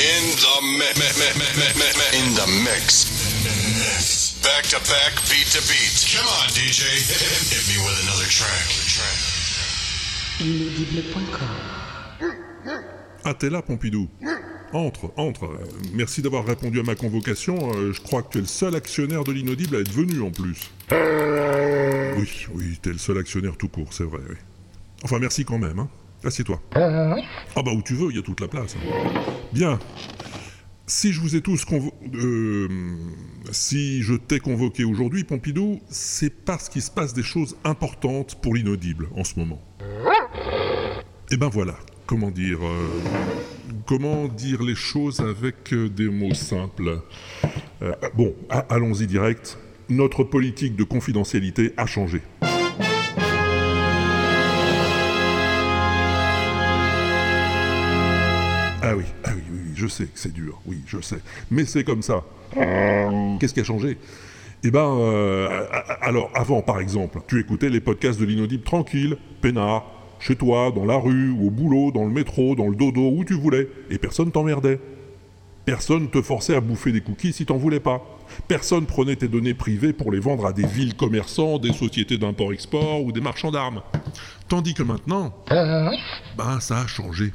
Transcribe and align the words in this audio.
In 0.00 0.24
the 0.40 0.54
mi- 0.62 0.94
mi- 0.96 1.14
mi- 1.20 1.34
mi- 1.36 1.54
mi- 1.60 1.74
mi- 1.76 1.94
mi- 1.98 2.12
in 2.18 2.34
the 2.34 2.46
mix. 2.64 3.06
Back 4.42 4.64
to 4.70 4.78
back, 4.88 5.12
beat 5.28 5.46
to 5.52 5.60
beat. 5.68 5.94
Come 6.16 6.26
on, 6.26 6.48
DJ. 6.56 6.80
Hit 7.52 7.68
me 7.68 7.76
with 7.84 8.00
another 8.04 8.28
track. 8.30 8.68
L'inaudible.com 10.40 11.48
Ah, 13.24 13.34
t'es 13.34 13.50
là, 13.50 13.60
Pompidou 13.60 14.08
Entre, 14.72 15.12
entre. 15.18 15.50
Merci 15.92 16.22
d'avoir 16.22 16.46
répondu 16.46 16.80
à 16.80 16.82
ma 16.82 16.94
convocation. 16.94 17.70
Euh, 17.74 17.92
Je 17.92 18.00
crois 18.00 18.22
que 18.22 18.32
tu 18.32 18.38
es 18.38 18.40
le 18.40 18.46
seul 18.46 18.74
actionnaire 18.74 19.24
de 19.24 19.32
l'inaudible 19.32 19.76
à 19.76 19.80
être 19.80 19.92
venu 19.92 20.22
en 20.22 20.30
plus. 20.30 20.70
Oui, 22.16 22.28
oui, 22.54 22.78
t'es 22.80 22.90
le 22.90 22.98
seul 22.98 23.18
actionnaire 23.18 23.56
tout 23.58 23.68
court, 23.68 23.92
c'est 23.92 24.04
vrai, 24.04 24.20
oui. 24.30 24.36
Enfin, 25.02 25.18
merci 25.18 25.44
quand 25.44 25.58
même, 25.58 25.78
hein. 25.78 25.88
Assieds-toi. 26.24 26.60
Ah 26.74 27.62
bah 27.62 27.72
où 27.72 27.82
tu 27.82 27.94
veux, 27.94 28.10
il 28.10 28.16
y 28.16 28.18
a 28.18 28.22
toute 28.22 28.40
la 28.40 28.48
place. 28.48 28.76
hein. 28.76 29.20
Bien. 29.52 29.78
Si 30.86 31.12
je 31.12 31.20
vous 31.20 31.36
ai 31.36 31.40
tous 31.40 31.64
convo... 31.64 31.92
euh, 32.14 32.68
si 33.52 34.02
je 34.02 34.14
t'ai 34.14 34.40
convoqué 34.40 34.82
aujourd'hui, 34.84 35.22
Pompidou, 35.24 35.80
c'est 35.88 36.30
parce 36.44 36.68
qu'il 36.68 36.82
se 36.82 36.90
passe 36.90 37.14
des 37.14 37.22
choses 37.22 37.56
importantes 37.64 38.36
pour 38.42 38.54
l'inaudible 38.54 39.08
en 39.16 39.22
ce 39.22 39.38
moment. 39.38 39.62
Et 41.30 41.36
ben 41.36 41.48
voilà, 41.48 41.76
comment 42.06 42.30
dire... 42.32 42.58
euh, 42.66 42.88
comment 43.86 44.26
dire 44.26 44.62
les 44.64 44.74
choses 44.74 45.20
avec 45.20 45.72
euh, 45.72 45.88
des 45.88 46.08
mots 46.08 46.34
simples 46.34 47.00
Euh, 47.82 47.92
Bon, 48.14 48.34
allons-y 48.68 49.06
direct. 49.06 49.58
Notre 49.88 50.22
politique 50.24 50.74
de 50.76 50.84
confidentialité 50.84 51.72
a 51.76 51.86
changé. 51.86 52.20
Ah 58.82 58.96
oui, 58.96 59.04
ah 59.24 59.30
oui, 59.34 59.42
oui, 59.50 59.58
oui, 59.66 59.72
je 59.74 59.86
sais 59.86 60.04
que 60.04 60.18
c'est 60.18 60.32
dur, 60.32 60.60
oui, 60.64 60.78
je 60.86 61.00
sais. 61.00 61.18
Mais 61.50 61.66
c'est 61.66 61.84
comme 61.84 62.02
ça. 62.02 62.24
Qu'est-ce 63.38 63.52
qui 63.52 63.60
a 63.60 63.64
changé? 63.64 63.98
Eh 64.62 64.70
ben, 64.70 64.98
euh, 64.98 65.66
alors, 66.02 66.30
avant, 66.34 66.62
par 66.62 66.80
exemple, 66.80 67.20
tu 67.26 67.40
écoutais 67.40 67.68
les 67.68 67.80
podcasts 67.80 68.18
de 68.20 68.24
l'inaudible 68.24 68.62
tranquille, 68.62 69.16
peinard, 69.40 69.84
chez 70.18 70.36
toi, 70.36 70.70
dans 70.74 70.84
la 70.84 70.96
rue, 70.96 71.30
au 71.30 71.50
boulot, 71.50 71.92
dans 71.92 72.04
le 72.04 72.10
métro, 72.10 72.54
dans 72.54 72.68
le 72.68 72.76
dodo, 72.76 73.10
où 73.10 73.24
tu 73.24 73.34
voulais, 73.34 73.68
et 73.90 73.98
personne 73.98 74.30
t'emmerdait. 74.30 74.80
Personne 75.64 76.08
te 76.08 76.20
forçait 76.20 76.56
à 76.56 76.60
bouffer 76.60 76.90
des 76.90 77.00
cookies 77.00 77.32
si 77.32 77.46
t'en 77.46 77.56
voulais 77.56 77.80
pas. 77.80 78.02
Personne 78.48 78.86
prenait 78.86 79.16
tes 79.16 79.28
données 79.28 79.54
privées 79.54 79.92
pour 79.92 80.10
les 80.10 80.18
vendre 80.18 80.46
à 80.46 80.52
des 80.52 80.66
villes 80.66 80.96
commerçants, 80.96 81.58
des 81.58 81.72
sociétés 81.72 82.18
d'import-export 82.18 83.02
ou 83.04 83.12
des 83.12 83.20
marchands 83.20 83.50
d'armes. 83.50 83.82
Tandis 84.48 84.74
que 84.74 84.82
maintenant, 84.82 85.32
ben 85.48 86.60
ça 86.60 86.80
a 86.80 86.86
changé. 86.86 87.32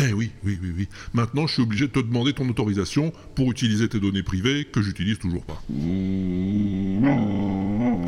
Eh 0.00 0.12
oui, 0.12 0.30
oui, 0.44 0.58
oui, 0.62 0.72
oui. 0.76 0.88
Maintenant, 1.12 1.46
je 1.46 1.54
suis 1.54 1.62
obligé 1.62 1.86
de 1.86 1.92
te 1.92 1.98
demander 2.00 2.32
ton 2.32 2.48
autorisation 2.48 3.12
pour 3.34 3.50
utiliser 3.50 3.88
tes 3.88 3.98
données 4.00 4.22
privées 4.22 4.64
que 4.64 4.80
j'utilise 4.82 5.18
toujours 5.18 5.44
pas. 5.44 5.60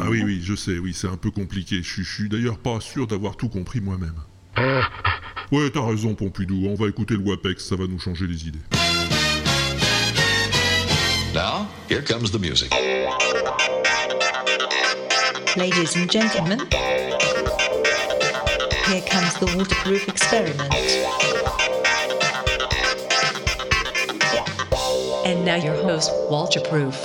Ah 0.03 0.09
oui, 0.09 0.23
oui, 0.25 0.41
je 0.43 0.55
sais, 0.55 0.79
oui, 0.79 0.93
c'est 0.95 1.09
un 1.09 1.17
peu 1.17 1.31
compliqué. 1.31 1.77
Je 1.83 1.89
suis- 1.93 2.05
je 2.05 2.15
suis 2.15 2.29
d'ailleurs 2.29 2.59
pas 2.59 2.81
sûr 2.81 3.07
d'avoir 3.07 3.37
tout 3.37 3.49
compris 3.49 3.81
moi-même. 3.81 4.15
Ouais, 5.53 5.69
t'as 5.71 5.85
raison, 5.85 6.15
Pompidou. 6.15 6.67
On 6.69 6.75
va 6.75 6.89
écouter 6.89 7.15
le 7.15 7.21
WAPEX, 7.21 7.65
ça 7.69 7.77
va 7.77 7.87
nous 7.87 7.99
changer 7.99 8.27
les 8.27 8.47
idées. 8.49 8.59
Now, 11.35 11.67
here 11.89 12.03
comes 12.05 12.31
the 12.31 12.41
music. 12.41 12.73
Ladies 15.57 15.97
and 15.97 16.09
gentlemen, 16.11 16.59
here 18.91 19.03
comes 19.03 19.35
the 19.39 19.47
waterproof 19.57 20.09
experiment. 20.09 20.75
And 25.25 25.45
now 25.45 25.55
your 25.55 25.77
host, 25.77 26.11
Walter 26.29 26.61
Proof. 26.61 26.97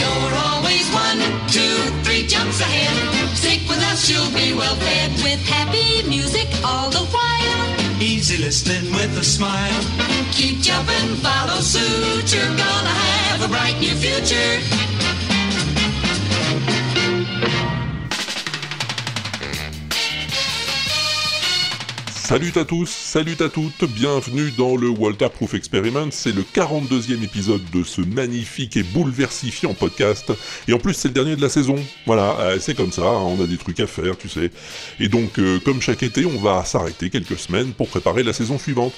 You're 0.00 0.34
always 0.50 0.90
one, 0.90 1.20
two, 1.46 1.76
three 2.02 2.26
jumps 2.26 2.60
ahead. 2.60 3.36
Stick 3.36 3.60
with 3.68 3.78
us, 3.92 4.10
you'll 4.10 4.34
be 4.34 4.54
well 4.54 4.74
fed 4.74 5.12
with 5.22 5.40
happy 5.46 6.02
music 6.08 6.48
all 6.64 6.90
the 6.90 7.06
while. 7.14 8.02
Easy 8.02 8.42
listening 8.42 8.92
with 8.92 9.16
a 9.16 9.24
smile. 9.24 9.82
Keep 10.32 10.62
jumping, 10.62 11.14
follow 11.22 11.60
suit. 11.60 12.34
You're 12.34 12.42
gonna 12.42 12.96
have 13.06 13.44
a 13.44 13.48
bright 13.48 13.78
new 13.78 13.94
future. 13.94 14.85
Salut 22.26 22.52
à 22.56 22.64
tous, 22.64 22.90
salut 22.90 23.36
à 23.38 23.48
toutes, 23.48 23.84
bienvenue 23.84 24.50
dans 24.58 24.74
le 24.74 24.88
Walter 24.88 25.28
Proof 25.32 25.54
Experiment, 25.54 26.08
c'est 26.10 26.34
le 26.34 26.42
42e 26.42 27.22
épisode 27.22 27.62
de 27.72 27.84
ce 27.84 28.00
magnifique 28.00 28.76
et 28.76 28.82
bouleversifiant 28.82 29.74
podcast, 29.74 30.32
et 30.66 30.72
en 30.72 30.80
plus 30.80 30.94
c'est 30.94 31.06
le 31.06 31.14
dernier 31.14 31.36
de 31.36 31.40
la 31.40 31.48
saison, 31.48 31.76
voilà, 32.04 32.36
euh, 32.40 32.58
c'est 32.58 32.74
comme 32.74 32.90
ça, 32.90 33.06
hein, 33.06 33.22
on 33.22 33.40
a 33.40 33.46
des 33.46 33.56
trucs 33.56 33.78
à 33.78 33.86
faire, 33.86 34.18
tu 34.18 34.28
sais, 34.28 34.50
et 34.98 35.08
donc 35.08 35.38
euh, 35.38 35.60
comme 35.64 35.80
chaque 35.80 36.02
été, 36.02 36.26
on 36.26 36.40
va 36.40 36.64
s'arrêter 36.64 37.10
quelques 37.10 37.38
semaines 37.38 37.70
pour 37.72 37.86
préparer 37.86 38.24
la 38.24 38.32
saison 38.32 38.58
suivante. 38.58 38.94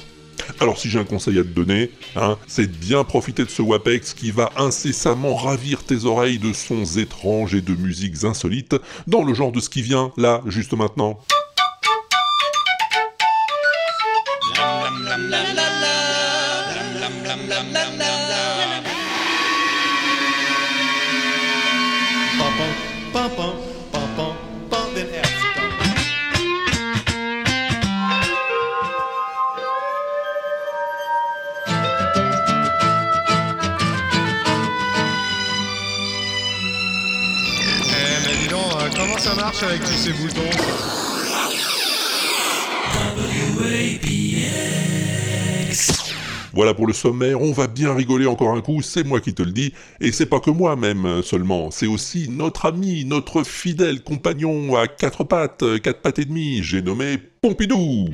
Alors 0.59 0.79
si 0.79 0.89
j'ai 0.89 0.99
un 0.99 1.05
conseil 1.05 1.39
à 1.39 1.43
te 1.43 1.49
donner, 1.49 1.91
hein, 2.17 2.39
c'est 2.47 2.67
de 2.67 2.77
bien 2.77 3.05
profiter 3.05 3.45
de 3.45 3.51
ce 3.51 3.61
WAPEX 3.61 4.15
qui 4.15 4.31
va 4.31 4.53
incessamment 4.57 5.35
ravir 5.35 5.85
tes 5.85 6.07
oreilles 6.07 6.39
de 6.39 6.55
sons 6.55 6.97
étranges 6.97 7.55
et 7.55 7.61
de 7.61 7.75
musiques 7.75 8.25
insolites, 8.25 8.77
dans 9.07 9.23
le 9.23 9.35
genre 9.35 9.53
de 9.53 9.61
ce 9.61 9.69
qui 9.69 9.83
vient, 9.83 10.13
là, 10.17 10.41
juste 10.47 10.73
maintenant. 10.73 11.21
Marche 39.61 39.73
avec 39.73 39.85
tous 39.85 39.93
ces 39.93 40.13
boutons. 40.13 40.41
Voilà 46.53 46.75
pour 46.75 46.89
le 46.89 46.93
sommaire, 46.93 47.41
on 47.41 47.53
va 47.53 47.69
bien 47.69 47.95
rigoler 47.95 48.27
encore 48.27 48.57
un 48.57 48.61
coup, 48.61 48.83
c'est 48.83 49.05
moi 49.05 49.21
qui 49.21 49.33
te 49.33 49.43
le 49.43 49.53
dis, 49.53 49.73
et 50.01 50.11
c'est 50.11 50.27
pas 50.27 50.41
que 50.41 50.51
moi 50.51 50.75
même 50.75 51.07
euh, 51.07 51.23
seulement, 51.23 51.71
c'est 51.71 51.87
aussi 51.87 52.29
notre 52.29 52.67
ami, 52.67 53.05
notre 53.05 53.45
fidèle 53.45 54.03
compagnon 54.03 54.75
à 54.77 54.89
quatre 54.89 55.23
pattes, 55.23 55.63
euh, 55.63 55.79
quatre 55.79 56.01
pattes 56.01 56.19
et 56.19 56.25
demie, 56.25 56.61
j'ai 56.65 56.83
nommé 56.83 57.17
Pompidou. 57.41 58.09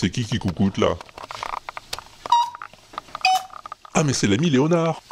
C'est 0.00 0.08
qui 0.08 0.24
qui 0.24 0.38
coucoute 0.38 0.78
là 0.78 0.96
Ah 3.92 4.02
mais 4.02 4.14
c'est 4.14 4.26
l'ami 4.28 4.48
Léonard 4.48 5.02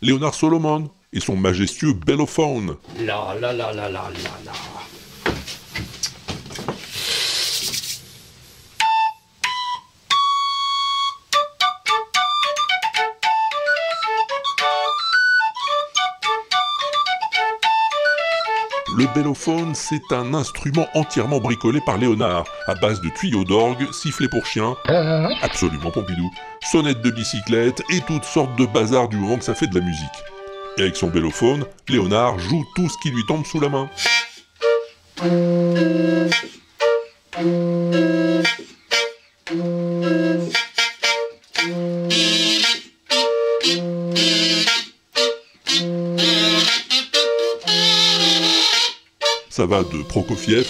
Léonard 0.00 0.32
Solomon 0.32 0.90
et 1.12 1.20
son 1.20 1.36
majestueux 1.36 1.92
bellophone. 1.92 2.76
La 3.00 3.36
la 3.38 3.52
la 3.52 3.74
la 3.74 3.90
la 3.90 3.90
la 3.90 4.08
la. 4.46 4.75
Le 18.98 19.04
bellophone, 19.14 19.74
c'est 19.74 20.10
un 20.10 20.32
instrument 20.32 20.86
entièrement 20.94 21.38
bricolé 21.38 21.82
par 21.84 21.98
Léonard, 21.98 22.44
à 22.66 22.74
base 22.74 23.02
de 23.02 23.10
tuyaux 23.10 23.44
d'orgue, 23.44 23.92
sifflets 23.92 24.26
pour 24.26 24.46
chiens, 24.46 24.74
absolument 25.42 25.90
Pompidou, 25.90 26.30
sonnettes 26.62 27.02
de 27.02 27.10
bicyclette 27.10 27.82
et 27.92 28.00
toutes 28.00 28.24
sortes 28.24 28.58
de 28.58 28.64
bazar 28.64 29.08
du 29.08 29.18
moment 29.18 29.36
que 29.36 29.44
ça 29.44 29.54
fait 29.54 29.66
de 29.66 29.78
la 29.78 29.84
musique. 29.84 30.08
Et 30.78 30.82
avec 30.82 30.96
son 30.96 31.08
bellophone, 31.08 31.66
Léonard 31.90 32.38
joue 32.38 32.64
tout 32.74 32.88
ce 32.88 32.96
qui 33.02 33.10
lui 33.10 33.22
tombe 33.26 33.44
sous 33.44 33.60
la 33.60 33.68
main. 33.68 33.90
Ça 49.56 49.64
va 49.64 49.82
de 49.84 50.02
Prokofiev 50.02 50.66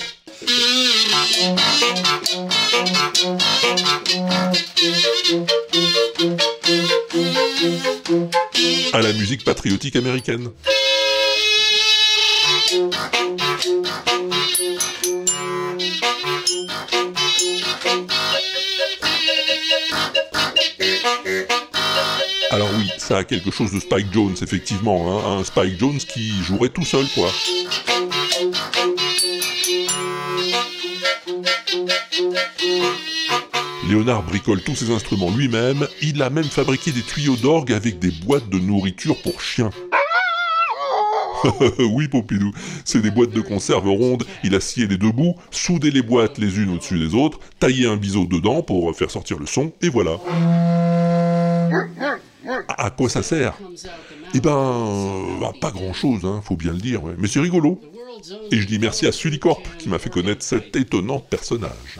à 8.92 9.00
la 9.00 9.12
musique 9.14 9.42
patriotique 9.42 9.96
américaine. 9.96 10.50
Alors 22.52 22.68
oui, 22.78 22.88
ça 22.98 23.18
a 23.18 23.24
quelque 23.24 23.50
chose 23.50 23.72
de 23.72 23.80
Spike 23.80 24.12
Jones, 24.12 24.36
effectivement, 24.40 25.10
hein, 25.10 25.40
un 25.40 25.44
Spike 25.44 25.76
Jones 25.76 25.98
qui 25.98 26.30
jouerait 26.44 26.68
tout 26.68 26.84
seul, 26.84 27.06
quoi. 27.16 27.32
Léonard 33.88 34.24
bricole 34.24 34.60
tous 34.62 34.74
ses 34.74 34.90
instruments 34.90 35.30
lui-même, 35.30 35.86
il 36.02 36.20
a 36.22 36.30
même 36.30 36.44
fabriqué 36.44 36.90
des 36.90 37.02
tuyaux 37.02 37.36
d'orgue 37.36 37.72
avec 37.72 37.98
des 38.00 38.10
boîtes 38.10 38.48
de 38.48 38.58
nourriture 38.58 39.16
pour 39.22 39.40
chiens. 39.40 39.70
oui, 41.78 42.08
Pompidou, 42.08 42.52
c'est 42.84 43.00
des 43.00 43.10
boîtes 43.10 43.30
de 43.30 43.40
conserve 43.40 43.88
rondes, 43.88 44.24
il 44.42 44.54
a 44.56 44.60
scié 44.60 44.86
les 44.86 44.96
deux 44.96 45.12
bouts, 45.12 45.36
soudé 45.52 45.90
les 45.90 46.02
boîtes 46.02 46.38
les 46.38 46.58
unes 46.58 46.70
au-dessus 46.70 46.98
des 46.98 47.14
autres, 47.14 47.38
taillé 47.60 47.86
un 47.86 47.96
biseau 47.96 48.26
dedans 48.26 48.62
pour 48.62 48.94
faire 48.96 49.10
sortir 49.10 49.38
le 49.38 49.46
son, 49.46 49.72
et 49.82 49.88
voilà. 49.88 50.18
À 52.68 52.90
quoi 52.90 53.08
ça 53.08 53.22
sert? 53.22 53.54
Eh 54.34 54.40
ben, 54.40 55.38
bah, 55.40 55.52
pas 55.60 55.70
grand-chose, 55.70 56.24
hein, 56.24 56.40
faut 56.44 56.56
bien 56.56 56.72
le 56.72 56.78
dire, 56.78 57.02
mais 57.18 57.28
c'est 57.28 57.40
rigolo. 57.40 57.80
Et 58.50 58.56
je 58.56 58.66
dis 58.66 58.78
merci 58.78 59.06
à 59.06 59.12
Sulicorp 59.12 59.62
qui 59.78 59.88
m'a 59.88 59.98
fait 59.98 60.10
connaître 60.10 60.42
cet 60.42 60.74
étonnant 60.74 61.20
personnage. 61.20 61.98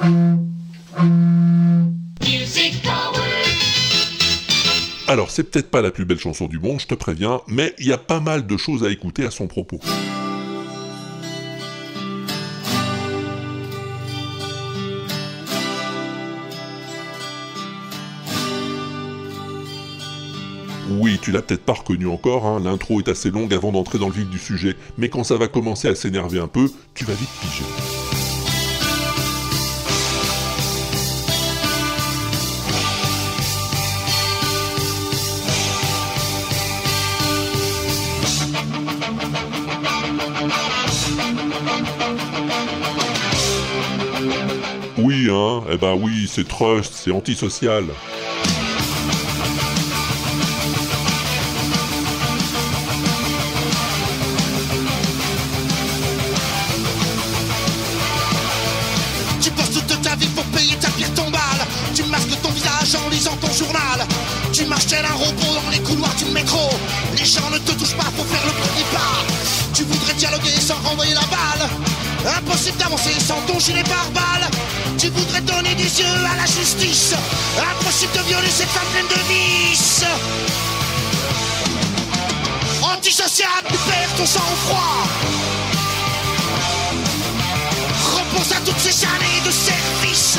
Alors, 5.08 5.30
c'est 5.30 5.44
peut-être 5.44 5.70
pas 5.70 5.82
la 5.82 5.92
plus 5.92 6.04
belle 6.04 6.18
chanson 6.18 6.48
du 6.48 6.58
monde, 6.58 6.80
je 6.80 6.86
te 6.88 6.94
préviens, 6.94 7.40
mais 7.46 7.74
il 7.78 7.86
y 7.86 7.92
a 7.92 7.98
pas 7.98 8.18
mal 8.18 8.44
de 8.44 8.56
choses 8.56 8.82
à 8.82 8.90
écouter 8.90 9.24
à 9.24 9.30
son 9.30 9.46
propos. 9.46 9.78
Oui, 20.90 21.20
tu 21.22 21.30
l'as 21.30 21.42
peut-être 21.42 21.64
pas 21.64 21.74
reconnu 21.74 22.08
encore, 22.08 22.44
hein, 22.46 22.60
l'intro 22.64 23.00
est 23.00 23.08
assez 23.08 23.30
longue 23.30 23.54
avant 23.54 23.70
d'entrer 23.70 23.98
dans 23.98 24.08
le 24.08 24.14
vif 24.14 24.28
du 24.28 24.38
sujet, 24.40 24.76
mais 24.98 25.08
quand 25.08 25.22
ça 25.22 25.36
va 25.36 25.46
commencer 25.46 25.86
à 25.86 25.94
s'énerver 25.94 26.40
un 26.40 26.48
peu, 26.48 26.68
tu 26.94 27.04
vas 27.04 27.14
vite 27.14 27.28
piger. 27.40 28.15
Eh 45.70 45.76
ben 45.76 45.94
oui, 45.94 46.26
c'est 46.28 46.46
trust, 46.46 46.92
c'est 46.94 47.10
antisocial. 47.10 47.84
Impossible 72.26 72.76
d'avancer 72.78 73.12
sans 73.20 73.40
ton 73.46 73.58
gilet 73.61 73.84
pare-balles. 73.84 74.50
Tu 74.99 75.08
voudrais 75.11 75.40
donner 75.43 75.75
des 75.76 76.00
yeux 76.00 76.25
à 76.32 76.37
la 76.37 76.46
justice. 76.46 77.14
Impossible 77.56 78.12
de 78.14 78.23
violer 78.28 78.50
cette 78.50 78.69
femme 78.69 78.87
pleine 78.93 79.06
de 79.06 79.23
vices. 79.28 80.05
Antisocial, 82.82 83.62
tu 83.69 83.76
perds 83.76 84.14
ton 84.17 84.26
sang-froid. 84.26 85.06
Repense 88.17 88.52
à 88.52 88.61
toutes 88.64 88.81
ces 88.81 89.05
années 89.05 89.43
de 89.44 89.50
service. 89.52 90.38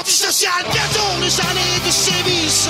Antisocial, 0.00 0.64
bientôt 0.72 1.20
les 1.20 1.40
années 1.40 1.80
de 1.86 1.90
sévices. 1.92 2.68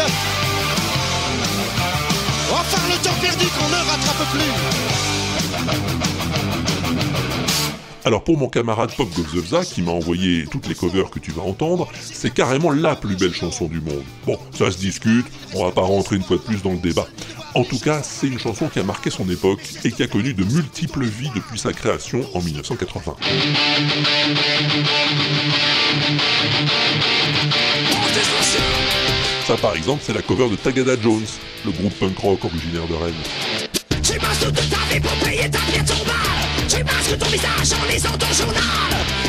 Enfin 2.53 2.83
le 2.91 2.97
temps 2.99 3.17
perdu 3.23 3.47
qu'on 3.47 3.69
ne 3.69 3.91
rattrape 3.91 4.31
plus. 4.33 5.13
Alors 8.06 8.22
pour 8.22 8.37
mon 8.37 8.49
camarade 8.49 8.94
Pop 8.94 9.08
Gozovza 9.16 9.64
qui 9.64 9.81
m'a 9.81 9.93
envoyé 9.93 10.44
toutes 10.50 10.69
les 10.69 10.75
covers 10.75 11.08
que 11.08 11.19
tu 11.19 11.31
vas 11.31 11.40
entendre, 11.40 11.88
c'est 12.02 12.32
carrément 12.32 12.70
la 12.70 12.96
plus 12.96 13.16
belle 13.16 13.32
chanson 13.32 13.64
du 13.66 13.81
monde. 13.81 14.05
Bon, 14.26 14.38
ça 14.52 14.70
se 14.70 14.76
discute, 14.76 15.25
on 15.55 15.64
va 15.64 15.72
pas 15.72 15.81
rentrer 15.81 16.16
une 16.16 16.22
fois 16.22 16.37
de 16.37 16.43
plus 16.43 16.62
dans 16.62 16.72
le 16.72 16.78
débat. 16.78 17.06
En 17.55 17.64
tout 17.64 17.78
cas, 17.78 18.02
c'est 18.02 18.26
une 18.26 18.38
chanson 18.38 18.69
qui 18.69 18.78
a 18.78 18.82
marqué 18.82 19.08
son 19.08 19.26
époque 19.31 19.61
et 19.84 19.90
qui 19.90 20.02
a 20.02 20.06
connu 20.06 20.34
de 20.34 20.44
multiples 20.44 21.05
vies 21.05 21.31
depuis 21.34 21.58
sa 21.58 21.72
création 21.72 22.20
en 22.34 22.43
1980. 22.43 23.17
Ça 29.46 29.56
par 29.56 29.76
exemple, 29.76 30.02
c'est 30.05 30.14
la 30.14 30.22
cover 30.22 30.50
de 30.50 30.56
Tagada 30.56 31.00
Jones, 31.02 31.25
le 31.64 31.70
groupe 31.70 31.94
punk 31.99 32.19
rock 32.19 32.44
originaire 32.44 32.87
de 32.87 32.94
Rennes. 32.94 33.14
Tu 36.75 36.82
masques 36.82 37.19
ton 37.19 37.26
visage 37.26 37.73
en 37.73 37.93
lisant 37.93 38.19
ton 38.19 38.32
journal. 38.32 38.62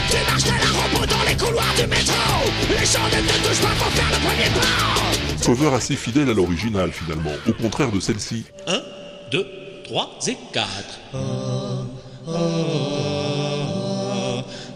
Tu 0.10 0.18
marches 0.28 0.44
tel 0.44 0.54
un 0.54 0.74
robot 0.82 1.06
dans 1.06 1.24
les 1.30 1.38
couloirs 1.38 1.76
du 1.78 1.88
métro. 1.88 2.14
Les 2.70 2.86
gens 2.86 3.06
ne 3.06 3.22
te 3.22 3.48
touchent 3.48 3.62
pas 3.62 3.76
pour 3.78 3.92
faire 3.92 4.10
le 4.10 4.18
premier 4.26 4.50
pas. 4.60 5.46
Cover 5.46 5.76
assez 5.76 5.96
fidèle 5.96 6.30
à 6.30 6.34
l'original 6.34 6.92
finalement, 6.92 7.34
au 7.48 7.54
contraire 7.54 7.92
de 7.92 8.00
celle-ci. 8.00 8.46
1, 8.68 8.82
2, 9.32 9.48
3 9.86 10.20
et 10.28 10.38
4. 10.54 10.74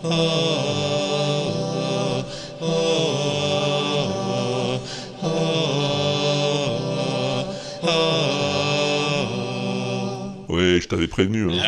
Ouais, 0.01 0.88
je 10.81 10.87
t'avais 10.87 11.07
prévenu. 11.07 11.47
Hein. 11.51 11.59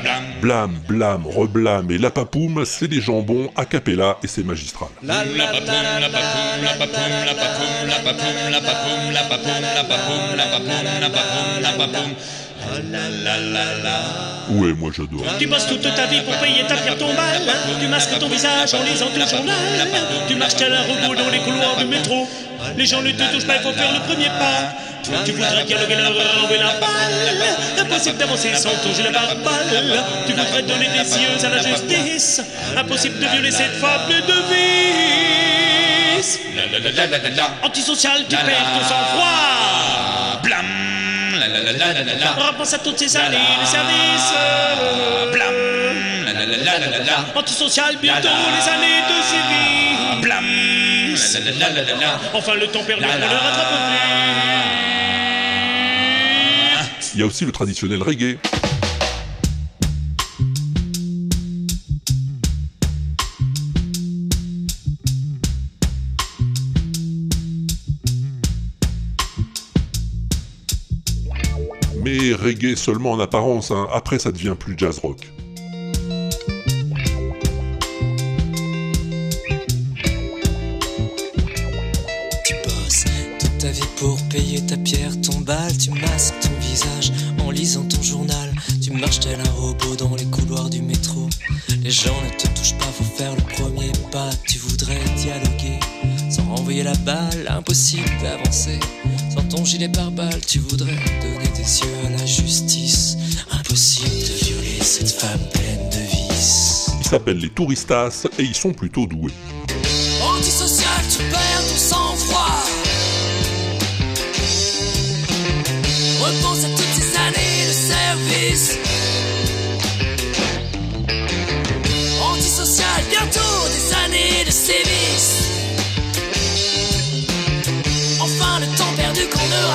Blam 0.00 0.24
Blam, 0.40 0.78
blam, 0.88 1.26
reblam 1.26 1.90
et 1.90 1.98
la 1.98 2.10
papoum, 2.10 2.64
c'est 2.64 2.88
des 2.88 3.00
jambons 3.00 3.50
a 3.56 3.64
cappella 3.64 4.18
et 4.22 4.26
c'est 4.26 4.44
magistral. 4.44 4.88
La 5.02 5.24
la 5.24 5.46
papoum, 5.46 5.66
la 6.00 6.08
papoum, 6.08 6.62
la 6.62 6.74
papoum, 6.74 7.24
la 7.24 7.34
papoum, 7.34 7.88
la 7.88 7.98
papoum, 8.00 8.50
la 8.50 8.60
papoum, 8.60 9.12
la 9.12 9.22
papoum, 9.22 9.54
la 9.74 9.84
papoum, 9.84 10.36
la 10.36 10.44
papoum, 10.46 11.00
la 11.00 11.10
papoum, 11.10 11.62
la 11.62 11.72
papoum. 11.72 12.14
La 12.74 13.08
la 13.08 13.38
la 13.38 13.64
la. 13.82 13.96
Ouais, 14.50 14.72
moi 14.74 14.90
j'adore. 14.94 15.24
Tu 15.38 15.46
passes 15.46 15.66
toute 15.66 15.82
ta 15.82 16.06
vie 16.06 16.20
pour 16.22 16.36
payer 16.38 16.64
ta 16.66 16.76
pire 16.76 16.98
tombale. 16.98 17.42
Tu 17.80 17.86
masques 17.86 18.18
ton 18.18 18.28
visage 18.28 18.74
en 18.74 18.82
lisant 18.82 19.06
ton 19.06 19.26
journal. 19.26 19.56
Tu 20.28 20.34
marches 20.34 20.56
tel 20.56 20.72
un 20.72 20.82
robot 20.82 21.14
dans 21.14 21.30
les 21.30 21.38
couloirs 21.38 21.76
du 21.78 21.86
métro. 21.86 22.28
Les 22.76 22.86
gens 22.86 23.02
ne 23.02 23.12
te 23.12 23.22
touchent 23.32 23.46
pas, 23.46 23.56
il 23.56 23.62
faut 23.62 23.72
faire 23.72 23.92
le 23.92 24.00
premier 24.00 24.26
pas. 24.26 24.74
Tu 25.24 25.32
voudrais 25.32 25.64
dialoguer 25.64 25.96
renvoyer 25.96 26.58
la 26.58 26.80
balle. 26.80 27.42
Impossible 27.78 28.16
d'avancer 28.16 28.54
sans 28.54 28.70
ton 28.82 28.92
gilet 28.94 29.12
pare-balles. 29.12 30.04
Tu 30.26 30.32
voudrais 30.32 30.62
donner 30.62 30.88
des 30.88 31.18
yeux 31.20 31.44
à 31.44 31.48
la 31.48 31.62
justice. 31.62 32.42
Impossible 32.76 33.18
de 33.20 33.26
violer 33.26 33.50
cette 33.50 33.74
femme 33.74 34.08
de 34.08 34.34
vice. 36.18 36.40
Antisocial, 37.62 38.24
tu 38.28 38.36
perds 38.36 38.72
ton 38.74 38.88
sang-froid. 38.88 40.40
Blam. 40.42 40.83
Repense 42.36 42.74
à 42.74 42.78
toutes 42.78 42.98
ces 42.98 43.16
années 43.16 43.36
de 43.60 43.66
service. 43.66 44.32
Blam. 45.32 45.54
Antisocial, 47.34 47.96
bientôt 48.00 48.28
les 48.28 48.68
années 48.68 49.02
de 49.08 49.22
série. 49.22 50.20
Blam. 50.22 50.44
vices. 51.14 51.38
Enfin, 52.32 52.54
le 52.54 52.66
temps 52.66 52.84
perdu, 52.84 53.04
on 53.04 53.18
ne 53.18 53.24
rattrape 53.24 53.68
plus. 56.98 57.10
Il 57.14 57.20
y 57.20 57.22
a 57.22 57.26
aussi 57.26 57.44
le 57.44 57.52
traditionnel 57.52 58.02
reggae. 58.02 58.38
Reggae 72.44 72.76
seulement 72.76 73.12
en 73.12 73.20
apparence, 73.20 73.70
hein. 73.70 73.88
après 73.92 74.18
ça 74.18 74.30
devient 74.30 74.54
plus 74.58 74.74
jazz 74.76 74.98
rock. 74.98 75.32
Tu 82.44 82.54
bosses 82.64 83.04
toute 83.40 83.58
ta 83.58 83.68
vie 83.68 83.80
pour 83.96 84.18
payer 84.28 84.64
ta 84.66 84.76
pierre, 84.76 85.18
ton 85.22 85.40
bal, 85.40 85.76
tu 85.78 85.90
masques 85.90 86.34
ton 86.42 86.50
visage 86.60 87.12
en 87.44 87.50
lisant 87.50 87.84
ton 87.88 88.02
journal. 88.02 88.54
Tu 88.82 88.90
marches 88.92 89.20
tel 89.20 89.40
un 89.40 89.50
robot 89.52 89.96
dans 89.96 90.14
les 90.14 90.26
couloirs 90.26 90.68
du 90.68 90.82
métro. 90.82 91.28
Les 91.82 91.90
gens 91.90 92.20
ne 92.22 92.30
te 92.36 92.46
touchent 92.48 92.76
pas, 92.78 92.84
faut 92.84 93.04
faire 93.04 93.34
le 93.34 93.42
premier 93.54 93.92
pas. 94.12 94.30
Tu 94.46 94.58
voudrais 94.58 95.00
dialoguer 95.16 95.80
sans 96.30 96.44
renvoyer 96.54 96.82
la 96.82 96.94
balle, 96.96 97.48
impossible 97.48 98.10
d'avancer. 98.22 98.78
Ton 99.54 99.64
gilet 99.64 99.88
pare-balles, 99.88 100.40
tu 100.48 100.58
voudrais 100.58 100.96
donner 101.22 101.48
des 101.54 101.80
yeux 101.80 102.06
à 102.06 102.10
la 102.10 102.26
justice. 102.26 103.16
Impossible 103.52 104.08
de 104.08 104.44
violer 104.44 104.80
cette 104.80 105.12
femme 105.12 105.48
pleine 105.52 105.90
de 105.90 106.10
vices. 106.10 106.90
Ils 106.98 107.06
s'appellent 107.06 107.38
les 107.38 107.50
touristas 107.50 108.26
et 108.40 108.42
ils 108.42 108.54
sont 108.56 108.72
plutôt 108.72 109.06
doués. 109.06 109.30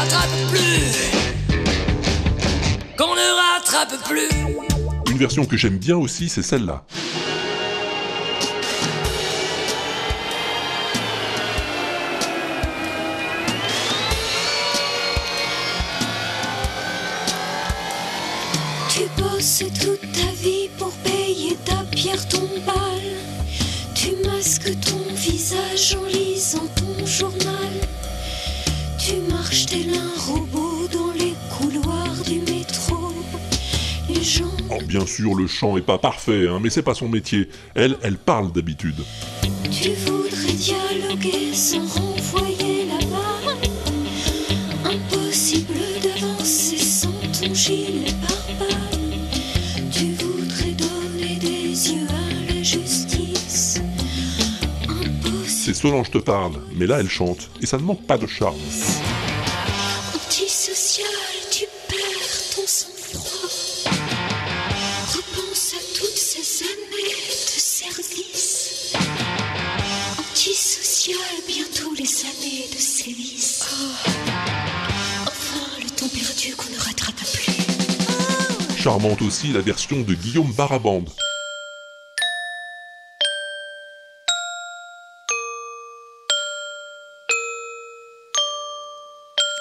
Rattrape 0.10 0.30
plus. 0.50 1.12
Qu'on 2.98 3.16
ne 3.16 3.58
rattrape 3.58 4.04
plus. 4.08 5.12
Une 5.12 5.18
version 5.18 5.46
que 5.46 5.56
j'aime 5.56 5.78
bien 5.78 5.98
aussi, 5.98 6.30
c'est 6.30 6.42
celle-là. 6.42 6.84
Gens 34.24 34.52
Oh, 34.72 34.78
bien 34.86 35.06
sûr, 35.06 35.36
le 35.36 35.48
chant 35.48 35.78
est 35.78 35.82
pas 35.82 35.98
parfait, 35.98 36.48
hein, 36.48 36.60
mais 36.62 36.70
c'est 36.70 36.84
pas 36.84 36.94
son 36.94 37.08
métier. 37.08 37.50
Elle, 37.76 37.98
elle 38.02 38.18
parle 38.18 38.52
d'habitude. 38.52 39.04
Tu 39.72 39.90
voudrais 40.06 40.54
dialoguer 40.54 41.54
sans 41.54 41.86
renvoyer 41.88 42.86
la 42.88 42.98
balle. 43.06 43.58
Impossible 44.86 45.74
d'avancer 46.04 46.78
sans 46.78 47.12
ton 47.40 47.54
gilet 47.54 48.12
pare-balles. 48.28 49.00
Tu 49.92 50.14
voudrais 50.14 50.72
donner 50.72 51.36
des 51.36 51.92
yeux 51.94 52.08
à 52.10 52.54
la 52.54 52.64
justice. 52.64 53.82
C'est 55.48 55.74
Solange 55.74 56.12
te 56.12 56.18
parle, 56.18 56.54
mais 56.76 56.88
là 56.88 57.00
elle 57.00 57.10
chante, 57.10 57.50
et 57.62 57.66
ça 57.66 57.78
ne 57.78 57.84
manque 57.84 58.06
pas 58.06 58.18
de 58.18 58.28
charme. 58.28 58.58
Charmante 78.90 79.22
aussi 79.22 79.54
la 79.54 79.62
version 79.62 80.02
de 80.02 80.16
Guillaume 80.16 80.52
Barabande. 80.54 81.08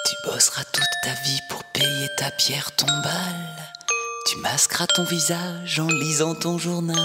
Tu 0.07 0.15
bosseras 0.25 0.63
toute 0.73 0.83
ta 1.03 1.11
vie 1.11 1.39
pour 1.47 1.63
payer 1.75 2.07
ta 2.17 2.31
pierre 2.31 2.75
tombale. 2.75 3.13
Tu 4.25 4.39
masqueras 4.39 4.87
ton 4.87 5.03
visage 5.03 5.79
en 5.79 5.85
lisant 5.89 6.33
ton 6.33 6.57
journal. 6.57 6.97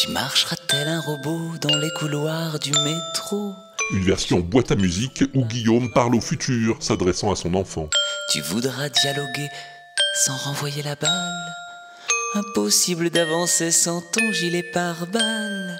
Tu 0.00 0.12
marcheras 0.12 0.54
tel 0.68 0.86
un 0.86 1.00
robot 1.00 1.58
dans 1.60 1.76
les 1.76 1.90
couloirs 1.98 2.60
du 2.60 2.70
métro. 2.70 3.52
Une 3.90 4.04
version 4.04 4.38
boîte 4.38 4.70
à 4.70 4.76
musique 4.76 5.24
où 5.34 5.44
Guillaume 5.44 5.90
parle 5.90 6.14
au 6.14 6.20
futur, 6.20 6.76
s'adressant 6.78 7.32
à 7.32 7.36
son 7.36 7.54
enfant. 7.54 7.90
Tu 8.30 8.40
voudras 8.42 8.88
dialoguer 8.88 9.48
sans 10.14 10.36
renvoyer 10.36 10.82
la 10.82 10.94
balle. 10.94 11.54
Impossible 12.34 13.10
d'avancer 13.10 13.70
sans 13.70 14.00
ton 14.00 14.32
gilet 14.32 14.62
pare-balles. 14.62 15.78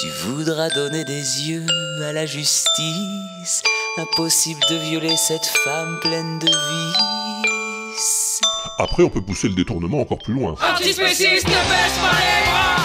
Tu 0.00 0.08
voudras 0.24 0.68
donner 0.70 1.04
des 1.04 1.48
yeux 1.48 1.66
à 2.04 2.12
la 2.12 2.26
justice. 2.26 3.62
Impossible 3.98 4.60
de 4.70 4.76
violer 4.76 5.16
cette 5.16 5.46
femme 5.46 5.98
pleine 6.00 6.38
de 6.38 6.46
vices. 6.46 8.40
Après, 8.78 9.02
on 9.02 9.08
peut 9.10 9.22
pousser 9.22 9.48
le 9.48 9.54
détournement 9.54 10.00
encore 10.00 10.18
plus 10.18 10.34
loin. 10.34 10.54
Antispéciste, 10.74 11.48
ne 11.48 11.52
baisse 11.52 11.98
pas 12.00 12.18
les 12.20 12.50
bras 12.50 12.76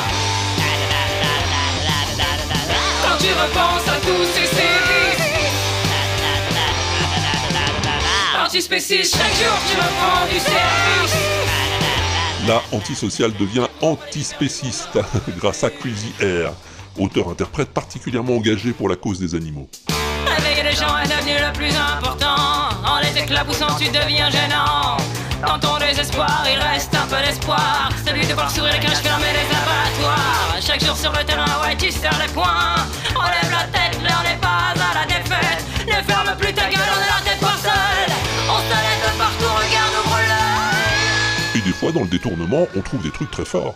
Quand 3.04 3.18
tu 3.18 3.34
repenses 3.34 3.81
Antispéciste, 8.52 9.16
chaque 9.16 9.34
jour 9.36 9.58
tu 9.66 9.78
reprends 9.78 10.28
du 10.30 10.38
service. 10.38 11.16
Là, 12.46 12.62
Antisocial 12.74 13.32
devient 13.40 13.68
antispéciste 13.80 15.00
grâce 15.38 15.64
à 15.64 15.70
Crazy 15.70 16.12
Air, 16.20 16.52
auteur-interprète 17.00 17.70
particulièrement 17.70 18.36
engagé 18.36 18.74
pour 18.74 18.90
la 18.90 18.98
cause 18.98 19.20
des 19.22 19.36
animaux. 19.36 19.70
Réveiller 20.26 20.64
les 20.64 20.76
gens 20.76 20.98
est 20.98 21.08
devenu 21.08 21.32
le 21.40 21.54
plus 21.54 21.74
important 21.74 22.76
En 22.86 23.00
les 23.00 23.22
éclaboussant 23.22 23.74
tu 23.80 23.86
deviens 23.86 24.30
gênant. 24.30 24.98
Dans 25.48 25.58
ton 25.58 25.78
désespoir 25.80 26.46
il 26.54 26.60
reste 26.60 26.94
un 26.94 27.08
peu 27.08 27.26
d'espoir. 27.26 27.90
Celui 28.06 28.28
de 28.28 28.34
voir 28.34 28.52
sourire 28.52 28.74
les 28.74 28.86
cages 28.86 28.98
fermées 28.98 29.32
les 29.32 29.48
abattoirs. 29.56 30.58
Chaque 30.60 30.84
jour 30.84 30.98
sur 30.98 31.14
le 31.14 31.24
terrain 31.24 31.62
ouais 31.64 31.78
tu 31.78 31.90
serres 31.90 32.20
les 32.22 32.34
poings 32.34 32.81
dans 41.92 42.04
le 42.04 42.08
détournement, 42.08 42.68
on 42.76 42.82
trouve 42.82 43.02
des 43.04 43.12
trucs 43.12 43.32
très 43.32 43.46
forts. 43.46 43.76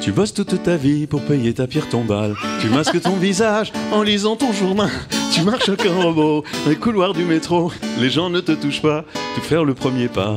Tu 0.00 0.12
bosses 0.12 0.34
toute 0.34 0.62
ta 0.62 0.76
vie 0.76 1.08
pour 1.08 1.20
payer 1.22 1.52
ta 1.52 1.66
pierre 1.66 1.88
tombale. 1.88 2.36
Tu 2.60 2.68
masques 2.68 3.00
ton 3.00 3.16
visage 3.16 3.72
en 3.90 4.02
lisant 4.02 4.36
ton 4.36 4.52
journal. 4.52 4.90
Tu 5.32 5.42
marches 5.42 5.74
comme 5.76 5.98
un 5.98 6.04
robot 6.04 6.44
dans 6.64 6.70
les 6.70 6.76
couloirs 6.76 7.12
du 7.12 7.24
métro. 7.24 7.72
Les 7.98 8.08
gens 8.08 8.30
ne 8.30 8.40
te 8.40 8.52
touchent 8.52 8.82
pas, 8.82 9.04
tu 9.34 9.40
faire 9.40 9.64
le 9.64 9.74
premier 9.74 10.06
pas. 10.06 10.36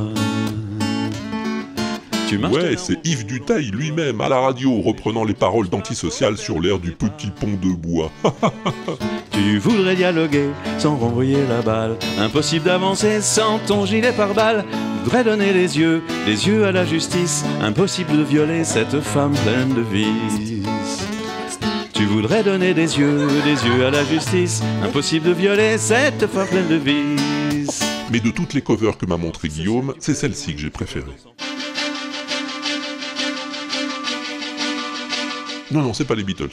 Ouais, 2.36 2.76
c'est 2.76 3.04
Yves 3.04 3.26
Dutail 3.26 3.70
lui-même 3.72 4.20
à 4.20 4.28
la 4.28 4.38
radio, 4.38 4.80
reprenant 4.80 5.24
les 5.24 5.34
paroles 5.34 5.68
d'Antisocial 5.68 6.36
sur 6.36 6.60
l'air 6.60 6.78
du 6.78 6.92
petit 6.92 7.28
pont 7.28 7.58
de 7.60 7.74
bois. 7.74 8.10
Tu 9.32 9.58
voudrais 9.58 9.96
dialoguer 9.96 10.50
sans 10.78 10.96
renvoyer 10.96 11.38
la 11.48 11.62
balle. 11.62 11.96
Impossible 12.18 12.66
d'avancer 12.66 13.22
sans 13.22 13.58
ton 13.58 13.86
gilet 13.86 14.12
pare-balles. 14.12 14.64
Voudrais 15.02 15.24
donner 15.24 15.52
les 15.52 15.78
yeux, 15.78 16.02
les 16.26 16.46
yeux 16.46 16.66
à 16.66 16.72
la 16.72 16.84
justice. 16.84 17.44
Impossible 17.62 18.18
de 18.18 18.22
violer 18.22 18.64
cette 18.64 19.00
femme 19.00 19.32
pleine 19.32 19.74
de 19.74 19.80
vices. 19.80 21.06
Tu 21.94 22.04
voudrais 22.04 22.42
donner 22.44 22.74
des 22.74 22.98
yeux, 22.98 23.28
des 23.44 23.66
yeux 23.66 23.86
à 23.86 23.90
la 23.90 24.04
justice. 24.04 24.62
Impossible 24.84 25.28
de 25.28 25.32
violer 25.32 25.78
cette 25.78 26.26
femme 26.26 26.48
pleine 26.48 26.68
de 26.68 26.76
vices. 26.76 27.82
Mais 28.12 28.20
de 28.20 28.30
toutes 28.30 28.52
les 28.52 28.62
covers 28.62 28.98
que 28.98 29.06
m'a 29.06 29.16
montré 29.16 29.48
Guillaume, 29.48 29.94
c'est 30.00 30.14
celle-ci 30.14 30.54
que 30.54 30.60
j'ai 30.60 30.70
préférée. 30.70 31.16
Non, 35.72 35.82
non, 35.82 35.94
c'est 35.94 36.04
pas 36.04 36.16
les 36.16 36.24
Beatles. 36.24 36.48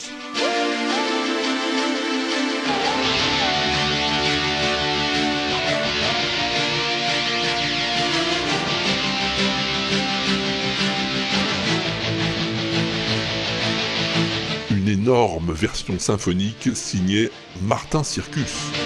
Une 14.70 14.88
énorme 14.88 15.52
version 15.52 15.98
symphonique 15.98 16.68
signée 16.74 17.30
Martin 17.62 18.04
Circus. 18.04 18.77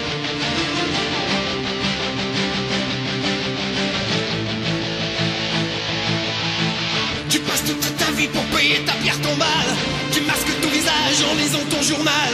Journal. 11.93 12.33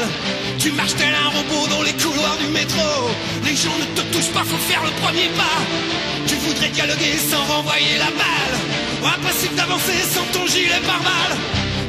Tu 0.57 0.71
marches 0.71 0.95
tel 0.95 1.13
un 1.13 1.29
robot 1.29 1.67
dans 1.67 1.83
les 1.83 1.93
couloirs 1.93 2.37
du 2.37 2.47
métro. 2.47 3.09
Les 3.45 3.55
gens 3.55 3.77
ne 3.77 3.87
te 3.95 4.01
touchent 4.13 4.33
pas, 4.33 4.43
faut 4.43 4.63
faire 4.71 4.83
le 4.83 4.91
premier 5.01 5.29
pas. 5.35 5.59
Tu 6.27 6.35
voudrais 6.35 6.69
dialoguer 6.69 7.17
sans 7.17 7.43
renvoyer 7.53 7.97
la 7.97 8.11
balle. 8.21 8.55
Impossible 9.15 9.55
d'avancer 9.55 9.99
sans 10.13 10.25
ton 10.33 10.45
gilet 10.47 10.81
pare-balles. 10.85 11.37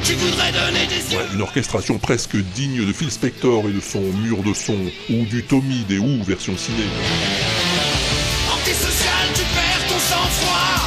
Tu 0.03 0.13
voudrais 0.13 0.51
donner 0.51 0.87
des. 0.87 1.15
Ouais, 1.15 1.27
une 1.33 1.41
orchestration 1.41 1.97
presque 1.99 2.35
digne 2.55 2.85
de 2.85 2.93
Phil 2.93 3.11
Spector 3.11 3.67
et 3.67 3.71
de 3.71 3.81
son 3.81 4.01
mur 4.01 4.37
de 4.43 4.53
son, 4.53 4.77
ou 5.09 5.25
du 5.25 5.43
Tommy 5.43 5.83
des 5.87 5.99
Who 5.99 6.23
version 6.23 6.57
ciné. 6.57 6.85
Antisocial, 8.53 9.25
tu 9.35 9.41
perds 9.41 9.87
ton 9.89 9.99
sang-froid. 9.99 10.80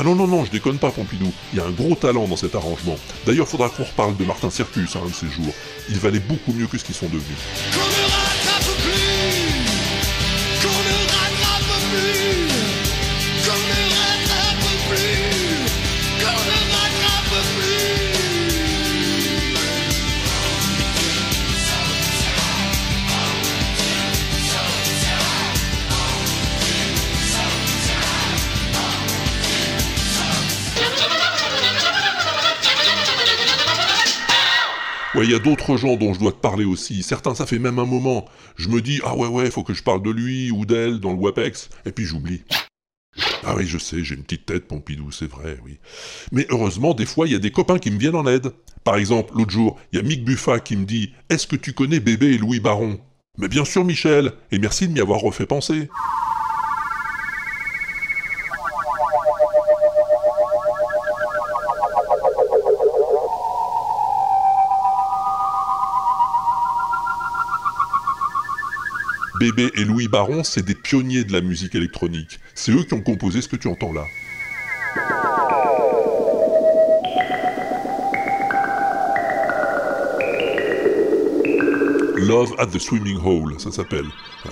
Ah 0.00 0.04
non, 0.04 0.14
non, 0.14 0.28
non, 0.28 0.44
je 0.44 0.52
déconne 0.52 0.78
pas, 0.78 0.92
Pompidou. 0.92 1.32
Il 1.52 1.58
y 1.58 1.60
a 1.60 1.64
un 1.64 1.72
gros 1.72 1.96
talent 1.96 2.28
dans 2.28 2.36
cet 2.36 2.54
arrangement. 2.54 2.94
D'ailleurs, 3.26 3.48
faudra 3.48 3.68
qu'on 3.68 3.82
reparle 3.82 4.16
de 4.16 4.24
Martin 4.24 4.48
Circus 4.48 4.94
un 4.94 5.04
de 5.04 5.12
ces 5.12 5.26
jours. 5.26 5.52
Il 5.88 5.98
valait 5.98 6.20
beaucoup 6.20 6.52
mieux 6.52 6.68
que 6.68 6.78
ce 6.78 6.84
qu'ils 6.84 6.94
sont 6.94 7.06
devenus. 7.06 7.36
Il 35.22 35.30
y 35.30 35.34
a 35.34 35.38
d'autres 35.38 35.76
gens 35.76 35.96
dont 35.96 36.14
je 36.14 36.20
dois 36.20 36.32
te 36.32 36.36
parler 36.38 36.64
aussi. 36.64 37.02
Certains, 37.02 37.34
ça 37.34 37.46
fait 37.46 37.58
même 37.58 37.78
un 37.78 37.86
moment. 37.86 38.26
Je 38.56 38.68
me 38.68 38.80
dis, 38.80 39.00
ah 39.04 39.16
ouais, 39.16 39.26
ouais, 39.28 39.50
faut 39.50 39.64
que 39.64 39.74
je 39.74 39.82
parle 39.82 40.02
de 40.02 40.10
lui 40.10 40.50
ou 40.50 40.64
d'elle 40.64 41.00
dans 41.00 41.12
le 41.12 41.18
WAPEX. 41.18 41.70
Et 41.86 41.92
puis 41.92 42.04
j'oublie. 42.04 42.42
Ah 43.44 43.54
oui, 43.56 43.66
je 43.66 43.78
sais, 43.78 44.04
j'ai 44.04 44.14
une 44.14 44.22
petite 44.22 44.46
tête, 44.46 44.68
Pompidou, 44.68 45.10
c'est 45.10 45.30
vrai, 45.30 45.58
oui. 45.64 45.78
Mais 46.32 46.46
heureusement, 46.50 46.94
des 46.94 47.06
fois, 47.06 47.26
il 47.26 47.32
y 47.32 47.36
a 47.36 47.40
des 47.40 47.50
copains 47.50 47.78
qui 47.78 47.90
me 47.90 47.98
viennent 47.98 48.14
en 48.14 48.26
aide. 48.26 48.52
Par 48.84 48.96
exemple, 48.96 49.34
l'autre 49.36 49.50
jour, 49.50 49.78
il 49.92 49.96
y 49.96 50.00
a 50.00 50.04
Mick 50.04 50.24
Buffa 50.24 50.60
qui 50.60 50.76
me 50.76 50.84
dit 50.84 51.12
Est-ce 51.30 51.46
que 51.46 51.56
tu 51.56 51.72
connais 51.72 52.00
Bébé 52.00 52.34
et 52.34 52.38
Louis 52.38 52.60
Baron? 52.60 53.00
Mais 53.38 53.48
bien 53.48 53.64
sûr, 53.64 53.84
Michel, 53.84 54.32
et 54.52 54.58
merci 54.58 54.88
de 54.88 54.92
m'y 54.92 55.00
avoir 55.00 55.20
refait 55.20 55.46
penser. 55.46 55.88
Bébé 69.38 69.70
et 69.76 69.84
Louis 69.84 70.08
Baron, 70.08 70.42
c'est 70.42 70.64
des 70.64 70.74
pionniers 70.74 71.22
de 71.22 71.32
la 71.32 71.40
musique 71.40 71.76
électronique. 71.76 72.40
C'est 72.54 72.72
eux 72.72 72.82
qui 72.82 72.94
ont 72.94 73.00
composé 73.00 73.40
ce 73.40 73.46
que 73.46 73.54
tu 73.54 73.68
entends 73.68 73.92
là. 73.92 74.04
Love 82.16 82.52
at 82.58 82.66
the 82.66 82.78
Swimming 82.80 83.18
Hole, 83.24 83.60
ça 83.60 83.70
s'appelle. 83.70 84.06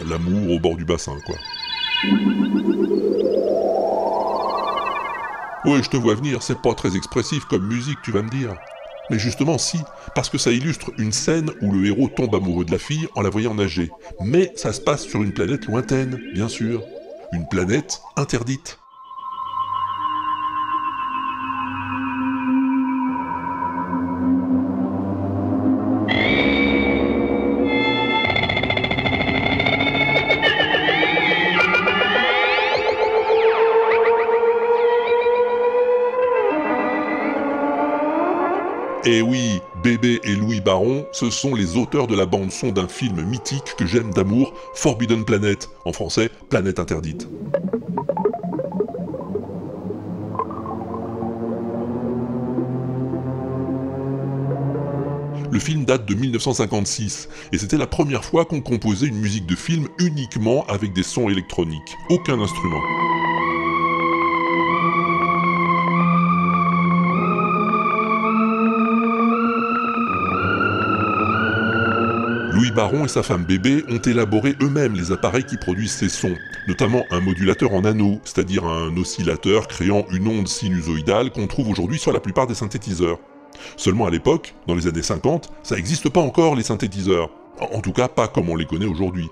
L'amour 0.08 0.52
au 0.52 0.60
bord 0.60 0.76
du 0.76 0.84
bassin, 0.84 1.18
quoi. 1.26 1.34
Ouais, 5.64 5.82
je 5.82 5.90
te 5.90 5.96
vois 5.96 6.14
venir, 6.14 6.42
c'est 6.44 6.62
pas 6.62 6.74
très 6.74 6.96
expressif 6.96 7.44
comme 7.46 7.66
musique, 7.66 7.98
tu 8.02 8.12
vas 8.12 8.22
me 8.22 8.30
dire. 8.30 8.54
Mais 9.10 9.18
justement, 9.18 9.58
si, 9.58 9.78
parce 10.14 10.28
que 10.28 10.38
ça 10.38 10.50
illustre 10.50 10.90
une 10.98 11.12
scène 11.12 11.50
où 11.60 11.72
le 11.72 11.86
héros 11.86 12.08
tombe 12.08 12.34
amoureux 12.34 12.64
de 12.64 12.72
la 12.72 12.78
fille 12.78 13.08
en 13.14 13.22
la 13.22 13.30
voyant 13.30 13.54
nager. 13.54 13.90
Mais 14.20 14.52
ça 14.56 14.72
se 14.72 14.80
passe 14.80 15.04
sur 15.04 15.22
une 15.22 15.32
planète 15.32 15.66
lointaine, 15.66 16.20
bien 16.34 16.48
sûr. 16.48 16.82
Une 17.32 17.48
planète 17.48 18.00
interdite. 18.16 18.78
Et 39.08 39.22
oui, 39.22 39.60
Bébé 39.84 40.18
et 40.24 40.34
Louis 40.34 40.60
Baron, 40.60 41.06
ce 41.12 41.30
sont 41.30 41.54
les 41.54 41.76
auteurs 41.76 42.08
de 42.08 42.16
la 42.16 42.26
bande-son 42.26 42.72
d'un 42.72 42.88
film 42.88 43.22
mythique 43.22 43.76
que 43.78 43.86
j'aime 43.86 44.12
d'amour, 44.12 44.52
Forbidden 44.74 45.24
Planet, 45.24 45.68
en 45.84 45.92
français, 45.92 46.28
Planète 46.50 46.80
Interdite. 46.80 47.28
Le 55.52 55.60
film 55.60 55.84
date 55.84 56.04
de 56.04 56.14
1956, 56.16 57.28
et 57.52 57.58
c'était 57.58 57.78
la 57.78 57.86
première 57.86 58.24
fois 58.24 58.44
qu'on 58.44 58.60
composait 58.60 59.06
une 59.06 59.20
musique 59.20 59.46
de 59.46 59.54
film 59.54 59.86
uniquement 60.00 60.66
avec 60.66 60.92
des 60.92 61.04
sons 61.04 61.28
électroniques, 61.28 61.96
aucun 62.10 62.40
instrument. 62.40 62.80
Baron 72.76 73.06
et 73.06 73.08
sa 73.08 73.22
femme 73.22 73.44
Bébé 73.44 73.84
ont 73.88 73.96
élaboré 73.96 74.54
eux-mêmes 74.60 74.96
les 74.96 75.10
appareils 75.10 75.44
qui 75.44 75.56
produisent 75.56 75.94
ces 75.94 76.10
sons, 76.10 76.36
notamment 76.68 77.04
un 77.10 77.20
modulateur 77.20 77.72
en 77.72 77.86
anneau, 77.86 78.20
c'est-à-dire 78.22 78.66
un 78.66 78.94
oscillateur 78.98 79.66
créant 79.66 80.04
une 80.12 80.28
onde 80.28 80.46
sinusoïdale 80.46 81.30
qu'on 81.30 81.46
trouve 81.46 81.70
aujourd'hui 81.70 81.98
sur 81.98 82.12
la 82.12 82.20
plupart 82.20 82.46
des 82.46 82.54
synthétiseurs. 82.54 83.18
Seulement 83.78 84.04
à 84.04 84.10
l'époque, 84.10 84.54
dans 84.66 84.74
les 84.74 84.86
années 84.86 85.00
50, 85.00 85.50
ça 85.62 85.76
n'existe 85.76 86.10
pas 86.10 86.20
encore 86.20 86.54
les 86.54 86.64
synthétiseurs. 86.64 87.30
En 87.72 87.80
tout 87.80 87.92
cas, 87.92 88.08
pas 88.08 88.28
comme 88.28 88.50
on 88.50 88.56
les 88.56 88.66
connaît 88.66 88.84
aujourd'hui. 88.84 89.30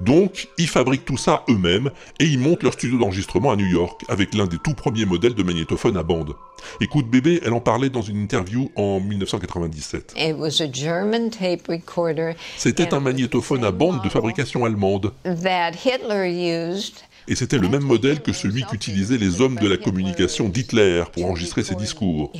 Donc, 0.00 0.48
ils 0.58 0.68
fabriquent 0.68 1.04
tout 1.04 1.16
ça 1.16 1.44
eux-mêmes 1.48 1.90
et 2.20 2.24
ils 2.24 2.38
montent 2.38 2.62
leur 2.62 2.72
studio 2.72 2.98
d'enregistrement 2.98 3.52
à 3.52 3.56
New 3.56 3.66
York 3.66 4.02
avec 4.08 4.34
l'un 4.34 4.46
des 4.46 4.58
tout 4.58 4.74
premiers 4.74 5.04
modèles 5.04 5.34
de 5.34 5.42
magnétophone 5.42 5.96
à 5.96 6.02
bande. 6.02 6.34
Écoute 6.80 7.08
bébé, 7.08 7.40
elle 7.44 7.52
en 7.52 7.60
parlait 7.60 7.90
dans 7.90 8.02
une 8.02 8.18
interview 8.22 8.70
en 8.76 9.00
1997. 9.00 10.14
It 10.16 10.36
was 10.36 10.60
a 10.62 10.72
German 10.72 11.30
tape 11.30 11.68
recorder 11.68 12.32
C'était 12.56 12.94
un 12.94 13.00
magnétophone 13.00 13.64
à 13.64 13.70
bande 13.70 14.02
de 14.02 14.08
fabrication 14.08 14.64
allemande. 14.64 15.12
that 15.24 15.72
Hitler 15.84 16.28
used 16.30 16.94
Et 17.28 17.34
c'était 17.34 17.58
le 17.58 17.68
même 17.68 17.82
modèle 17.84 18.20
que 18.20 18.32
celui 18.32 18.64
qu'utilisaient 18.64 19.18
les 19.18 19.40
hommes 19.40 19.56
de 19.56 19.68
la 19.68 19.76
communication 19.76 20.48
d'Hitler 20.48 21.04
pour 21.12 21.26
enregistrer 21.26 21.62
ses 21.62 21.74
discours. 21.74 22.30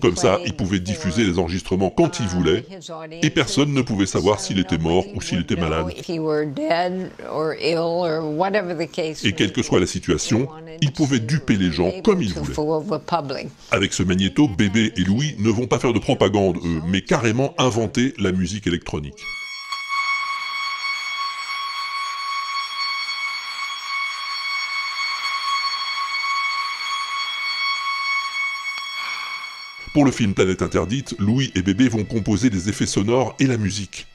Comme 0.00 0.16
ça, 0.16 0.38
il 0.46 0.54
pouvait 0.54 0.80
diffuser 0.80 1.24
les 1.24 1.38
enregistrements 1.38 1.90
quand 1.90 2.20
il 2.20 2.26
voulait, 2.26 2.64
et 3.22 3.30
personne 3.30 3.72
ne 3.72 3.82
pouvait 3.82 4.06
savoir 4.06 4.40
s'il 4.40 4.58
était 4.58 4.78
mort 4.78 5.04
ou 5.14 5.20
s'il 5.20 5.40
était 5.40 5.56
malade. 5.56 5.86
Et 9.24 9.32
quelle 9.32 9.52
que 9.52 9.62
soit 9.62 9.80
la 9.80 9.86
situation, 9.86 10.48
il 10.80 10.92
pouvait 10.92 11.20
duper 11.20 11.56
les 11.56 11.70
gens 11.70 11.92
comme 12.02 12.22
il 12.22 12.32
voulait. 12.32 12.54
Avec 13.70 13.92
ce 13.92 14.02
magnéto, 14.02 14.48
Bébé 14.48 14.92
et 14.96 15.04
Louis 15.04 15.36
ne 15.38 15.50
vont 15.50 15.66
pas 15.66 15.78
faire 15.78 15.92
de 15.92 15.98
propagande, 15.98 16.58
eux, 16.64 16.80
mais 16.88 17.02
carrément 17.02 17.54
inventer 17.58 18.14
la 18.18 18.32
musique 18.32 18.66
électronique. 18.66 19.18
Pour 29.94 30.04
le 30.04 30.10
film 30.10 30.34
Planète 30.34 30.60
Interdite, 30.60 31.14
Louis 31.20 31.52
et 31.54 31.62
Bébé 31.62 31.88
vont 31.88 32.02
composer 32.02 32.50
les 32.50 32.68
effets 32.68 32.84
sonores 32.84 33.36
et 33.38 33.46
la 33.46 33.56
musique. 33.56 34.08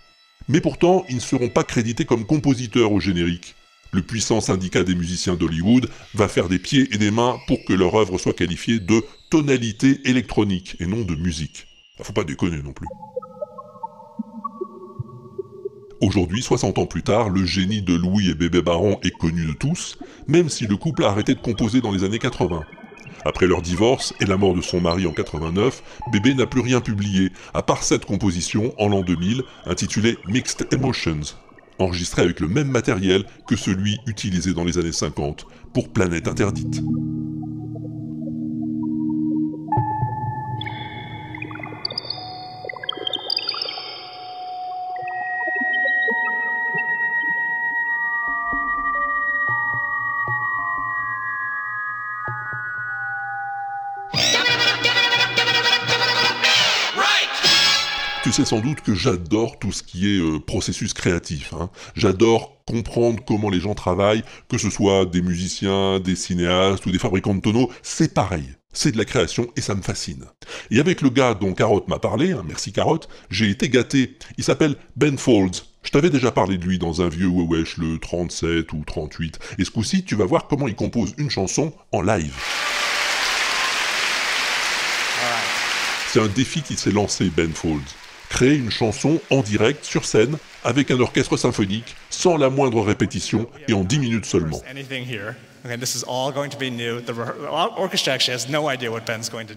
Mais 0.50 0.60
pourtant, 0.60 1.06
ils 1.08 1.16
ne 1.16 1.22
seront 1.22 1.48
pas 1.48 1.64
crédités 1.64 2.04
comme 2.04 2.26
compositeurs 2.26 2.92
au 2.92 3.00
générique. 3.00 3.56
Le 3.94 4.02
puissant 4.02 4.42
syndicat 4.42 4.84
des 4.84 4.94
musiciens 4.94 5.36
d'Hollywood 5.36 5.90
va 6.16 6.28
faire 6.28 6.50
des 6.50 6.60
pieds 6.60 6.94
et 6.94 6.98
des 6.98 7.12
mains 7.12 7.38
pour 7.48 7.64
que 7.64 7.72
leur 7.72 7.96
œuvre 7.96 8.18
soit 8.18 8.34
qualifiée 8.34 8.82
de 8.82 9.02
tonalité 9.30 10.02
électronique 10.04 10.76
et 10.82 10.86
non 10.86 11.06
de 11.06 11.16
musique. 11.16 11.66
Ah, 11.98 12.04
Faut 12.04 12.12
pas 12.12 12.26
déconner 12.26 12.62
non 12.62 12.74
plus. 12.74 12.88
Aujourd'hui, 16.02 16.42
60 16.42 16.78
ans 16.78 16.88
plus 16.88 17.04
tard, 17.04 17.30
le 17.30 17.46
génie 17.46 17.82
de 17.82 17.94
Louis 17.96 18.30
et 18.30 18.36
Bébé 18.36 18.62
Baron 18.62 19.00
est 19.02 19.18
connu 19.18 19.46
de 19.46 19.54
tous, 19.54 19.98
même 20.28 20.50
si 20.50 20.68
le 20.68 20.76
couple 20.76 21.06
a 21.06 21.10
arrêté 21.10 21.36
de 21.36 21.40
composer 21.40 21.80
dans 21.80 21.94
les 21.94 22.04
années 22.04 22.20
80. 22.20 22.66
Après 23.26 23.48
leur 23.48 23.62
divorce 23.62 24.14
et 24.20 24.26
la 24.26 24.38
mort 24.38 24.54
de 24.54 24.62
son 24.62 24.80
mari 24.80 25.06
en 25.06 25.12
89, 25.12 25.84
Bébé 26.12 26.34
n'a 26.34 26.46
plus 26.46 26.62
rien 26.62 26.82
publié, 26.82 27.32
à 27.54 27.62
part 27.62 27.84
cette 27.84 28.06
composition 28.06 28.74
en 28.78 28.88
l'an 28.88 29.02
2000, 29.02 29.44
intitulée 29.66 30.18
Mixed 30.28 30.68
Emotions, 30.72 31.36
enregistrée 31.80 32.22
avec 32.22 32.40
le 32.40 32.48
même 32.48 32.70
matériel 32.70 33.26
que 33.48 33.56
celui 33.56 33.98
utilisé 34.06 34.54
dans 34.54 34.64
les 34.64 34.78
années 34.78 34.92
50 34.92 35.46
pour 35.74 35.90
Planète 35.90 36.28
Interdite. 36.28 36.82
Tu 58.30 58.34
sais 58.34 58.46
sans 58.46 58.60
doute 58.60 58.82
que 58.82 58.94
j'adore 58.94 59.58
tout 59.58 59.72
ce 59.72 59.82
qui 59.82 60.06
est 60.06 60.20
euh, 60.20 60.38
processus 60.38 60.94
créatif. 60.94 61.52
hein. 61.54 61.72
J'adore 61.96 62.64
comprendre 62.64 63.24
comment 63.26 63.50
les 63.50 63.60
gens 63.60 63.74
travaillent, 63.74 64.24
que 64.50 64.60
ce 64.60 64.70
soit 64.70 65.08
des 65.08 65.24
musiciens, 65.24 66.00
des 66.00 66.16
cinéastes 66.16 66.86
ou 66.86 66.92
des 66.92 67.00
fabricants 67.00 67.34
de 67.34 67.42
tonneaux, 67.42 67.72
c'est 67.82 68.14
pareil. 68.14 68.46
C'est 68.72 68.92
de 68.92 69.00
la 69.00 69.06
création 69.06 69.48
et 69.56 69.62
ça 69.62 69.74
me 69.74 69.82
fascine. 69.82 70.26
Et 70.70 70.80
avec 70.80 71.02
le 71.02 71.10
gars 71.10 71.34
dont 71.34 71.54
Carotte 71.54 71.88
m'a 71.88 71.98
parlé, 71.98 72.34
hein, 72.34 72.44
merci 72.48 72.72
Carotte, 72.72 73.10
j'ai 73.32 73.50
été 73.50 73.68
gâté. 73.68 74.16
Il 74.38 74.44
s'appelle 74.44 74.76
Ben 74.96 75.18
Folds. 75.18 75.64
Je 75.82 75.90
t'avais 75.90 76.12
déjà 76.12 76.32
parlé 76.32 76.60
de 76.60 76.66
lui 76.66 76.78
dans 76.78 77.02
un 77.02 77.10
vieux 77.10 77.30
Wewesh, 77.30 77.78
le 77.78 77.98
37 77.98 78.72
ou 78.74 78.84
38. 78.86 79.40
Et 79.58 79.66
ce 79.66 79.72
coup-ci, 79.72 80.04
tu 80.04 80.14
vas 80.14 80.26
voir 80.26 80.48
comment 80.48 80.68
il 80.68 80.76
compose 80.76 81.16
une 81.18 81.32
chanson 81.32 81.74
en 81.92 82.04
live. 82.04 82.36
C'est 86.10 86.22
un 86.22 86.28
défi 86.28 86.62
qui 86.62 86.76
s'est 86.76 86.92
lancé, 86.92 87.32
Ben 87.36 87.52
Folds. 87.52 87.99
Créer 88.30 88.56
une 88.56 88.72
chanson 88.72 89.20
en 89.32 89.42
direct, 89.42 89.84
sur 89.84 90.06
scène, 90.06 90.38
avec 90.64 90.92
un 90.92 91.00
orchestre 91.00 91.36
symphonique, 91.36 91.96
sans 92.10 92.38
la 92.38 92.50
moindre 92.50 92.82
répétition 92.82 93.50
et 93.68 93.74
en 93.74 93.84
10 93.84 94.00
minutes 94.00 94.26
seulement. 94.26 94.62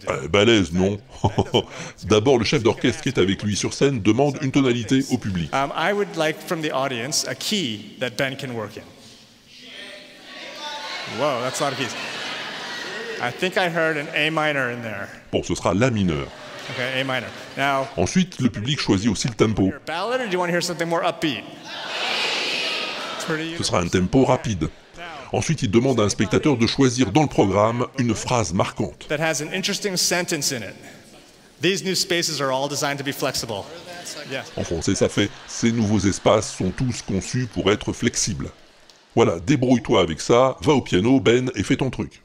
Euh, 0.08 0.28
balèze, 0.28 0.72
non 0.72 0.98
D'abord, 2.04 2.38
le 2.38 2.44
chef 2.44 2.62
d'orchestre 2.62 3.02
qui 3.02 3.08
est 3.10 3.18
avec 3.18 3.42
lui 3.42 3.56
sur 3.56 3.72
scène 3.74 4.00
demande 4.00 4.38
une 4.42 4.50
tonalité 4.50 5.04
au 5.10 5.18
public. 5.18 5.52
Um, 5.54 5.70
I 5.76 5.92
would 5.92 6.16
like 6.16 6.40
from 6.40 6.62
the 6.62 6.72
audience 6.72 7.26
a 7.28 7.34
key 7.34 7.96
that 8.00 8.16
Ben 8.16 8.36
can 8.36 8.54
work 8.54 8.76
in. 8.76 8.82
Whoa, 11.18 11.42
that's 11.42 11.60
a 11.60 11.64
lot 11.64 11.72
of 11.72 11.78
keys. 11.78 11.94
I 13.20 13.30
think 13.30 13.56
I 13.56 13.68
heard 13.68 13.96
an 13.96 14.08
A 14.16 14.30
minor 14.30 14.70
in 14.70 14.82
there. 14.82 15.08
Bon, 15.30 15.42
ce 15.42 15.54
sera 15.54 15.74
La 15.74 15.90
mineur. 15.90 16.26
Okay, 16.70 17.00
A 17.00 17.04
minor. 17.04 17.28
Now, 17.56 17.86
Ensuite, 17.96 18.38
le 18.40 18.48
public 18.48 18.80
choisit 18.80 19.08
aussi 19.08 19.28
le 19.28 19.34
tempo. 19.34 19.72
ballad 19.86 20.20
or 20.20 20.26
do 20.26 20.32
you 20.32 20.38
want 20.38 20.46
to 20.48 20.52
hear 20.52 20.62
something 20.62 20.88
more 20.88 21.02
upbeat? 21.04 21.42
It's 23.16 23.24
pretty 23.24 23.56
Ce 23.56 23.64
sera 23.64 23.80
un 23.80 23.88
tempo 23.88 24.24
rapide. 24.24 24.68
Ensuite, 25.32 25.62
il 25.62 25.70
demande 25.70 25.98
à 26.00 26.04
un 26.04 26.08
spectateur 26.08 26.56
de 26.56 26.66
choisir 26.66 27.10
dans 27.10 27.22
le 27.22 27.28
programme 27.28 27.86
une 27.98 28.14
phrase 28.14 28.52
marquante. 28.52 29.06
that 29.08 29.18
has 29.20 29.40
an 29.42 29.48
interesting 29.52 29.96
sentence 29.96 30.52
in 30.52 30.58
it. 30.62 30.74
These 31.60 31.84
new 31.84 31.94
spaces 31.94 32.40
are 32.40 32.52
all 32.52 32.68
designed 32.68 32.98
to 32.98 33.04
be 33.04 33.12
flexible. 33.12 33.64
Yeah. 34.30 34.42
En 34.56 34.64
français, 34.64 34.94
ça 34.94 35.08
fait 35.08 35.30
Ces 35.46 35.72
nouveaux 35.72 36.00
espaces 36.00 36.52
sont 36.56 36.70
tous 36.70 37.02
conçus 37.02 37.46
pour 37.52 37.70
être 37.70 37.92
flexibles. 37.92 38.50
Voilà, 39.14 39.38
débrouille-toi 39.40 40.00
avec 40.00 40.20
ça, 40.20 40.56
va 40.60 40.72
au 40.72 40.80
piano, 40.80 41.20
Ben, 41.20 41.50
et 41.54 41.62
fais 41.62 41.76
ton 41.76 41.90
truc. 41.90 42.20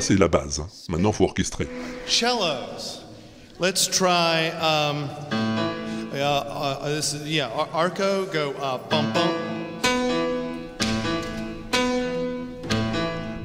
Ça, 0.00 0.06
c'est 0.08 0.18
la 0.18 0.28
base. 0.28 0.60
hein. 0.60 0.68
Maintenant, 0.88 1.12
faut 1.12 1.24
orchestrer. 1.24 1.68
cellos. 2.06 3.02
Let's 3.58 3.88
try. 3.88 4.50
Um, 4.60 5.08
uh, 6.12 6.18
uh, 6.18 6.94
this 6.94 7.14
is, 7.14 7.26
yeah, 7.26 7.48
Ar- 7.56 7.68
Arco, 7.72 8.26
go 8.26 8.52
uh, 8.60 8.78
bum 8.90 9.12
bum. 9.14 9.30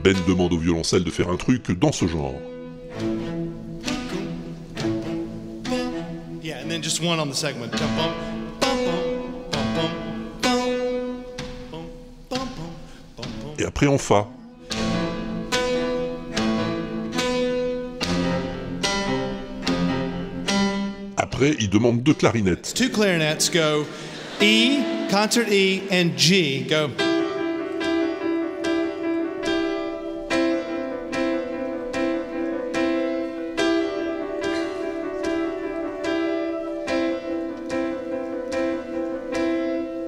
Ben 0.04 0.16
demande 0.28 0.52
au 0.54 0.58
violoncelle 0.58 1.04
de 1.06 1.12
faire 1.12 1.30
un 1.30 1.38
truc 1.38 1.72
dans 1.80 1.94
ce 1.94 2.08
genre. 2.08 2.34
Yeah, 6.42 6.60
and 6.62 6.70
then 6.70 6.82
just 6.82 7.02
one 7.02 7.20
on 7.20 7.30
the 7.30 7.36
segment. 7.36 7.72
Bum, 7.72 7.88
bum, 7.96 8.08
bum, 8.60 8.82
bum, 10.42 11.88
bum, 12.30 12.48
bum, 13.16 13.28
bum. 13.42 13.54
Et 13.60 13.64
après, 13.64 13.88
en 13.88 13.98
Fa. 13.98 14.28
Après, 21.42 21.56
il 21.60 21.72
demande 21.72 22.04
deux 22.04 22.14
clarinettes. 22.14 22.72
Two 22.76 22.90
clarinets 22.90 23.50
go 23.52 23.84
E, 24.44 24.78
concert 25.10 25.48
E, 25.50 25.82
and 25.92 26.12
G. 26.16 26.68
Go. 26.70 26.92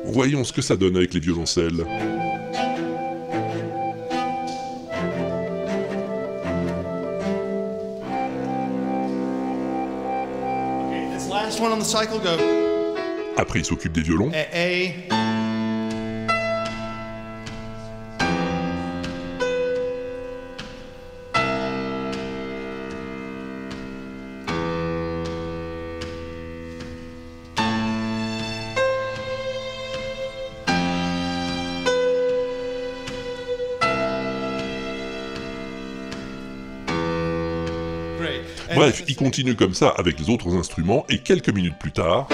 Voyons 0.06 0.44
ce 0.44 0.54
que 0.54 0.62
ça 0.62 0.76
donne 0.76 0.98
avec 0.98 1.16
les 1.16 1.20
violoncelles. 1.20 1.84
Last 11.34 11.60
one 11.60 11.72
on 11.72 11.80
the 11.80 11.84
cycle 11.84 12.20
go 12.20 12.38
Après, 13.38 13.60
il 13.60 13.66
s'occupe 13.66 13.92
des 13.92 14.02
violons. 14.02 14.32
A. 14.34 14.46
A. 14.54 15.43
Bref, 38.84 39.06
il 39.08 39.16
continue 39.16 39.56
comme 39.56 39.74
ça 39.74 39.88
avec 39.98 40.20
les 40.20 40.30
autres 40.30 40.58
instruments 40.58 41.06
et 41.08 41.20
quelques 41.20 41.48
minutes 41.48 41.78
plus 41.80 41.94
tard, 41.94 42.28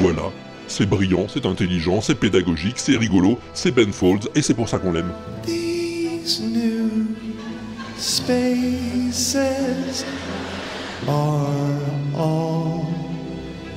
voilà, 0.00 0.30
c'est 0.68 0.84
brillant, 0.84 1.28
c'est 1.28 1.46
intelligent, 1.46 2.02
c'est 2.02 2.14
pédagogique, 2.14 2.74
c'est 2.76 2.98
rigolo, 2.98 3.40
c'est 3.54 3.74
Ben 3.74 3.90
Folds 3.90 4.28
et 4.34 4.42
c'est 4.42 4.52
pour 4.52 4.68
ça 4.68 4.78
qu'on 4.78 4.92
l'aime. 4.92 5.12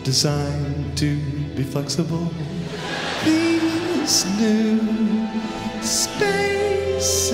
Designed 0.09 0.97
to 0.97 1.21
be 1.55 1.61
flexible. 1.61 2.27
These 3.23 4.25
new 4.39 4.79
spaces 5.83 7.27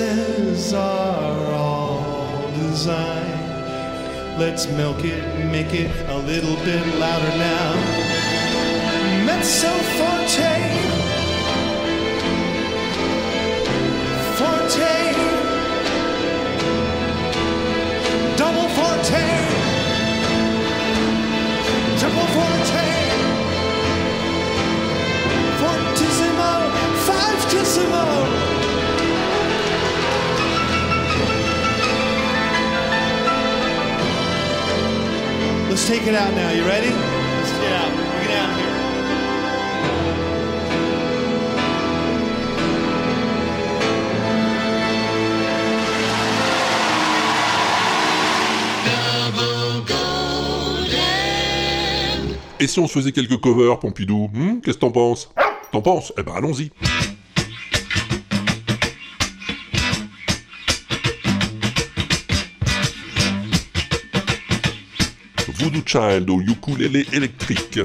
are 0.73 1.53
all 1.53 2.03
designed. 2.51 4.37
Let's 4.37 4.67
milk 4.67 5.05
it, 5.05 5.23
make 5.49 5.73
it 5.73 5.89
a 6.09 6.17
little 6.17 6.57
bit 6.65 6.85
louder 6.99 7.37
now. 7.37 7.75
Mezzo 9.25 9.84
Let's 35.75 35.89
take 35.89 36.07
it 36.07 36.15
out 36.15 36.33
now. 36.33 36.51
You 36.51 36.63
ready? 36.63 36.87
Et 52.57 52.67
si 52.67 52.79
on 52.79 52.87
se 52.87 52.93
faisait 52.93 53.11
quelques 53.11 53.35
covers, 53.41 53.77
Pompidou 53.77 54.29
hmm 54.33 54.61
Qu'est-ce 54.61 54.77
que 54.77 54.79
t'en 54.79 54.91
penses? 54.91 55.29
T'en 55.73 55.81
penses? 55.81 56.13
Eh 56.17 56.23
ben 56.23 56.35
allons-y. 56.37 56.71
Child 65.85 66.29
au 66.29 66.41
ukulélé 66.41 67.05
électrique. 67.13 67.79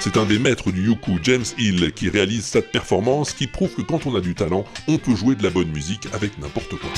C'est 0.00 0.16
un 0.16 0.24
des 0.24 0.38
maîtres 0.38 0.72
du 0.72 0.88
yuku, 0.88 1.18
James 1.22 1.44
Hill, 1.56 1.92
qui 1.92 2.08
réalise 2.08 2.44
cette 2.44 2.72
performance 2.72 3.32
qui 3.32 3.46
prouve 3.46 3.74
que 3.74 3.82
quand 3.82 4.06
on 4.06 4.16
a 4.16 4.20
du 4.20 4.34
talent, 4.34 4.64
on 4.88 4.98
peut 4.98 5.14
jouer 5.14 5.36
de 5.36 5.42
la 5.42 5.50
bonne 5.50 5.70
musique 5.70 6.08
avec 6.12 6.36
n'importe 6.38 6.70
quoi. 6.70 6.90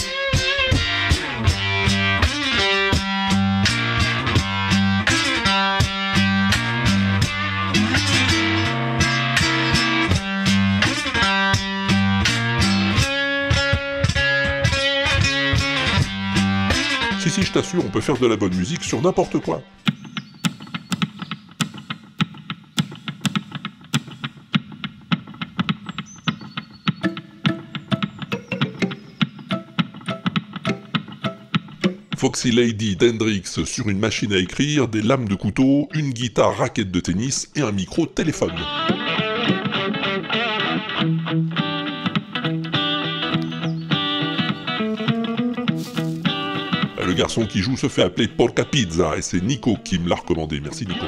Si 17.32 17.40
je 17.40 17.50
t'assure, 17.50 17.82
on 17.82 17.88
peut 17.88 18.02
faire 18.02 18.18
de 18.18 18.26
la 18.26 18.36
bonne 18.36 18.54
musique 18.54 18.84
sur 18.84 19.00
n'importe 19.00 19.38
quoi. 19.38 19.62
Foxy 32.18 32.50
Lady 32.50 32.96
d'Hendrix 32.96 33.44
sur 33.64 33.88
une 33.88 33.98
machine 33.98 34.34
à 34.34 34.36
écrire, 34.36 34.88
des 34.88 35.00
lames 35.00 35.26
de 35.26 35.34
couteau, 35.34 35.88
une 35.94 36.10
guitare 36.10 36.54
raquette 36.58 36.90
de 36.90 37.00
tennis 37.00 37.50
et 37.56 37.62
un 37.62 37.72
micro 37.72 38.04
téléphone. 38.04 38.52
Le 47.12 47.18
garçon 47.18 47.44
qui 47.44 47.60
joue 47.60 47.76
se 47.76 47.90
fait 47.90 48.04
appeler 48.04 48.26
Polka 48.26 48.64
Pizza 48.64 49.18
et 49.18 49.20
c'est 49.20 49.42
Nico 49.42 49.76
qui 49.84 49.98
me 49.98 50.08
l'a 50.08 50.14
recommandé. 50.14 50.62
Merci 50.62 50.86
Nico. 50.86 51.04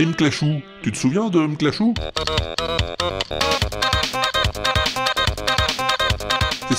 Et 0.00 0.06
Mclachou, 0.06 0.62
tu 0.82 0.90
te 0.90 0.96
souviens 0.96 1.28
de 1.28 1.38
Mclachou 1.38 1.94
C'est 1.96 3.89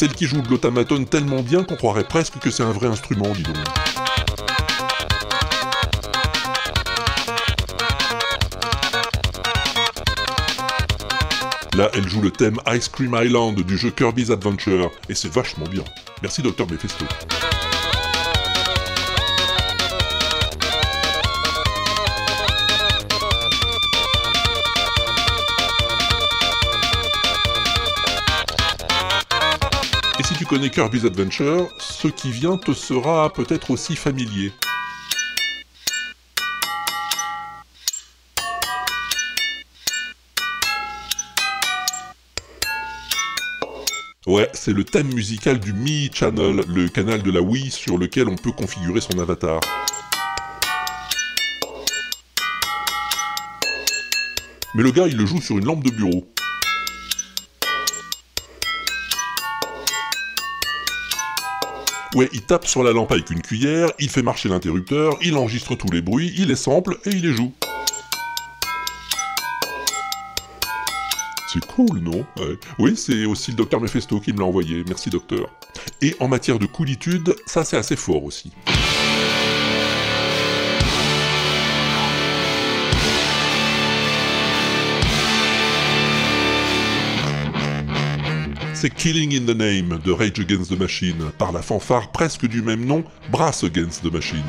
celle 0.02 0.16
qui 0.16 0.26
joue 0.26 0.42
de 0.42 0.50
l'automaton 0.50 1.04
tellement 1.04 1.44
bien 1.44 1.64
qu'on 1.64 1.76
croirait 1.76 2.04
presque 2.04 2.40
que 2.40 2.50
c'est 2.50 2.64
un 2.64 2.72
vrai 2.72 2.88
instrument, 2.88 3.32
dis 3.36 3.44
donc. 3.44 3.56
Là, 11.76 11.92
elle 11.94 12.10
joue 12.10 12.22
le 12.22 12.32
thème 12.32 12.58
Ice 12.74 12.90
Cream 12.90 13.16
Island 13.16 13.62
du 13.62 13.78
jeu 13.78 13.92
Kirby's 13.92 14.32
Adventure, 14.32 14.90
et 15.08 15.14
c'est 15.14 15.32
vachement 15.32 15.68
bien. 15.68 15.84
Merci 16.24 16.42
Dr 16.42 16.66
Mephisto. 16.68 17.06
Connais 30.52 30.70
Kirby's 30.70 31.06
Adventure, 31.06 31.70
ce 31.80 32.10
qui 32.10 32.30
vient 32.30 32.58
te 32.58 32.74
sera 32.74 33.32
peut-être 33.32 33.72
aussi 33.72 33.96
familier. 33.96 34.52
Ouais, 44.28 44.50
c'est 44.52 44.74
le 44.74 44.84
thème 44.84 45.14
musical 45.14 45.58
du 45.58 45.72
Mi 45.72 46.12
Channel, 46.14 46.66
le 46.68 46.90
canal 46.90 47.24
de 47.24 47.32
la 47.32 47.40
Wii 47.40 47.72
sur 47.72 47.98
lequel 47.98 48.28
on 48.28 48.36
peut 48.36 48.52
configurer 48.52 49.00
son 49.00 49.20
avatar. 49.20 49.62
Mais 54.76 54.84
le 54.84 54.92
gars, 54.92 55.08
il 55.08 55.16
le 55.16 55.26
joue 55.26 55.40
sur 55.40 55.58
une 55.58 55.64
lampe 55.64 55.86
de 55.86 55.92
bureau. 55.92 56.30
Ouais, 62.14 62.30
il 62.34 62.42
tape 62.42 62.68
sur 62.68 62.84
la 62.84 62.92
lampe 62.92 63.14
avec 63.14 63.30
une 63.30 63.42
cuillère, 63.42 63.90
il 63.98 64.10
fait 64.10 64.22
marcher 64.22 64.50
l'interrupteur, 64.50 65.18
il 65.22 65.38
enregistre 65.38 65.76
tous 65.76 65.90
les 65.92 66.02
bruits, 66.02 66.34
il 66.38 66.50
les 66.50 66.58
sample 66.58 66.98
et 67.06 67.10
il 67.10 67.22
les 67.22 67.34
joue. 67.34 67.54
C'est 71.54 71.66
cool, 71.68 72.00
non? 72.00 72.26
Oui, 72.80 72.98
c'est 72.98 73.24
aussi 73.24 73.52
le 73.52 73.58
docteur 73.58 73.80
Mephisto 73.80 74.20
qui 74.20 74.34
me 74.34 74.40
l'a 74.40 74.46
envoyé, 74.46 74.84
merci 74.88 75.10
docteur. 75.10 75.50
Et 76.02 76.16
en 76.20 76.28
matière 76.28 76.60
de 76.60 76.66
coolitude, 76.66 77.34
ça 77.46 77.64
c'est 77.64 77.78
assez 77.78 77.96
fort 77.96 78.26
aussi. 78.26 78.52
C'est 88.82 88.90
Killing 88.90 89.36
in 89.36 89.46
the 89.46 89.56
Name 89.56 90.00
de 90.04 90.12
Rage 90.12 90.40
Against 90.40 90.72
the 90.72 90.80
Machine, 90.80 91.30
par 91.38 91.52
la 91.52 91.62
fanfare 91.62 92.10
presque 92.12 92.48
du 92.48 92.64
même 92.64 92.84
nom, 92.84 93.04
Brass 93.32 93.64
Against 93.64 94.02
the 94.02 94.12
Machine. 94.12 94.42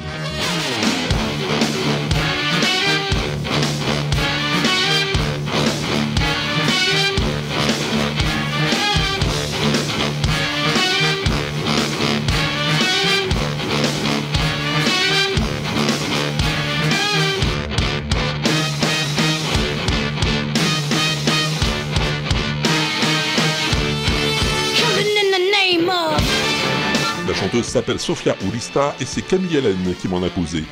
S'appelle 27.73 27.99
Sofia 27.99 28.37
Ulista 28.47 28.95
et 29.01 29.07
c'est 29.07 29.23
Camille 29.23 29.57
Hélène 29.57 29.95
qui 29.99 30.07
m'en 30.07 30.23
a 30.23 30.29
causé. 30.29 30.63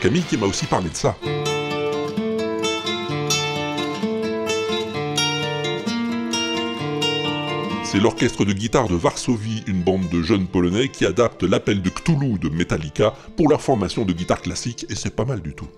Camille 0.00 0.24
qui 0.24 0.36
m'a 0.36 0.46
aussi 0.46 0.66
parlé 0.66 0.90
de 0.90 0.94
ça. 0.96 1.16
C'est 7.84 8.00
l'orchestre 8.00 8.44
de 8.44 8.52
guitare 8.52 8.88
de 8.88 8.96
Varsovie, 8.96 9.62
une 9.68 9.82
bande 9.82 10.08
de 10.08 10.20
jeunes 10.20 10.48
polonais 10.48 10.88
qui 10.88 11.06
adaptent 11.06 11.44
l'appel 11.44 11.80
de 11.80 11.90
Cthulhu 11.90 12.40
de 12.40 12.48
Metallica 12.48 13.14
pour 13.36 13.48
leur 13.48 13.62
formation 13.62 14.04
de 14.04 14.12
guitare 14.12 14.42
classique, 14.42 14.84
et 14.90 14.96
c'est 14.96 15.14
pas 15.14 15.24
mal 15.24 15.40
du 15.40 15.54
tout. 15.54 15.68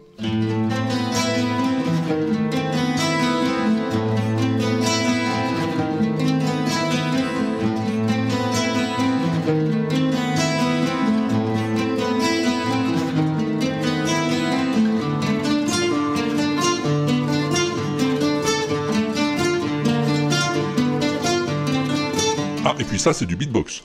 Ça, 23.00 23.14
c'est 23.14 23.24
du 23.24 23.34
beatbox. 23.34 23.82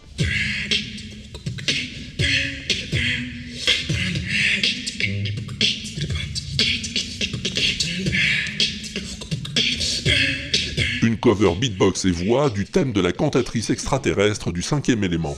Une 11.01 11.17
cover 11.17 11.55
beatbox 11.55 12.03
et 12.03 12.11
voix 12.11 12.49
du 12.49 12.65
thème 12.65 12.91
de 12.91 12.99
la 12.99 13.13
cantatrice 13.13 13.69
extraterrestre 13.69 14.51
du 14.51 14.61
cinquième 14.61 15.05
élément. 15.05 15.37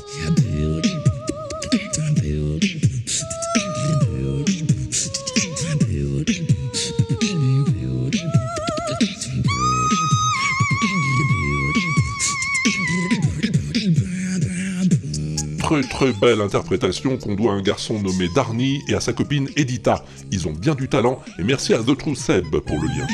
Très 15.98 16.14
belle 16.14 16.42
interprétation 16.42 17.18
qu'on 17.18 17.34
doit 17.34 17.54
à 17.54 17.56
un 17.56 17.62
garçon 17.64 18.00
nommé 18.00 18.28
Darny 18.36 18.84
et 18.88 18.94
à 18.94 19.00
sa 19.00 19.14
copine 19.14 19.50
Edita. 19.56 20.06
Ils 20.32 20.48
ont 20.48 20.52
bien 20.52 20.76
du 20.76 20.88
talent 20.88 21.20
et 21.40 21.44
merci 21.44 21.74
à 21.74 21.80
The 21.80 21.98
True 21.98 22.16
Seb 22.16 22.46
pour 22.52 22.78
le 22.80 22.88
lien. 22.88 23.08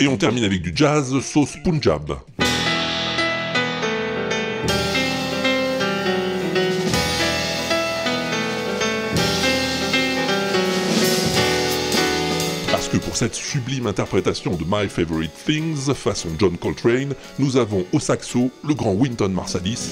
Et 0.00 0.08
on 0.08 0.16
termine 0.16 0.42
avec 0.42 0.62
du 0.62 0.72
jazz 0.74 1.20
sauce 1.20 1.56
Punjab. 1.62 2.16
Cette 13.20 13.34
sublime 13.34 13.86
interprétation 13.86 14.56
de 14.56 14.64
My 14.66 14.88
Favorite 14.88 15.34
Things 15.44 15.92
façon 15.92 16.30
John 16.38 16.56
Coltrane, 16.56 17.12
nous 17.38 17.58
avons 17.58 17.84
au 17.92 18.00
saxo 18.00 18.50
le 18.66 18.72
grand 18.72 18.92
Winton 18.92 19.28
Marsalis. 19.28 19.90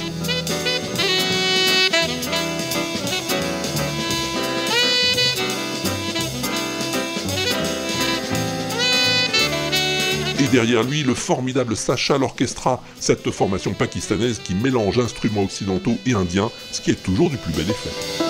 Et 10.40 10.46
derrière 10.50 10.82
lui, 10.82 11.02
le 11.02 11.12
formidable 11.12 11.76
Sacha 11.76 12.16
l'Orchestra, 12.16 12.82
cette 12.98 13.30
formation 13.30 13.74
pakistanaise 13.74 14.40
qui 14.42 14.54
mélange 14.54 14.98
instruments 14.98 15.42
occidentaux 15.42 15.98
et 16.06 16.14
indiens, 16.14 16.50
ce 16.72 16.80
qui 16.80 16.92
est 16.92 17.02
toujours 17.02 17.28
du 17.28 17.36
plus 17.36 17.52
bel 17.52 17.68
effet. 17.68 18.27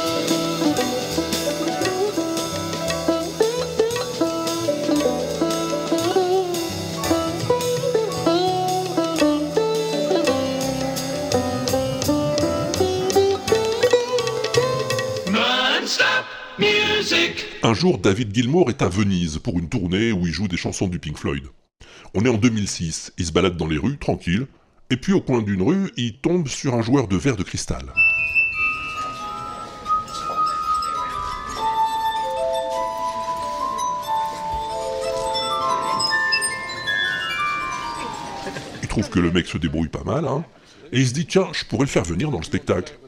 Jour, 17.79 17.99
David 17.99 18.35
Gilmour 18.35 18.71
est 18.71 18.83
à 18.83 18.89
Venise 18.89 19.39
pour 19.39 19.57
une 19.57 19.69
tournée 19.69 20.11
où 20.11 20.27
il 20.27 20.33
joue 20.33 20.49
des 20.49 20.57
chansons 20.57 20.89
du 20.89 20.99
Pink 20.99 21.17
Floyd. 21.17 21.45
On 22.13 22.25
est 22.25 22.29
en 22.29 22.37
2006, 22.37 23.13
il 23.17 23.27
se 23.27 23.31
balade 23.31 23.57
dans 23.57 23.69
les 23.69 23.79
rues, 23.79 23.99
tranquille, 23.99 24.49
et 24.91 24.97
puis 24.97 25.13
au 25.13 25.21
coin 25.21 25.43
d'une 25.43 25.63
rue, 25.63 25.93
il 25.97 26.19
tombe 26.19 26.49
sur 26.49 26.75
un 26.75 26.83
joueur 26.83 27.07
de 27.07 27.17
verre 27.17 27.37
de 27.37 27.45
cristal. 27.45 27.85
Il 38.83 38.89
trouve 38.89 39.09
que 39.09 39.21
le 39.21 39.31
mec 39.31 39.47
se 39.47 39.57
débrouille 39.57 39.89
pas 39.89 40.03
mal, 40.03 40.27
hein, 40.27 40.45
et 40.91 40.99
il 40.99 41.07
se 41.07 41.15
dit 41.15 41.27
tiens, 41.27 41.47
je 41.53 41.65
pourrais 41.65 41.85
le 41.85 41.91
faire 41.91 42.05
venir 42.05 42.33
dans 42.33 42.39
le 42.39 42.45
spectacle. 42.45 42.99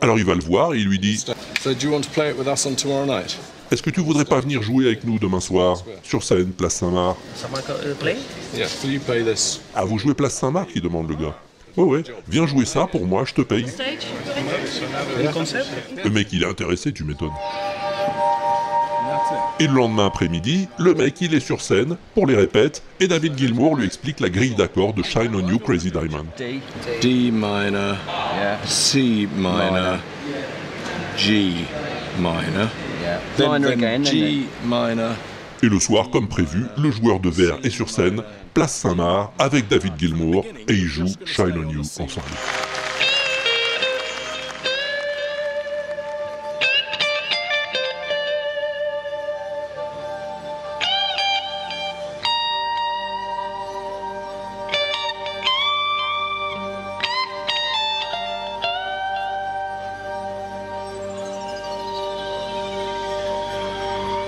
Alors 0.00 0.18
il 0.18 0.24
va 0.24 0.34
le 0.34 0.42
voir 0.42 0.74
et 0.74 0.78
il 0.78 0.86
lui 0.86 1.00
dit 1.00 1.16
So 1.60 1.74
do 1.74 1.86
you 1.86 1.92
want 1.92 2.02
to 2.02 2.10
play 2.10 2.30
it 2.30 2.38
with 2.38 2.46
us 2.46 2.62
tomorrow 2.76 3.06
night? 3.06 3.36
Est-ce 3.74 3.82
que 3.82 3.90
tu 3.90 4.00
voudrais 4.00 4.24
pas 4.24 4.38
venir 4.38 4.62
jouer 4.62 4.86
avec 4.86 5.02
nous 5.02 5.18
demain 5.18 5.40
soir, 5.40 5.82
sur 6.04 6.22
scène, 6.22 6.52
place 6.52 6.74
Saint-Marc? 6.74 7.16
Ah, 9.74 9.84
vous 9.84 9.98
jouez 9.98 10.14
place 10.14 10.34
Saint-Marc 10.34 10.70
il 10.76 10.80
demande 10.80 11.08
le 11.08 11.16
gars. 11.16 11.34
Ouais, 11.76 11.82
ouais, 11.82 12.04
viens 12.28 12.46
jouer 12.46 12.66
ça 12.66 12.86
pour 12.86 13.04
moi, 13.04 13.24
je 13.26 13.34
te 13.34 13.40
paye. 13.42 13.66
Le 16.04 16.10
mec, 16.10 16.28
il 16.30 16.44
est 16.44 16.46
intéressé, 16.46 16.92
tu 16.92 17.02
m'étonnes. 17.02 17.32
Et 19.58 19.66
le 19.66 19.74
lendemain 19.74 20.06
après-midi, 20.06 20.68
le 20.78 20.94
mec, 20.94 21.20
il 21.20 21.34
est 21.34 21.40
sur 21.40 21.60
scène 21.60 21.96
pour 22.14 22.28
les 22.28 22.36
répètes, 22.36 22.80
et 23.00 23.08
David 23.08 23.36
Gilmour 23.36 23.74
lui 23.74 23.86
explique 23.86 24.20
la 24.20 24.28
grille 24.28 24.54
d'accords 24.54 24.94
de 24.94 25.02
Shine 25.02 25.34
on 25.34 25.48
You 25.48 25.58
Crazy 25.58 25.90
Diamond. 25.90 26.26
D 26.38 27.32
minor, 27.32 27.96
C 28.66 29.28
minor, 29.36 29.98
G 31.16 31.54
minor, 32.20 32.68
then, 33.36 33.48
Minor 33.50 33.70
then 33.70 33.78
again, 33.78 34.04
G 34.04 34.46
minor. 34.64 35.14
Et 35.62 35.68
le 35.68 35.80
soir, 35.80 36.10
comme 36.10 36.28
prévu, 36.28 36.64
le 36.76 36.90
joueur 36.90 37.20
de 37.20 37.30
verre 37.30 37.58
est 37.64 37.70
sur 37.70 37.88
scène, 37.88 38.22
place 38.52 38.74
Saint-Marc, 38.74 39.32
avec 39.38 39.68
David 39.68 39.94
Gilmour, 39.98 40.44
et 40.68 40.74
ils 40.74 40.86
jouent 40.86 41.14
Shine 41.24 41.54
on 41.56 41.70
You 41.70 41.80
ensemble. 41.80 42.10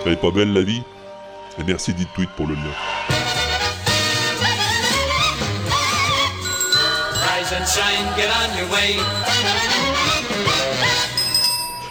Elle 0.06 0.12
est 0.12 0.16
pas 0.16 0.30
belle 0.30 0.52
la 0.52 0.62
vie 0.62 0.82
Et 1.58 1.64
merci 1.64 1.92
dit 1.92 2.06
tweet 2.14 2.30
pour 2.36 2.46
le 2.46 2.54
lien. 2.54 2.62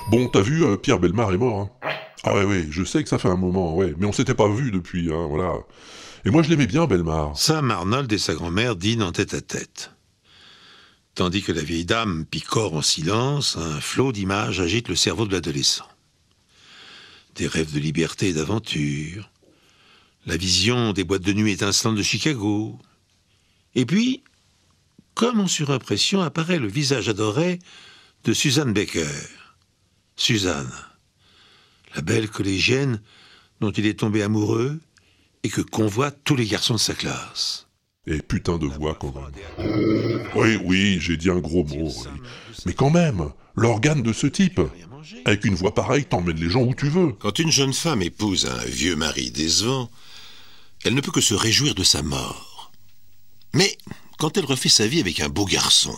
Bon, 0.09 0.27
t'as 0.29 0.39
vu, 0.39 0.63
euh, 0.63 0.77
Pierre 0.77 0.99
Belmar 0.99 1.33
est 1.33 1.37
mort. 1.37 1.69
Hein 1.83 1.89
ah 2.23 2.33
ouais, 2.35 2.45
ouais, 2.45 2.67
je 2.69 2.85
sais 2.85 3.03
que 3.03 3.09
ça 3.09 3.17
fait 3.17 3.27
un 3.27 3.35
moment, 3.35 3.75
ouais, 3.75 3.93
mais 3.97 4.05
on 4.05 4.13
s'était 4.13 4.33
pas 4.33 4.47
vu 4.47 4.71
depuis, 4.71 5.11
hein, 5.13 5.27
voilà. 5.27 5.53
Et 6.23 6.29
moi 6.29 6.41
je 6.41 6.49
l'aimais 6.49 6.67
bien, 6.67 6.85
Belmar. 6.85 7.37
Sam 7.37 7.69
Arnold 7.69 8.11
et 8.13 8.17
sa 8.17 8.33
grand-mère 8.33 8.77
dînent 8.77 9.03
en 9.03 9.11
tête 9.11 9.33
à 9.33 9.41
tête. 9.41 9.91
Tandis 11.15 11.43
que 11.43 11.51
la 11.51 11.61
vieille 11.61 11.85
dame 11.85 12.25
picore 12.25 12.75
en 12.75 12.81
silence, 12.81 13.57
un 13.57 13.81
flot 13.81 14.13
d'images 14.13 14.61
agite 14.61 14.87
le 14.87 14.95
cerveau 14.95 15.25
de 15.25 15.33
l'adolescent. 15.33 15.85
Des 17.35 17.47
rêves 17.47 17.73
de 17.73 17.79
liberté 17.79 18.29
et 18.29 18.33
d'aventure, 18.33 19.29
la 20.25 20.37
vision 20.37 20.93
des 20.93 21.03
boîtes 21.03 21.21
de 21.21 21.33
nuit 21.33 21.51
étincelantes 21.51 21.97
de 21.97 22.03
Chicago. 22.03 22.79
Et 23.75 23.85
puis, 23.85 24.23
comme 25.13 25.39
en 25.39 25.47
surimpression, 25.47 26.21
apparaît 26.21 26.59
le 26.59 26.67
visage 26.67 27.09
adoré 27.09 27.59
de 28.23 28.33
Suzanne 28.33 28.73
Baker. 28.73 29.07
Suzanne, 30.15 30.71
la 31.95 32.01
belle 32.01 32.29
collégienne 32.29 33.01
dont 33.59 33.71
il 33.71 33.85
est 33.85 33.99
tombé 33.99 34.23
amoureux 34.23 34.79
et 35.43 35.49
que 35.49 35.61
convoitent 35.61 36.19
tous 36.23 36.35
les 36.35 36.45
garçons 36.45 36.75
de 36.75 36.79
sa 36.79 36.93
classe. 36.93 37.67
Et 38.07 38.21
putain 38.21 38.57
de 38.57 38.67
voix 38.67 38.95
quand 38.95 39.13
même. 39.13 40.27
Oui, 40.35 40.59
oui, 40.63 40.97
j'ai 40.99 41.17
dit 41.17 41.29
un 41.29 41.39
gros 41.39 41.63
mot. 41.63 41.91
Mais 42.65 42.73
quand 42.73 42.91
même, 42.91 43.31
l'organe 43.55 44.03
de 44.03 44.13
ce 44.13 44.27
type. 44.27 44.61
Avec 45.25 45.45
une 45.45 45.55
voix 45.55 45.73
pareille, 45.73 46.05
t'emmènes 46.05 46.39
les 46.39 46.49
gens 46.49 46.63
où 46.63 46.73
tu 46.73 46.89
veux. 46.89 47.13
Quand 47.13 47.39
une 47.39 47.51
jeune 47.51 47.73
femme 47.73 48.01
épouse 48.01 48.45
un 48.45 48.65
vieux 48.65 48.95
mari 48.95 49.31
décevant, 49.31 49.89
elle 50.83 50.93
ne 50.93 51.01
peut 51.01 51.11
que 51.11 51.21
se 51.21 51.33
réjouir 51.33 51.75
de 51.75 51.83
sa 51.83 52.01
mort. 52.01 52.71
Mais 53.53 53.77
quand 54.17 54.37
elle 54.37 54.45
refait 54.45 54.69
sa 54.69 54.87
vie 54.87 54.99
avec 54.99 55.19
un 55.19 55.29
beau 55.29 55.45
garçon, 55.45 55.95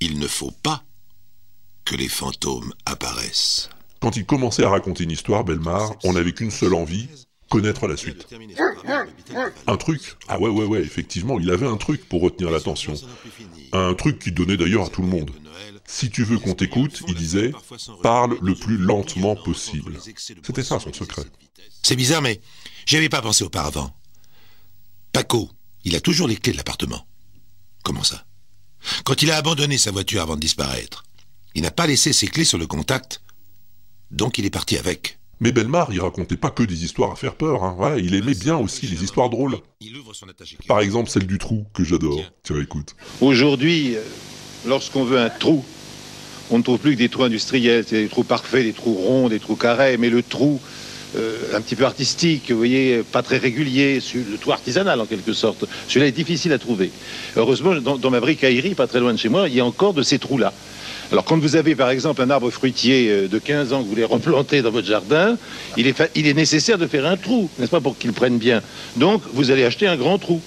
il 0.00 0.18
ne 0.18 0.26
faut 0.26 0.52
pas 0.62 0.82
que 1.84 1.96
les 1.96 2.08
fantômes 2.08 2.72
apparaissent. 2.84 3.70
Quand 4.00 4.16
il 4.16 4.26
commençait 4.26 4.64
à 4.64 4.70
raconter 4.70 5.04
une 5.04 5.10
histoire, 5.10 5.44
Belmar, 5.44 5.94
on 6.04 6.12
n'avait 6.12 6.32
qu'une 6.32 6.50
seule 6.50 6.74
envie, 6.74 7.08
connaître 7.48 7.86
la 7.86 7.96
suite. 7.96 8.26
Un 9.66 9.76
truc 9.76 10.16
Ah 10.28 10.38
ouais, 10.38 10.50
ouais, 10.50 10.64
ouais, 10.64 10.80
effectivement, 10.80 11.38
il 11.40 11.50
avait 11.50 11.66
un 11.66 11.76
truc 11.76 12.08
pour 12.08 12.22
retenir 12.22 12.50
l'attention. 12.50 12.94
Un 13.72 13.94
truc 13.94 14.18
qu'il 14.18 14.34
donnait 14.34 14.56
d'ailleurs 14.56 14.86
à 14.86 14.88
tout 14.88 15.02
le 15.02 15.08
monde. 15.08 15.30
Si 15.86 16.10
tu 16.10 16.24
veux 16.24 16.38
qu'on 16.38 16.54
t'écoute, 16.54 17.02
il 17.08 17.14
disait, 17.14 17.52
parle 18.02 18.36
le 18.42 18.54
plus 18.54 18.76
lentement 18.76 19.36
possible. 19.36 19.98
C'était 20.16 20.64
ça 20.64 20.80
son 20.80 20.92
secret. 20.92 21.24
C'est 21.82 21.96
bizarre, 21.96 22.22
mais 22.22 22.40
j'y 22.86 22.96
avais 22.96 23.08
pas 23.08 23.22
pensé 23.22 23.44
auparavant. 23.44 23.94
Paco, 25.12 25.50
il 25.84 25.94
a 25.94 26.00
toujours 26.00 26.28
les 26.28 26.36
clés 26.36 26.52
de 26.52 26.56
l'appartement. 26.56 27.06
Comment 27.82 28.02
ça? 28.02 28.24
Quand 29.04 29.22
il 29.22 29.30
a 29.30 29.36
abandonné 29.36 29.78
sa 29.78 29.90
voiture 29.90 30.22
avant 30.22 30.34
de 30.34 30.40
disparaître, 30.40 31.04
il 31.54 31.62
n'a 31.62 31.70
pas 31.70 31.86
laissé 31.86 32.12
ses 32.12 32.26
clés 32.26 32.44
sur 32.44 32.58
le 32.58 32.66
contact, 32.66 33.22
donc 34.10 34.38
il 34.38 34.44
est 34.44 34.50
parti 34.50 34.76
avec. 34.76 35.18
Mais 35.40 35.52
Belmar, 35.52 35.92
il 35.92 36.00
racontait 36.00 36.36
pas 36.36 36.50
que 36.50 36.62
des 36.62 36.84
histoires 36.84 37.12
à 37.12 37.16
faire 37.16 37.36
peur, 37.36 37.62
hein. 37.62 37.96
Il 37.98 38.14
aimait 38.14 38.34
bien 38.34 38.56
aussi 38.56 38.86
les 38.86 39.04
histoires 39.04 39.28
drôles. 39.28 39.58
Par 40.66 40.80
exemple, 40.80 41.10
celle 41.10 41.26
du 41.26 41.38
trou, 41.38 41.66
que 41.74 41.84
j'adore. 41.84 42.20
Tiens, 42.42 42.60
écoute. 42.60 42.96
Aujourd'hui, 43.20 43.96
euh, 43.96 44.02
lorsqu'on 44.66 45.04
veut 45.04 45.18
un 45.18 45.28
trou, 45.28 45.64
on 46.50 46.58
ne 46.58 46.62
trouve 46.62 46.78
plus 46.78 46.92
que 46.92 46.98
des 46.98 47.08
trous 47.08 47.24
industriels, 47.24 47.84
c'est 47.86 48.02
des 48.02 48.08
trous 48.08 48.24
parfaits, 48.24 48.64
des 48.64 48.72
trous 48.72 48.94
ronds, 48.94 49.28
des 49.28 49.40
trous 49.40 49.56
carrés, 49.56 49.96
mais 49.96 50.10
le 50.10 50.22
trou 50.22 50.60
euh, 51.16 51.36
un 51.54 51.60
petit 51.60 51.76
peu 51.76 51.84
artistique, 51.84 52.50
vous 52.50 52.56
voyez, 52.56 53.02
pas 53.10 53.22
très 53.22 53.38
régulier, 53.38 54.00
le 54.14 54.36
trou 54.38 54.52
artisanal 54.52 55.00
en 55.00 55.06
quelque 55.06 55.32
sorte, 55.32 55.64
celui-là 55.88 56.06
est 56.06 56.12
difficile 56.12 56.52
à 56.52 56.58
trouver. 56.58 56.90
Heureusement, 57.36 57.74
dans, 57.76 58.10
ma 58.10 58.20
bricaillerie, 58.20 58.74
pas 58.74 58.86
très 58.86 59.00
loin 59.00 59.12
de 59.12 59.18
chez 59.18 59.28
moi, 59.28 59.48
il 59.48 59.54
y 59.54 59.60
a 59.60 59.64
encore 59.64 59.94
de 59.94 60.02
ces 60.02 60.18
trous-là. 60.18 60.52
Alors 61.12 61.24
quand 61.24 61.38
vous 61.38 61.54
avez 61.54 61.76
par 61.76 61.90
exemple 61.90 62.20
un 62.20 62.30
arbre 62.30 62.50
fruitier 62.50 63.08
euh, 63.08 63.28
de 63.28 63.38
15 63.38 63.72
ans 63.72 63.78
que 63.78 63.84
vous 63.84 63.90
voulez 63.90 64.04
replanter 64.04 64.60
dans 64.62 64.72
votre 64.72 64.86
jardin, 64.86 65.36
il 65.76 65.86
est 65.86 66.34
nécessaire 66.34 66.78
de 66.78 66.86
faire 66.86 67.06
un 67.06 67.16
trou, 67.16 67.48
n'est-ce 67.58 67.70
pas, 67.70 67.80
pour 67.80 67.96
qu'il 67.96 68.12
prenne 68.12 68.38
bien. 68.38 68.60
Donc 68.96 69.22
vous 69.32 69.50
allez 69.50 69.64
acheter 69.64 69.86
un 69.86 69.96
grand 69.96 70.18
trou. 70.18 70.40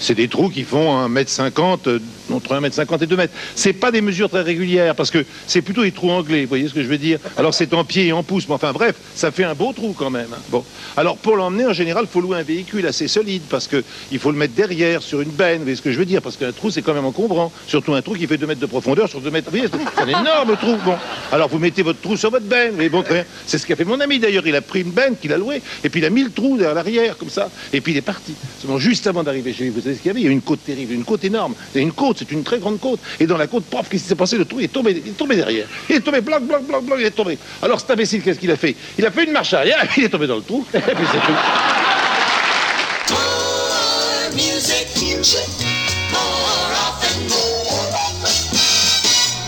C'est 0.00 0.14
des 0.14 0.28
trous 0.28 0.48
qui 0.48 0.64
font 0.64 1.08
1m50, 1.08 1.78
euh, 1.86 1.98
entre 2.32 2.54
1m50 2.54 3.02
et 3.02 3.06
2 3.06 3.16
mètres. 3.16 3.34
C'est 3.54 3.72
pas 3.72 3.90
des 3.90 4.00
mesures 4.00 4.28
très 4.28 4.42
régulières, 4.42 4.94
parce 4.94 5.10
que 5.10 5.24
c'est 5.46 5.62
plutôt 5.62 5.82
des 5.82 5.92
trous 5.92 6.10
anglais, 6.10 6.42
vous 6.42 6.48
voyez 6.48 6.68
ce 6.68 6.74
que 6.74 6.82
je 6.82 6.88
veux 6.88 6.98
dire 6.98 7.18
Alors 7.36 7.54
c'est 7.54 7.72
en 7.74 7.84
pied 7.84 8.06
et 8.06 8.12
en 8.12 8.22
pouce, 8.22 8.48
mais 8.48 8.54
enfin 8.54 8.72
bref, 8.72 8.94
ça 9.14 9.30
fait 9.30 9.44
un 9.44 9.54
beau 9.54 9.72
trou 9.72 9.94
quand 9.96 10.10
même. 10.10 10.28
Bon. 10.50 10.64
Alors 10.96 11.16
pour 11.16 11.36
l'emmener, 11.36 11.66
en 11.66 11.72
général, 11.72 12.04
il 12.08 12.12
faut 12.12 12.20
louer 12.20 12.38
un 12.38 12.42
véhicule 12.42 12.86
assez 12.86 13.08
solide, 13.08 13.42
parce 13.48 13.66
que 13.66 13.82
il 14.12 14.18
faut 14.18 14.30
le 14.30 14.38
mettre 14.38 14.54
derrière, 14.54 15.02
sur 15.02 15.20
une 15.20 15.30
benne, 15.30 15.58
vous 15.58 15.64
voyez 15.64 15.76
ce 15.76 15.82
que 15.82 15.92
je 15.92 15.98
veux 15.98 16.04
dire 16.04 16.22
Parce 16.22 16.36
qu'un 16.36 16.52
trou, 16.52 16.70
c'est 16.70 16.82
quand 16.82 16.94
même 16.94 17.04
encombrant. 17.04 17.52
Surtout 17.66 17.94
un 17.94 18.02
trou 18.02 18.14
qui 18.14 18.26
fait 18.26 18.36
2 18.36 18.46
mètres 18.46 18.60
de 18.60 18.66
profondeur 18.66 19.08
sur 19.08 19.20
2 19.20 19.30
mètres. 19.30 19.50
Vous 19.50 19.58
voyez, 19.58 19.70
c'est 19.72 20.02
un 20.02 20.08
énorme 20.08 20.56
trou. 20.56 20.76
Bon. 20.84 20.96
Alors 21.32 21.48
vous 21.48 21.58
mettez 21.58 21.82
votre 21.82 22.00
trou 22.00 22.16
sur 22.16 22.30
votre 22.30 22.46
benne, 22.46 22.74
mais 22.76 22.88
bon. 22.88 23.04
C'est 23.46 23.58
ce 23.58 23.66
qu'a 23.66 23.76
fait 23.76 23.84
mon 23.84 24.00
ami 24.00 24.18
d'ailleurs. 24.18 24.46
Il 24.46 24.56
a 24.56 24.60
pris 24.60 24.82
une 24.82 24.90
benne 24.90 25.16
qu'il 25.20 25.32
a 25.32 25.38
louée, 25.38 25.62
et 25.82 25.88
puis 25.88 26.00
il 26.00 26.04
a 26.04 26.10
mis 26.10 26.24
le 26.24 26.30
trou 26.30 26.56
derrière 26.56 26.74
l'arrière, 26.74 27.16
comme 27.16 27.30
ça, 27.30 27.50
et 27.72 27.80
puis 27.80 27.92
il 27.92 27.98
est 27.98 28.02
parti. 28.02 28.34
Juste 28.78 29.06
avant 29.06 29.22
d'arriver 29.22 29.52
chez 29.52 29.64
lui, 29.64 29.70
savez 29.84 29.96
ce 29.96 30.00
qu'il 30.00 30.08
y 30.08 30.10
avait? 30.10 30.20
Il 30.20 30.26
y 30.26 30.28
a 30.28 30.32
une 30.32 30.42
côte 30.42 30.64
terrible, 30.64 30.92
une 30.92 31.04
côte 31.04 31.24
énorme. 31.24 31.54
C'est 31.72 31.80
une 31.80 31.92
côte, 31.92 32.16
c'est 32.18 32.32
une 32.32 32.42
très 32.42 32.58
grande 32.58 32.80
côte. 32.80 33.00
Et 33.20 33.26
dans 33.26 33.36
la 33.36 33.46
côte, 33.46 33.64
paf, 33.64 33.88
qu'est-ce 33.88 34.02
qui 34.02 34.08
s'est 34.08 34.14
passé? 34.14 34.36
Le 34.36 34.44
trou 34.44 34.60
il 34.60 34.64
est 34.64 34.68
tombé, 34.68 34.90
il 34.92 35.10
est 35.10 35.16
tombé 35.16 35.36
derrière. 35.36 35.66
Il 35.88 35.96
est 35.96 36.00
tombé, 36.00 36.20
blanc, 36.20 36.40
blanc, 36.40 36.60
blanc, 36.60 36.82
blanc, 36.82 36.96
il 36.98 37.06
est 37.06 37.10
tombé. 37.10 37.38
Alors 37.62 37.80
cet 37.80 37.90
imbécile, 37.90 38.22
qu'est-ce 38.22 38.38
qu'il 38.38 38.50
a 38.50 38.56
fait? 38.56 38.74
Il 38.98 39.06
a 39.06 39.10
fait 39.10 39.24
une 39.24 39.32
marche 39.32 39.54
arrière, 39.54 39.82
et 39.82 39.88
il 39.96 40.04
est 40.04 40.08
tombé 40.08 40.26
dans 40.26 40.36
le 40.36 40.42
trou, 40.42 40.64
et 40.74 40.78
puis 40.80 41.06
c'est 41.12 41.20
tout. 41.20 41.32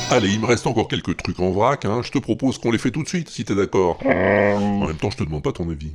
Allez, 0.08 0.28
il 0.28 0.40
me 0.40 0.46
reste 0.46 0.66
encore 0.68 0.86
quelques 0.86 1.16
trucs 1.16 1.40
en 1.40 1.50
vrac, 1.50 1.84
hein. 1.84 2.00
je 2.04 2.12
te 2.12 2.18
propose 2.18 2.58
qu'on 2.58 2.70
les 2.70 2.78
fait 2.78 2.92
tout 2.92 3.02
de 3.02 3.08
suite, 3.08 3.28
si 3.28 3.44
t'es 3.44 3.56
d'accord. 3.56 3.98
En 4.04 4.86
même 4.86 4.96
temps, 4.96 5.10
je 5.10 5.16
te 5.16 5.24
demande 5.24 5.42
pas 5.42 5.52
ton 5.52 5.68
avis. 5.68 5.92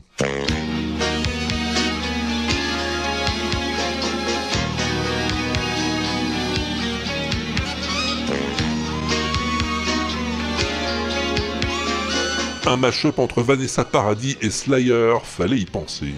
Un 12.72 12.78
mash-up 12.78 13.20
entre 13.20 13.42
Vanessa 13.42 13.84
Paradis 13.84 14.38
et 14.40 14.50
Slayer, 14.50 15.16
fallait 15.26 15.58
y 15.58 15.66
penser. 15.66 16.14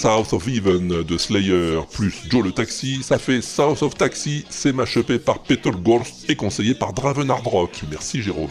South 0.00 0.32
of 0.32 0.48
Even 0.48 1.02
de 1.02 1.18
Slayer 1.18 1.80
plus 1.92 2.22
Joe 2.30 2.42
le 2.42 2.52
Taxi, 2.52 3.02
ça 3.02 3.18
fait 3.18 3.42
South 3.42 3.82
of 3.82 3.94
Taxi, 3.94 4.46
c'est 4.48 4.72
mashupé 4.72 5.18
par 5.18 5.40
Peter 5.40 5.70
Gorst 5.70 6.24
et 6.30 6.36
conseillé 6.36 6.72
par 6.72 6.94
Draven 6.94 7.30
Hardrock. 7.30 7.82
Merci 7.90 8.22
Jérôme. 8.22 8.48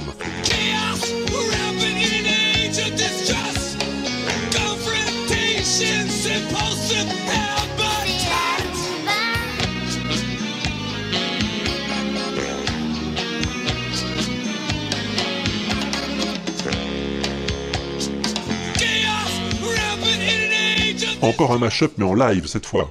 Encore 21.21 21.51
un 21.51 21.57
mashup 21.57 21.91
mais 21.97 22.05
en 22.05 22.13
live 22.13 22.47
cette 22.47 22.65
fois. 22.65 22.89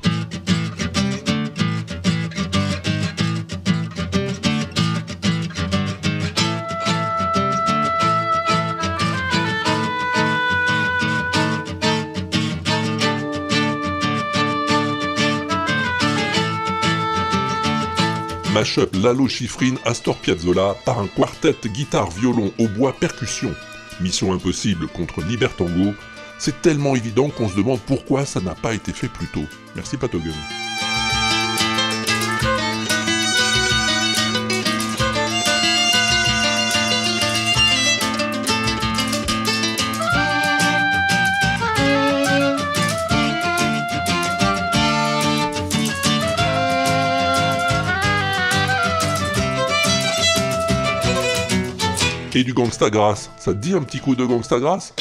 Mashup 18.52 18.94
Lalo 18.96 19.28
Schifrin 19.28 19.76
Astor 19.84 20.16
Piazzolla 20.16 20.74
par 20.84 20.98
un 20.98 21.06
quartet 21.06 21.54
guitare 21.66 22.10
violon 22.10 22.52
au 22.58 22.66
bois 22.66 22.92
percussion. 22.92 23.54
Mission 24.00 24.32
impossible 24.32 24.88
contre 24.88 25.22
Libertango. 25.22 25.94
C'est 26.38 26.62
tellement 26.62 26.94
évident 26.94 27.30
qu'on 27.30 27.48
se 27.48 27.56
demande 27.56 27.80
pourquoi 27.80 28.24
ça 28.24 28.40
n'a 28.40 28.54
pas 28.54 28.72
été 28.72 28.92
fait 28.92 29.08
plus 29.08 29.26
tôt. 29.26 29.44
Merci 29.74 29.96
Patogen. 29.96 30.32
Et 52.34 52.44
du 52.44 52.54
gangsta 52.54 52.88
grass. 52.88 53.32
Ça 53.36 53.52
te 53.52 53.58
dit 53.58 53.74
un 53.74 53.82
petit 53.82 53.98
coup 53.98 54.14
de 54.14 54.24
gangsta 54.24 54.60
grass 54.60 54.94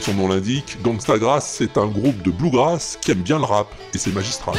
Son 0.00 0.14
nom 0.14 0.28
l'indique, 0.28 0.78
Gangsta 0.82 1.18
Grass, 1.18 1.56
c'est 1.58 1.76
un 1.76 1.86
groupe 1.86 2.22
de 2.22 2.30
bluegrass 2.30 2.96
qui 3.02 3.10
aime 3.10 3.20
bien 3.20 3.38
le 3.38 3.44
rap, 3.44 3.68
et 3.92 3.98
c'est 3.98 4.12
magistral. 4.12 4.54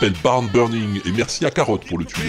S'appelle 0.00 0.18
Barn 0.22 0.48
Burning. 0.48 1.00
Et 1.04 1.12
merci 1.12 1.44
à 1.44 1.50
Carotte 1.50 1.84
pour 1.86 1.98
le 1.98 2.04
tuyau. 2.04 2.24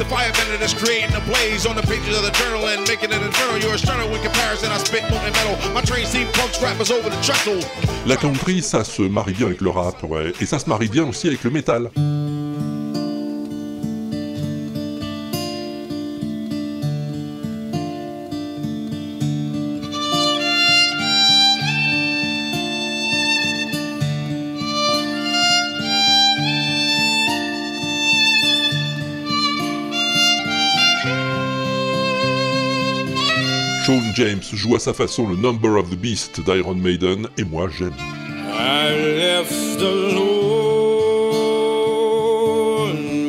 The 0.00 0.06
firebender 0.06 0.58
that's 0.58 0.72
creating 0.72 1.14
a 1.14 1.20
blaze 1.28 1.66
on 1.66 1.76
the 1.76 1.82
pages 1.82 2.16
of 2.16 2.24
the 2.24 2.30
journal 2.30 2.66
and 2.68 2.88
making 2.88 3.12
it 3.12 3.20
infernal. 3.20 3.58
You're 3.58 3.74
a 3.74 3.78
sternal 3.78 4.08
in 4.14 4.22
comparison. 4.22 4.72
I 4.72 4.78
spit 4.78 5.02
molten 5.10 5.30
metal. 5.30 5.72
My 5.74 5.82
train 5.82 6.06
steam 6.06 6.26
punks 6.32 6.58
rappers 6.62 6.90
over 6.90 7.10
the 7.10 7.20
trestle. 7.20 7.60
La 8.06 8.16
country, 8.16 8.62
ça 8.62 8.82
se 8.82 9.02
marie 9.02 9.34
bien 9.34 9.48
avec 9.48 9.60
le 9.60 9.68
rap, 9.68 10.02
ouais. 10.04 10.32
Et 10.40 10.46
ça 10.46 10.58
se 10.58 10.70
marie 10.70 10.88
bien 10.88 11.04
aussi 11.04 11.28
avec 11.28 11.44
le 11.44 11.50
métal. 11.50 11.90
James 34.20 34.42
joue 34.52 34.76
à 34.76 34.78
sa 34.78 34.92
façon 34.92 35.26
le 35.26 35.34
Number 35.34 35.78
of 35.78 35.88
the 35.88 35.96
Beast 35.96 36.42
d'Iron 36.44 36.74
Maiden, 36.74 37.26
et 37.38 37.44
moi 37.44 37.70
j'aime. 37.78 37.94
I 38.52 38.90
left 39.16 39.80
alone, 39.80 40.52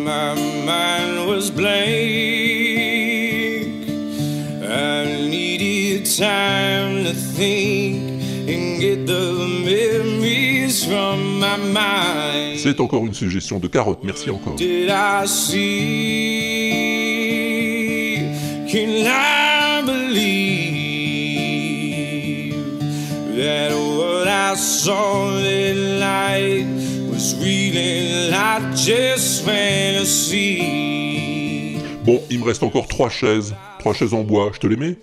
my 0.04 0.36
mind 0.66 1.30
was 1.30 1.50
blank. 1.50 1.72
I 4.70 5.30
needed 5.30 6.06
time 6.08 7.06
to 7.06 7.14
think 7.14 8.20
and 8.50 8.82
get 8.82 9.06
the 9.06 9.48
memories 9.64 10.84
from 10.84 11.40
my 11.40 11.56
mind. 11.72 12.58
C'est 12.58 12.82
encore 12.82 13.06
une 13.06 13.14
suggestion 13.14 13.60
de 13.60 13.70
carotte, 13.70 14.04
merci 14.04 14.30
encore. 14.30 14.56
Did 14.56 14.90
I 14.90 15.26
see? 15.26 16.02
Can 18.70 19.08
I 19.08 19.41
Bon, 32.04 32.22
il 32.30 32.40
me 32.40 32.44
reste 32.46 32.62
encore 32.62 32.88
trois 32.88 33.10
chaises, 33.10 33.56
trois 33.80 33.96
chaises 33.96 34.14
en 34.14 34.22
bois, 34.22 34.52
je 34.54 34.60
te 34.60 34.68
les 34.68 34.76
mets? 34.76 34.98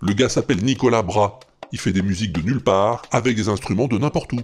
Le 0.00 0.12
gars 0.12 0.28
s'appelle 0.28 0.62
Nicolas 0.62 1.02
Bras. 1.02 1.40
Il 1.72 1.80
fait 1.80 1.92
des 1.92 2.02
musiques 2.02 2.32
de 2.32 2.40
nulle 2.40 2.62
part, 2.62 3.02
avec 3.10 3.34
des 3.34 3.48
instruments 3.48 3.88
de 3.88 3.98
n'importe 3.98 4.32
où. 4.32 4.42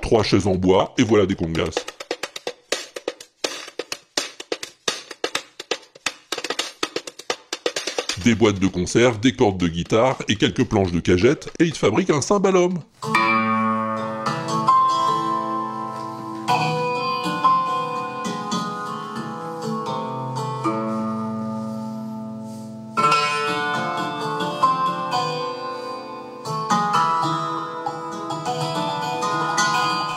Trois 0.00 0.22
chaises 0.22 0.46
en 0.46 0.54
bois, 0.54 0.94
et 0.98 1.02
voilà 1.02 1.26
des 1.26 1.34
congas. 1.34 1.74
Des 8.24 8.34
boîtes 8.34 8.60
de 8.60 8.66
conserve, 8.66 9.18
des 9.18 9.32
cordes 9.32 9.58
de 9.58 9.66
guitare 9.66 10.18
et 10.28 10.36
quelques 10.36 10.64
planches 10.64 10.92
de 10.92 11.00
cagette, 11.00 11.50
et 11.58 11.64
il 11.64 11.74
fabrique 11.74 12.10
un 12.10 12.20
cymbalum. 12.20 12.78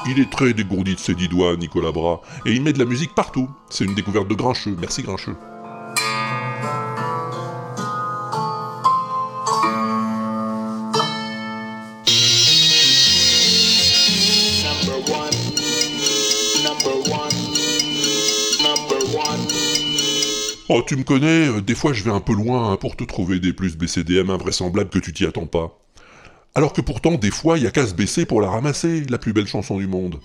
Il 0.05 0.19
est 0.19 0.29
très 0.29 0.53
dégourdi 0.53 0.95
de 0.95 0.99
ses 0.99 1.15
dix 1.15 1.29
doigts, 1.29 1.55
Nicolas 1.55 1.91
Bras, 1.91 2.21
et 2.45 2.51
il 2.51 2.61
met 2.61 2.73
de 2.73 2.79
la 2.79 2.85
musique 2.85 3.15
partout. 3.15 3.49
C'est 3.69 3.85
une 3.85 3.95
découverte 3.95 4.27
de 4.27 4.35
Grincheux. 4.35 4.75
Merci 4.79 5.01
Grincheux. 5.03 5.35
Tu 20.85 20.95
me 20.95 21.03
connais, 21.03 21.47
euh, 21.47 21.61
des 21.61 21.75
fois 21.75 21.93
je 21.93 22.03
vais 22.03 22.11
un 22.11 22.19
peu 22.19 22.33
loin 22.33 22.71
hein, 22.71 22.77
pour 22.77 22.95
te 22.95 23.03
trouver 23.03 23.39
des 23.39 23.53
plus 23.53 23.77
BCDM 23.77 24.29
invraisemblables 24.29 24.89
que 24.89 24.99
tu 24.99 25.13
t'y 25.13 25.25
attends 25.25 25.47
pas. 25.47 25.79
Alors 26.55 26.73
que 26.73 26.81
pourtant, 26.81 27.15
des 27.15 27.31
fois, 27.31 27.57
il 27.57 27.63
y 27.63 27.67
a 27.67 27.71
qu'à 27.71 27.87
se 27.87 27.95
baisser 27.95 28.25
pour 28.25 28.39
la 28.39 28.49
ramasser, 28.49 29.05
la 29.09 29.17
plus 29.17 29.33
belle 29.33 29.47
chanson 29.47 29.77
du 29.77 29.87
monde. 29.87 30.19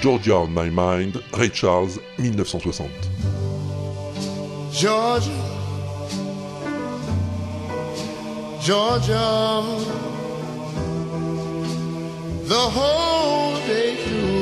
Georgia 0.00 0.38
on 0.38 0.48
My 0.48 0.70
Mind, 0.70 1.20
Ray 1.32 1.50
Charles, 1.52 1.98
1960. 2.18 2.88
Georgia, 4.72 5.30
Georgia, 8.62 9.62
the 12.44 12.54
whole 12.54 13.56
day 13.66 13.96
through. 14.04 14.40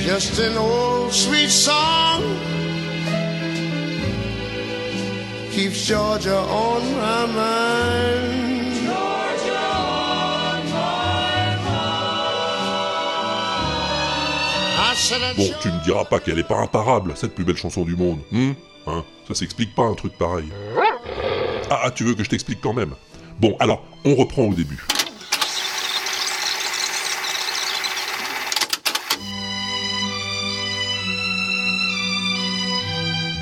Just 0.00 0.38
an 0.38 0.56
old 0.56 1.12
sweet 1.12 1.50
song 1.50 2.22
keeps 5.50 5.84
Georgia 5.84 6.38
on 6.38 6.82
my 6.96 7.26
mind. 7.26 8.74
Georgia 8.86 9.60
on 9.76 10.64
my 10.72 11.56
mind. 14.88 15.36
Bon, 15.36 15.52
tu 15.60 15.68
me 15.68 15.84
diras 15.84 16.06
pas 16.06 16.18
qu'elle 16.18 16.38
est 16.38 16.48
pas 16.48 16.60
imparable, 16.60 17.12
cette 17.14 17.34
plus 17.34 17.44
belle 17.44 17.56
chanson 17.58 17.84
du 17.84 17.94
monde. 17.94 18.20
hmm? 18.32 18.52
Hein 18.86 19.04
Ça 19.28 19.34
s'explique 19.34 19.74
pas 19.74 19.84
un 19.84 19.94
truc 19.94 20.16
pareil. 20.18 20.48
Ah, 21.70 21.82
ah, 21.84 21.90
tu 21.90 22.04
veux 22.04 22.14
que 22.14 22.24
je 22.24 22.28
t'explique 22.28 22.60
quand 22.60 22.74
même 22.74 22.94
Bon, 23.40 23.56
alors, 23.58 23.84
on 24.04 24.14
reprend 24.14 24.42
au 24.44 24.54
début. 24.54 24.78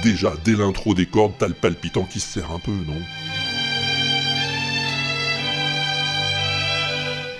Déjà, 0.03 0.33
dès 0.45 0.53
l'intro 0.53 0.95
des 0.95 1.05
cordes, 1.05 1.33
t'as 1.39 1.49
le 1.49 1.55
palpitant 1.55 2.05
qui 2.05 2.21
se 2.21 2.29
serre 2.41 2.51
un 2.53 2.59
peu, 2.59 2.71
non? 2.71 3.03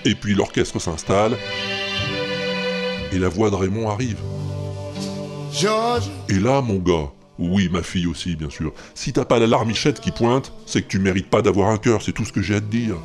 Et 0.05 0.15
puis 0.15 0.35
l'orchestre 0.35 0.79
s'installe, 0.79 1.37
et 3.13 3.19
la 3.19 3.29
voix 3.29 3.51
de 3.51 3.55
Raymond 3.55 3.89
arrive. 3.91 4.19
Georgia, 5.53 6.11
Et 6.29 6.39
là, 6.39 6.61
mon 6.61 6.77
gars, 6.77 7.11
oui, 7.41 7.69
ma 7.73 7.83
fille 7.83 8.07
aussi, 8.07 8.37
bien 8.37 8.51
sûr, 8.51 8.73
si 8.95 9.13
t'as 9.13 9.25
pas 9.25 9.39
la 9.39 9.47
larmichette 9.47 10.01
qui 10.01 10.11
pointe, 10.11 10.53
c'est 10.67 10.83
que 10.83 10.89
tu 10.89 10.99
mérites 10.99 11.29
pas 11.29 11.43
d'avoir 11.43 11.71
un 11.71 11.79
cœur, 11.79 12.03
c'est 12.03 12.13
tout 12.13 12.25
ce 12.25 12.33
que 12.33 12.43
j'ai 12.43 12.57
à 12.57 12.61
te 12.61 12.67
dire. 12.67 12.97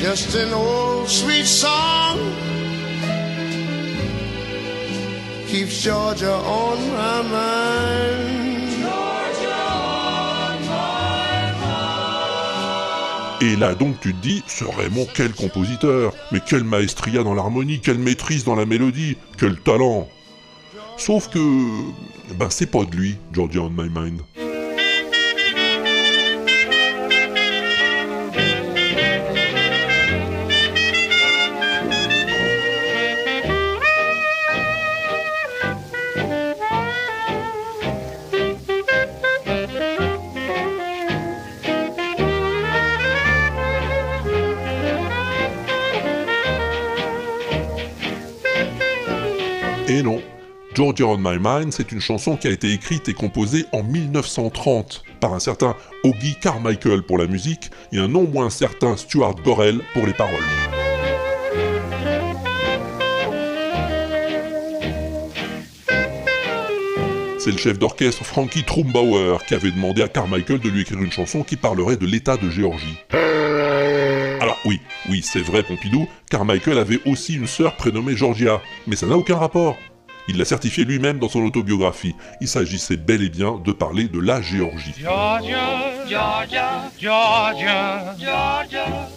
Just 0.00 0.36
an 0.36 0.52
old 0.54 1.08
sweet 1.08 1.44
song 1.44 2.18
keeps 5.48 5.82
Georgia 5.82 6.40
on 6.46 6.78
my 6.92 7.22
mind. 7.22 8.37
Là 13.58 13.74
donc 13.74 14.00
tu 14.00 14.14
te 14.14 14.22
dis, 14.22 14.42
ce 14.46 14.64
Raymond, 14.64 15.06
quel 15.14 15.32
compositeur, 15.32 16.14
mais 16.32 16.40
quelle 16.40 16.64
maestria 16.64 17.22
dans 17.22 17.34
l'harmonie, 17.34 17.80
quelle 17.80 17.98
maîtrise 17.98 18.44
dans 18.44 18.54
la 18.54 18.66
mélodie, 18.66 19.16
quel 19.38 19.56
talent. 19.56 20.08
Sauf 20.96 21.28
que, 21.28 21.38
ben 22.34 22.50
c'est 22.50 22.70
pas 22.70 22.84
de 22.84 22.96
lui, 22.96 23.16
Georgia 23.32 23.60
on 23.62 23.70
My 23.70 23.88
Mind. 23.88 24.20
Georgia 50.78 51.06
on 51.06 51.18
My 51.18 51.38
Mind, 51.42 51.72
c'est 51.72 51.90
une 51.90 52.00
chanson 52.00 52.36
qui 52.36 52.46
a 52.46 52.52
été 52.52 52.70
écrite 52.72 53.08
et 53.08 53.12
composée 53.12 53.64
en 53.72 53.82
1930 53.82 55.02
par 55.18 55.34
un 55.34 55.40
certain 55.40 55.74
Augie 56.04 56.36
Carmichael 56.40 57.02
pour 57.02 57.18
la 57.18 57.26
musique 57.26 57.72
et 57.90 57.98
un 57.98 58.06
non 58.06 58.28
moins 58.28 58.48
certain 58.48 58.96
Stuart 58.96 59.34
Gorel 59.44 59.80
pour 59.92 60.06
les 60.06 60.12
paroles. 60.12 60.36
C'est 67.40 67.50
le 67.50 67.58
chef 67.58 67.80
d'orchestre 67.80 68.24
Frankie 68.24 68.62
Trumbauer 68.62 69.38
qui 69.48 69.54
avait 69.54 69.72
demandé 69.72 70.02
à 70.02 70.08
Carmichael 70.08 70.60
de 70.60 70.68
lui 70.68 70.82
écrire 70.82 71.02
une 71.02 71.10
chanson 71.10 71.42
qui 71.42 71.56
parlerait 71.56 71.96
de 71.96 72.06
l'État 72.06 72.36
de 72.36 72.48
Géorgie. 72.50 72.98
Alors 74.40 74.58
oui, 74.64 74.80
oui, 75.08 75.22
c'est 75.24 75.42
vrai 75.42 75.64
Pompidou, 75.64 76.06
Carmichael 76.30 76.78
avait 76.78 77.00
aussi 77.04 77.34
une 77.34 77.48
sœur 77.48 77.74
prénommée 77.74 78.16
Georgia, 78.16 78.60
mais 78.86 78.94
ça 78.94 79.06
n'a 79.06 79.16
aucun 79.16 79.38
rapport. 79.38 79.76
Il 80.28 80.36
l'a 80.36 80.44
certifié 80.44 80.84
lui-même 80.84 81.18
dans 81.18 81.30
son 81.30 81.40
autobiographie. 81.40 82.14
Il 82.42 82.48
s'agissait 82.48 82.98
bel 82.98 83.22
et 83.22 83.30
bien 83.30 83.60
de 83.64 83.72
parler 83.72 84.08
de 84.08 84.20
la 84.20 84.42
Géorgie. 84.42 84.94
Georgia, 85.00 86.06
Georgia, 86.06 86.90
Georgia, 87.00 88.14
Georgia, 88.20 89.08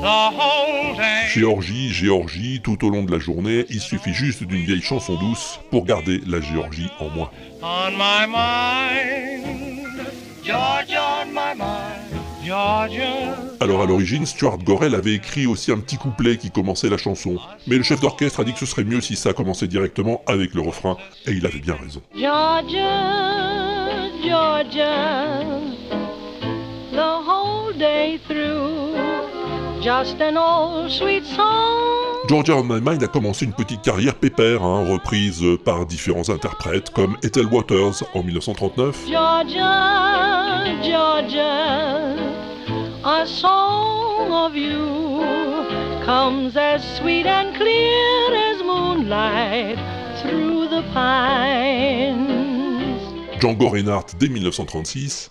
the 0.00 0.06
whole 0.06 0.96
day. 0.96 1.28
Géorgie, 1.28 1.92
Géorgie, 1.92 2.60
tout 2.62 2.82
au 2.84 2.90
long 2.90 3.04
de 3.04 3.12
la 3.12 3.18
journée, 3.18 3.66
il 3.68 3.80
suffit 3.80 4.14
juste 4.14 4.42
d'une 4.42 4.64
vieille 4.64 4.80
chanson 4.82 5.16
douce 5.16 5.60
pour 5.70 5.84
garder 5.84 6.22
la 6.26 6.40
Géorgie 6.40 6.88
en 6.98 7.10
moi. 7.10 7.30
On 7.62 7.90
my 7.90 8.26
mind, 8.26 9.44
Georgia 10.42 11.02
on 11.22 11.26
my 11.26 11.54
mind, 11.56 12.03
Georgia. 12.03 12.03
Alors 13.60 13.82
à 13.82 13.86
l'origine, 13.86 14.26
Stuart 14.26 14.58
Gorel 14.58 14.94
avait 14.94 15.14
écrit 15.14 15.46
aussi 15.46 15.72
un 15.72 15.78
petit 15.78 15.96
couplet 15.96 16.36
qui 16.36 16.50
commençait 16.50 16.90
la 16.90 16.98
chanson, 16.98 17.36
mais 17.66 17.76
le 17.76 17.82
chef 17.82 18.00
d'orchestre 18.00 18.40
a 18.40 18.44
dit 18.44 18.52
que 18.52 18.58
ce 18.58 18.66
serait 18.66 18.84
mieux 18.84 19.00
si 19.00 19.16
ça 19.16 19.32
commençait 19.32 19.66
directement 19.66 20.22
avec 20.26 20.54
le 20.54 20.60
refrain, 20.60 20.96
et 21.26 21.32
il 21.32 21.46
avait 21.46 21.60
bien 21.60 21.76
raison. 21.80 22.02
Georgia, 22.14 22.90
Georgia, 24.22 25.40
the 26.92 27.20
whole 27.26 27.72
day 27.78 28.18
through, 28.28 28.94
just 29.82 30.20
an 30.20 30.36
old 30.36 30.90
sweet 30.90 31.24
song. 31.24 32.04
Georgia 32.28 32.56
on 32.56 32.64
My 32.64 32.80
Mind 32.80 33.02
a 33.02 33.06
commencé 33.06 33.44
une 33.44 33.52
petite 33.52 33.82
carrière 33.82 34.14
pépère, 34.14 34.62
hein, 34.62 34.86
reprise 34.90 35.42
par 35.64 35.84
différents 35.84 36.30
interprètes 36.30 36.90
comme 36.90 37.16
Ethel 37.22 37.46
Waters 37.46 38.02
en 38.14 38.22
1939, 38.22 39.06
Georgia, 39.10 40.64
Georgia, 40.82 42.16
a 43.06 43.26
song 43.26 44.32
of 44.32 44.56
you 44.56 45.20
comes 46.06 46.56
as 46.56 46.82
sweet 46.96 47.26
and 47.26 47.54
clear 47.54 48.34
as 48.34 48.62
moonlight 48.62 49.78
through 50.22 50.68
the 50.68 50.82
pines. 50.94 52.22
Django 53.40 53.68
Reinhardt 53.68 54.16
dès 54.18 54.28
1936, 54.28 55.30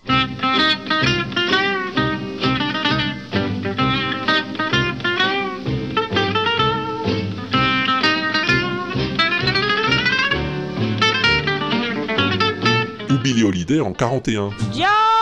ou 13.10 13.18
Billie 13.24 13.44
Holiday 13.44 13.82
en 13.82 13.94
41. 13.94 14.52
Georgia, 14.72 15.13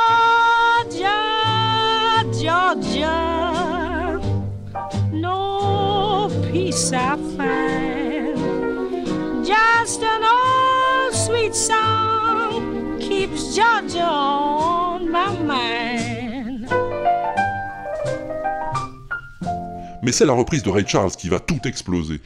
Mais 20.03 20.11
c'est 20.11 20.25
la 20.25 20.33
reprise 20.33 20.63
de 20.63 20.69
Ray 20.71 20.87
Charles 20.87 21.11
qui 21.11 21.29
va 21.29 21.39
tout 21.39 21.59
exploser. 21.65 22.21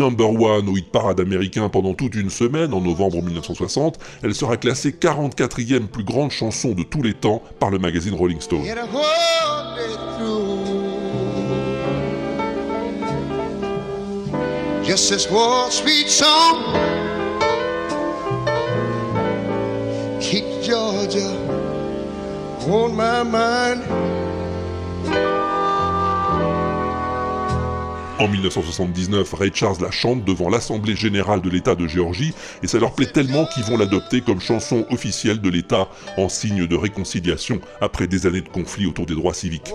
Number 0.00 0.30
One 0.30 0.66
au 0.70 0.78
hit 0.78 0.90
parade 0.90 1.20
américain 1.20 1.68
pendant 1.68 1.92
toute 1.92 2.14
une 2.14 2.30
semaine 2.30 2.72
en 2.72 2.80
novembre 2.80 3.22
1960, 3.22 3.98
elle 4.22 4.34
sera 4.34 4.56
classée 4.56 4.92
44e 4.98 5.88
plus 5.88 6.04
grande 6.04 6.30
chanson 6.30 6.70
de 6.70 6.82
tous 6.82 7.02
les 7.02 7.12
temps 7.12 7.42
par 7.58 7.68
le 7.68 7.78
magazine 7.78 8.14
Rolling 8.14 8.40
Stone. 8.40 8.62
En 28.20 28.28
1979, 28.28 29.32
Ray 29.32 29.50
Charles 29.54 29.78
la 29.80 29.90
chante 29.90 30.26
devant 30.26 30.50
l'Assemblée 30.50 30.94
générale 30.94 31.40
de 31.40 31.48
l'État 31.48 31.74
de 31.74 31.88
Géorgie 31.88 32.34
et 32.62 32.66
ça 32.66 32.78
leur 32.78 32.92
plaît 32.92 33.10
tellement 33.10 33.46
qu'ils 33.46 33.64
vont 33.64 33.78
l'adopter 33.78 34.20
comme 34.20 34.42
chanson 34.42 34.84
officielle 34.90 35.40
de 35.40 35.48
l'État 35.48 35.88
en 36.18 36.28
signe 36.28 36.66
de 36.66 36.76
réconciliation 36.76 37.62
après 37.80 38.06
des 38.06 38.26
années 38.26 38.42
de 38.42 38.48
conflits 38.50 38.84
autour 38.84 39.06
des 39.06 39.14
droits 39.14 39.32
civiques. 39.32 39.72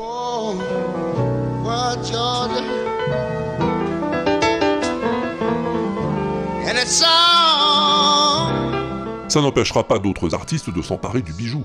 Ça 9.27 9.41
n'empêchera 9.41 9.87
pas 9.87 9.97
d'autres 9.97 10.35
artistes 10.35 10.69
de 10.69 10.81
s'emparer 10.83 11.23
du 11.23 11.33
bijou. 11.33 11.63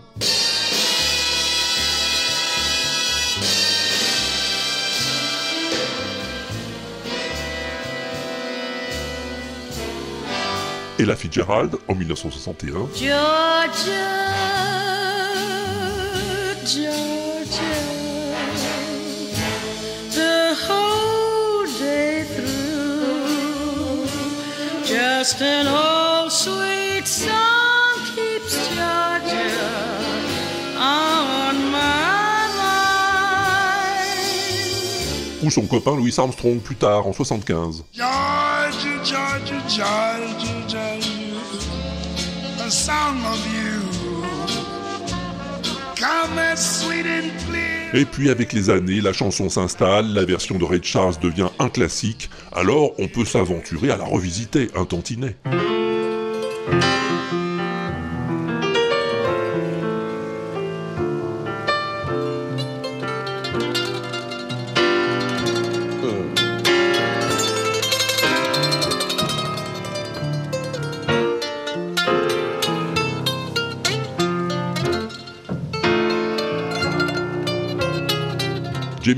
Ella 11.01 11.16
Fitzgerald 11.16 11.78
en 11.88 11.94
1961, 11.96 12.90
Georgia, 12.94 13.16
Georgia, 16.62 17.72
the 20.11 20.55
whole 20.68 21.64
day 21.78 22.24
through, 22.36 24.05
just 24.84 25.40
an 25.40 25.68
old 25.68 26.30
sweet 26.30 27.07
song 27.07 27.96
keeps 28.14 28.68
Georgia 28.68 29.57
on 30.76 31.55
my 31.72 32.46
mind. 32.59 33.01
ou 35.42 35.51
son 35.51 35.66
copain 35.66 35.96
Louis 35.96 36.18
Armstrong 36.18 36.61
plus 36.61 36.76
tard 36.76 37.07
en 37.07 37.14
75. 37.14 37.84
Georgia, 37.90 38.11
Georgia, 38.70 39.01
Georgia, 39.03 39.61
Georgia, 39.66 40.49
Et 47.93 48.05
puis 48.05 48.31
avec 48.31 48.53
les 48.53 48.71
années, 48.71 49.01
la 49.01 49.13
chanson 49.13 49.49
s'installe, 49.49 50.13
la 50.15 50.25
version 50.25 50.59
de 50.59 50.65
Ray 50.65 50.81
Charles 50.83 51.15
devient 51.21 51.49
un 51.59 51.69
classique, 51.69 52.31
alors 52.53 52.93
on 52.99 53.09
peut 53.09 53.25
s'aventurer 53.25 53.91
à 53.91 53.97
la 53.97 54.05
revisiter 54.05 54.69
un 54.77 54.85
tantinet. 54.85 55.37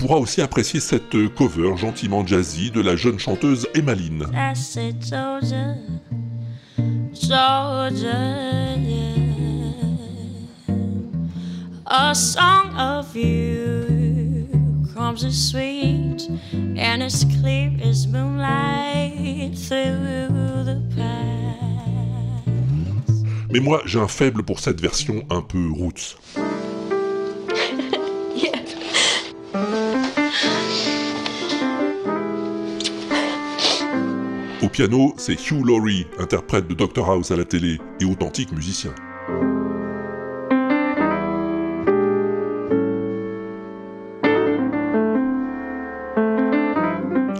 pourra 0.00 0.16
aussi 0.16 0.40
apprécier 0.40 0.80
cette 0.80 1.14
euh, 1.14 1.28
cover 1.28 1.76
gentiment 1.76 2.26
jazzy 2.26 2.70
de 2.70 2.80
la 2.80 2.96
jeune 2.96 3.18
chanteuse 3.18 3.68
Emmaline. 3.74 4.24
That's 4.32 4.76
it, 4.76 5.04
soldier. 5.04 5.74
Soldier, 7.12 8.78
yeah. 8.78 9.10
A 11.86 12.14
song 12.14 12.74
of 12.78 13.14
you 13.14 14.46
comes 14.94 15.22
as 15.22 15.34
sweet 15.34 16.30
and 16.78 17.02
as 17.02 17.26
clear 17.42 17.70
as 17.84 18.06
moonlight 18.06 19.54
through 19.54 20.64
the 20.64 20.80
past. 20.96 21.10
Mais 23.52 23.60
moi, 23.60 23.82
j'ai 23.84 23.98
un 23.98 24.08
faible 24.08 24.44
pour 24.44 24.60
cette 24.60 24.80
version 24.80 25.24
un 25.28 25.42
peu 25.42 25.68
roots. 25.70 26.16
Piano, 34.70 35.14
c'est 35.16 35.34
Hugh 35.34 35.64
Laurie, 35.64 36.06
interprète 36.18 36.66
de 36.68 36.74
Dr 36.74 37.08
House 37.08 37.30
à 37.30 37.36
la 37.36 37.44
télé 37.44 37.78
et 38.00 38.04
authentique 38.04 38.52
musicien. 38.52 38.94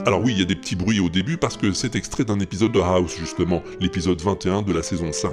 Alors 0.07 0.23
oui, 0.25 0.33
il 0.33 0.39
y 0.39 0.43
a 0.43 0.45
des 0.45 0.57
petits 0.57 0.77
bruits 0.77 1.01
au 1.01 1.09
début 1.09 1.37
parce 1.37 1.57
que 1.57 1.73
c'est 1.73 1.95
extrait 1.95 2.25
d'un 2.25 2.41
épisode 2.41 2.73
de 2.73 2.81
House 2.81 3.17
justement, 3.17 3.63
l'épisode 3.81 4.21
21 4.21 4.63
de 4.63 4.73
la 4.73 4.83
saison 4.83 5.13
5. 5.13 5.31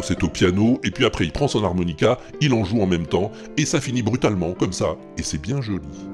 House 0.00 0.10
est 0.10 0.24
au 0.24 0.28
piano, 0.30 0.80
et 0.82 0.90
puis 0.90 1.04
après 1.04 1.26
il 1.26 1.30
prend 1.30 1.46
son 1.46 1.62
harmonica, 1.62 2.18
il 2.40 2.54
en 2.54 2.64
joue 2.64 2.80
en 2.80 2.86
même 2.86 3.06
temps, 3.06 3.30
et 3.58 3.66
ça 3.66 3.82
finit 3.82 4.00
brutalement, 4.00 4.54
comme 4.54 4.72
ça, 4.72 4.96
et 5.18 5.22
c'est 5.22 5.36
bien 5.36 5.60
joli. 5.60 6.09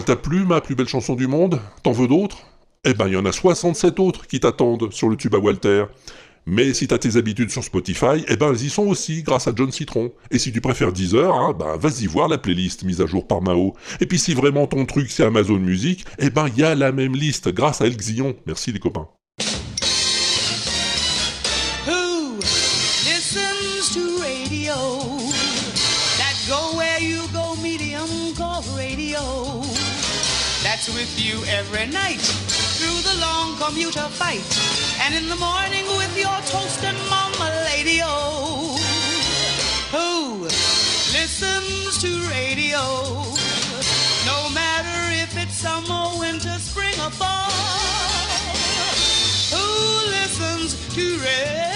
Elle 0.00 0.06
t'a 0.06 0.16
plu, 0.16 0.46
ma 0.46 0.62
plus 0.62 0.74
belle 0.74 0.88
chanson 0.88 1.14
du 1.14 1.26
monde? 1.26 1.60
T'en 1.82 1.92
veux 1.92 2.08
d'autres? 2.08 2.38
Eh 2.84 2.94
ben, 2.94 3.06
il 3.06 3.12
y 3.12 3.16
en 3.16 3.26
a 3.26 3.32
67 3.32 4.00
autres 4.00 4.26
qui 4.26 4.40
t'attendent 4.40 4.90
sur 4.90 5.10
le 5.10 5.16
tube 5.16 5.34
à 5.34 5.38
Walter. 5.38 5.84
Mais 6.46 6.72
si 6.72 6.88
t'as 6.88 6.96
tes 6.96 7.16
habitudes 7.16 7.50
sur 7.50 7.62
Spotify, 7.62 8.24
eh 8.26 8.36
ben 8.38 8.50
elles 8.50 8.64
y 8.64 8.70
sont 8.70 8.86
aussi, 8.86 9.22
grâce 9.22 9.46
à 9.46 9.52
John 9.54 9.70
Citron. 9.70 10.10
Et 10.30 10.38
si 10.38 10.52
tu 10.52 10.62
préfères 10.62 10.90
Deezer, 10.90 11.34
hein, 11.34 11.54
ben 11.56 11.76
vas-y 11.76 12.06
voir 12.06 12.28
la 12.28 12.38
playlist 12.38 12.82
mise 12.82 13.02
à 13.02 13.06
jour 13.06 13.26
par 13.26 13.42
Mao. 13.42 13.74
Et 14.00 14.06
puis 14.06 14.18
si 14.18 14.32
vraiment 14.32 14.66
ton 14.66 14.86
truc 14.86 15.10
c'est 15.10 15.24
Amazon 15.24 15.58
Music, 15.58 16.06
eh 16.18 16.30
ben 16.30 16.46
il 16.48 16.62
y 16.62 16.64
a 16.64 16.74
la 16.74 16.92
même 16.92 17.14
liste, 17.14 17.52
grâce 17.52 17.82
à 17.82 17.86
El 17.86 17.96
Xion. 17.98 18.34
Merci 18.46 18.72
les 18.72 18.78
copains. 18.78 19.08
With 30.88 31.20
you 31.20 31.44
every 31.44 31.86
night 31.86 32.20
through 32.20 33.02
the 33.02 33.20
long 33.20 33.54
commuter 33.58 34.08
fight. 34.08 34.40
And 35.04 35.14
in 35.14 35.28
the 35.28 35.36
morning 35.36 35.84
with 35.98 36.16
your 36.16 36.34
toast 36.48 36.82
and 36.82 36.96
mama 37.10 37.50
lady 37.66 38.00
oh. 38.02 38.80
Who 39.92 40.44
listens 41.12 42.00
to 42.00 42.08
radio? 42.30 42.80
No 44.24 44.48
matter 44.54 45.22
if 45.22 45.36
it's 45.36 45.54
summer, 45.54 46.18
winter, 46.18 46.58
spring, 46.58 46.98
or 46.98 47.10
fall. 47.10 47.50
Who 49.52 50.10
listens 50.10 50.74
to 50.94 51.18
radio? 51.18 51.69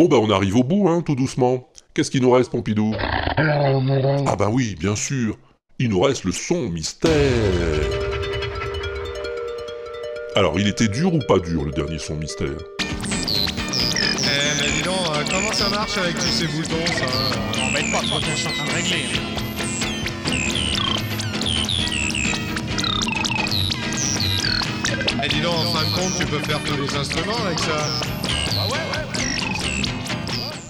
Bon 0.00 0.08
bah 0.08 0.16
on 0.16 0.30
arrive 0.30 0.56
au 0.56 0.64
bout, 0.64 0.88
hein, 0.88 1.02
tout 1.04 1.14
doucement. 1.14 1.68
Qu'est-ce 1.92 2.10
qu'il 2.10 2.22
nous 2.22 2.30
reste, 2.30 2.50
Pompidou? 2.50 2.94
Ah 3.36 4.34
bah 4.34 4.48
oui, 4.50 4.74
bien 4.80 4.96
sûr. 4.96 5.36
Il 5.78 5.90
nous 5.90 6.00
reste 6.00 6.24
le 6.24 6.32
son 6.32 6.70
mystère. 6.70 7.10
Alors, 10.34 10.58
il 10.58 10.68
était 10.68 10.88
dur 10.88 11.12
ou 11.12 11.18
pas 11.18 11.38
dur, 11.38 11.64
le 11.66 11.70
dernier 11.72 11.98
son 11.98 12.14
mystère? 12.14 12.56
Eh, 12.80 12.86
mais 14.58 14.70
dis 14.74 14.80
donc, 14.80 14.94
euh, 15.10 15.22
comment 15.30 15.52
ça 15.52 15.68
marche 15.68 15.98
avec 15.98 16.14
tous 16.14 16.22
ces 16.22 16.46
boutons, 16.46 16.86
ça? 16.86 17.04
Embête 17.62 17.92
pas, 17.92 18.00
trop, 18.00 18.20
je 18.20 18.36
suis 18.36 18.48
en 18.48 18.52
train 18.52 18.64
de 18.64 18.70
régler. 18.70 19.04
Eh, 25.22 25.28
dis 25.28 25.42
donc, 25.42 25.58
en 25.58 25.72
fin 25.74 25.84
de 25.84 25.94
compte, 25.94 26.18
tu 26.18 26.24
peux 26.24 26.38
faire 26.38 26.60
tous 26.64 26.80
les 26.80 26.96
instruments 26.96 27.44
avec 27.44 27.58
ça 27.58 28.19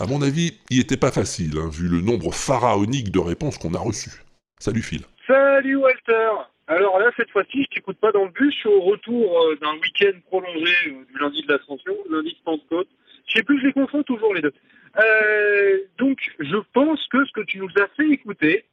À 0.01 0.07
mon 0.07 0.23
avis, 0.23 0.59
il 0.71 0.81
était 0.81 0.97
pas 0.97 1.13
facile, 1.13 1.59
hein, 1.59 1.69
vu 1.71 1.87
le 1.87 2.01
nombre 2.01 2.33
pharaonique 2.33 3.13
de 3.13 3.19
réponses 3.19 3.59
qu'on 3.59 3.75
a 3.75 3.79
reçues. 3.79 4.23
Salut 4.59 4.81
Phil. 4.81 5.03
Salut 5.27 5.77
Walter 5.77 6.31
Alors 6.69 6.99
là, 6.99 7.11
cette 7.19 7.31
fois-ci, 7.31 7.65
je 7.65 7.75
t'écoute 7.75 7.99
pas 8.01 8.11
dans 8.11 8.25
le 8.25 8.31
bus, 8.31 8.53
je 8.55 8.61
suis 8.61 8.69
au 8.71 8.81
retour 8.81 9.43
euh, 9.43 9.57
d'un 9.61 9.75
week-end 9.75 10.19
prolongé 10.27 10.73
euh, 10.87 11.05
du 11.13 11.19
lundi 11.21 11.43
de 11.43 11.53
l'Ascension, 11.53 11.95
lundi 12.11 12.31
de 12.31 12.39
Pentecôte. 12.45 12.89
Je 13.29 13.37
sais 13.39 13.43
plus, 13.43 13.61
je 13.61 13.67
les 13.67 13.73
confonds 13.75 14.03
toujours 14.03 14.33
les 14.35 14.41
deux. 14.41 14.55
Euh, 14.99 15.79
donc, 15.99 16.19
je 16.39 16.57
pense 16.73 17.07
que 17.09 17.23
ce 17.27 17.33
que 17.33 17.43
tu 17.43 17.59
nous 17.59 17.69
as 17.79 17.89
fait 17.97 18.09
écouter, 18.09 18.65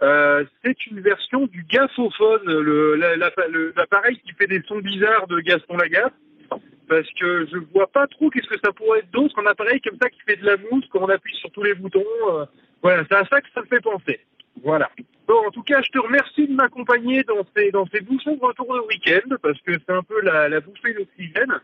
c'est 0.00 0.86
une 0.86 1.00
version 1.00 1.46
du 1.46 1.62
le- 2.46 2.94
l'appareil 3.76 4.18
qui 4.24 4.32
fait 4.32 4.46
des 4.46 4.62
sons 4.66 4.78
bizarres 4.78 5.26
de 5.26 5.40
Gaston 5.40 5.76
Lagaffe. 5.76 6.14
Parce 6.90 7.08
que 7.12 7.46
je 7.46 7.56
vois 7.72 7.86
pas 7.86 8.08
trop 8.08 8.30
qu'est-ce 8.30 8.48
que 8.48 8.58
ça 8.64 8.72
pourrait 8.72 8.98
être 8.98 9.12
d'autre, 9.12 9.38
un 9.38 9.46
appareil 9.46 9.80
comme 9.80 9.96
ça 10.02 10.10
qui 10.10 10.18
fait 10.26 10.34
de 10.34 10.44
la 10.44 10.56
mousse 10.56 10.84
quand 10.90 10.98
on 10.98 11.08
appuie 11.08 11.36
sur 11.36 11.48
tous 11.52 11.62
les 11.62 11.74
boutons. 11.74 12.04
euh, 12.28 12.44
voilà, 12.82 13.04
c'est 13.08 13.16
à 13.16 13.24
ça 13.26 13.40
que 13.40 13.46
ça 13.54 13.60
me 13.60 13.66
fait 13.66 13.80
penser. 13.80 14.18
Voilà. 14.64 14.90
Bon, 15.28 15.36
en 15.46 15.52
tout 15.52 15.62
cas, 15.62 15.80
je 15.82 15.90
te 15.90 16.00
remercie 16.00 16.48
de 16.48 16.52
m'accompagner 16.52 17.22
dans 17.22 17.46
ces, 17.54 17.70
dans 17.70 17.86
ces 17.86 18.00
bouchons 18.00 18.34
de 18.34 18.44
retour 18.44 18.74
de 18.74 18.80
week-end, 18.88 19.36
parce 19.40 19.60
que 19.60 19.70
c'est 19.78 19.92
un 19.92 20.02
peu 20.02 20.20
la, 20.20 20.58
bouffée 20.58 20.92
d'oxygène. 20.92 21.60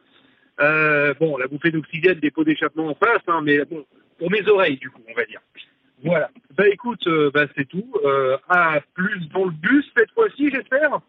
Euh, 0.60 1.12
bon, 1.18 1.36
la 1.38 1.48
bouffée 1.48 1.72
d'oxygène 1.72 2.20
des 2.20 2.30
pots 2.30 2.44
d'échappement 2.44 2.86
en 2.86 2.94
face, 2.94 3.22
hein, 3.26 3.40
mais 3.42 3.64
bon, 3.64 3.84
pour 4.20 4.30
mes 4.30 4.46
oreilles, 4.46 4.76
du 4.76 4.90
coup, 4.90 5.02
on 5.10 5.14
va 5.14 5.24
dire. 5.24 5.40
Voilà. 6.04 6.30
Bah 6.56 6.68
écoute, 6.68 7.04
euh, 7.08 7.32
bah, 7.34 7.46
c'est 7.56 7.66
tout. 7.66 7.92
Euh, 8.04 8.36
à 8.48 8.80
plus 8.94 9.28
dans 9.30 9.46
le 9.46 9.50
bus 9.50 9.90
cette 9.96 10.12
fois-ci, 10.12 10.52
j'espère. 10.52 11.00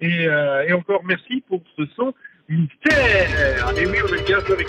Et 0.00 0.72
encore 0.72 1.04
merci 1.04 1.42
pour 1.46 1.62
ce 1.76 1.84
son 1.94 2.14
mystère. 2.52 3.66
Avec. 3.68 4.68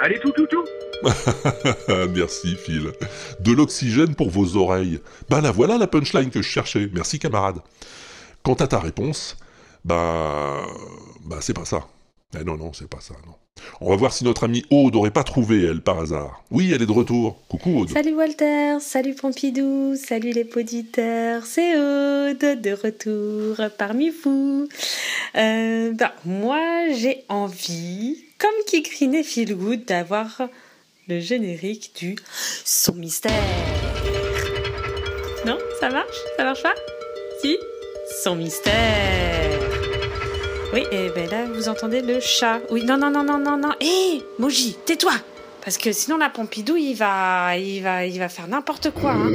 Allez, 0.00 0.18
tout, 0.20 0.32
tout, 0.32 0.46
tout. 0.46 0.64
Merci 2.14 2.56
Phil. 2.56 2.92
De 3.40 3.52
l'oxygène 3.52 4.14
pour 4.14 4.30
vos 4.30 4.56
oreilles. 4.56 5.00
Ben 5.28 5.40
la 5.40 5.50
voilà 5.50 5.78
la 5.78 5.86
punchline 5.86 6.30
que 6.30 6.42
je 6.42 6.48
cherchais. 6.48 6.88
Merci 6.92 7.18
camarade. 7.18 7.58
Quant 8.42 8.54
à 8.54 8.66
ta 8.66 8.78
réponse, 8.78 9.36
bah, 9.84 10.66
bah 11.24 11.38
c'est 11.40 11.54
pas 11.54 11.64
ça. 11.64 11.86
Eh 12.38 12.44
non, 12.44 12.56
non, 12.56 12.72
c'est 12.72 12.88
pas 12.88 13.00
ça, 13.00 13.14
non. 13.26 13.34
On 13.82 13.88
va 13.88 13.96
voir 13.96 14.12
si 14.12 14.24
notre 14.24 14.44
amie 14.44 14.62
Aude 14.70 14.94
aurait 14.94 15.10
pas 15.10 15.24
trouvé, 15.24 15.64
elle, 15.64 15.80
par 15.80 15.98
hasard. 16.00 16.44
Oui, 16.50 16.70
elle 16.74 16.82
est 16.82 16.86
de 16.86 16.92
retour. 16.92 17.40
Coucou 17.48 17.80
Aude. 17.80 17.88
Salut 17.88 18.12
Walter, 18.12 18.76
salut 18.78 19.14
Pompidou, 19.14 19.96
salut 19.96 20.32
les 20.32 20.44
poditeurs, 20.44 21.46
c'est 21.46 21.76
Aude 21.76 22.60
de 22.60 22.72
retour 22.72 23.56
parmi 23.78 24.10
vous. 24.10 24.68
Euh, 25.36 25.92
ben, 25.92 26.10
moi 26.26 26.90
j'ai 26.94 27.24
envie, 27.30 28.18
comme 28.36 28.50
Kikrin 28.66 29.12
et 29.12 29.22
Feelgood, 29.22 29.86
d'avoir 29.86 30.42
le 31.08 31.18
générique 31.18 31.92
du 31.96 32.16
Son 32.66 32.92
Mystère. 32.96 33.32
Non 35.46 35.56
Ça 35.80 35.88
marche? 35.88 36.18
Ça 36.36 36.44
marche 36.44 36.62
pas? 36.62 36.74
Si? 37.40 37.56
Son 38.22 38.36
Mystère. 38.36 39.49
Oui, 40.72 40.84
et 40.92 41.08
ben 41.10 41.28
là 41.28 41.46
vous 41.46 41.68
entendez 41.68 42.00
le 42.00 42.20
chat. 42.20 42.60
Oui, 42.70 42.84
non, 42.84 42.96
non, 42.96 43.10
non, 43.10 43.24
non, 43.24 43.38
non, 43.38 43.56
non. 43.56 43.70
Hé, 43.80 44.22
Moji, 44.38 44.76
tais-toi 44.86 45.12
Parce 45.64 45.76
que 45.78 45.90
sinon 45.92 46.16
la 46.16 46.30
Pompidou, 46.30 46.76
il 46.76 46.94
va, 46.94 47.56
il 47.56 47.82
va, 47.82 48.06
il 48.06 48.18
va 48.18 48.28
faire 48.28 48.46
n'importe 48.46 48.90
quoi. 48.92 49.10
hein. 49.10 49.30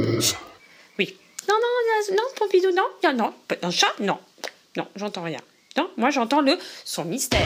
Oui. 0.98 1.14
Non, 1.48 1.54
non, 1.54 2.16
non, 2.16 2.22
Pompidou, 2.36 2.68
non, 2.74 2.84
non, 3.04 3.12
non, 3.12 3.34
un 3.62 3.70
chat, 3.70 3.92
non, 4.00 4.18
non, 4.76 4.86
j'entends 4.96 5.22
rien. 5.22 5.40
Non, 5.76 5.90
moi 5.98 6.08
j'entends 6.10 6.40
le 6.40 6.56
son 6.84 7.04
mystère. 7.04 7.40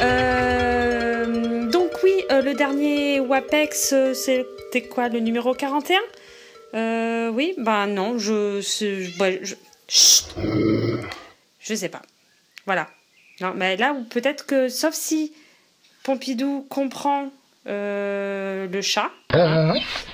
Euh, 0.00 1.66
donc 1.68 1.90
oui, 2.04 2.12
euh, 2.30 2.40
le 2.40 2.54
dernier 2.54 3.18
WAPEX, 3.18 3.92
euh, 3.94 4.14
c'était 4.14 4.86
quoi, 4.86 5.08
le 5.08 5.18
numéro 5.18 5.54
41 5.54 5.98
euh, 6.74 7.28
Oui, 7.30 7.54
bah 7.58 7.86
non, 7.88 8.16
je, 8.18 8.60
bah, 9.18 9.30
je, 9.42 9.54
Chut. 9.88 10.26
je 11.60 11.74
sais 11.74 11.88
pas. 11.88 12.02
Voilà. 12.66 12.88
Non, 13.40 13.52
mais 13.54 13.76
là, 13.76 13.94
peut-être 14.10 14.46
que, 14.46 14.68
sauf 14.68 14.94
si 14.94 15.32
Pompidou 16.04 16.66
comprend 16.68 17.30
euh, 17.66 18.66
le 18.68 18.80
chat, 18.82 19.10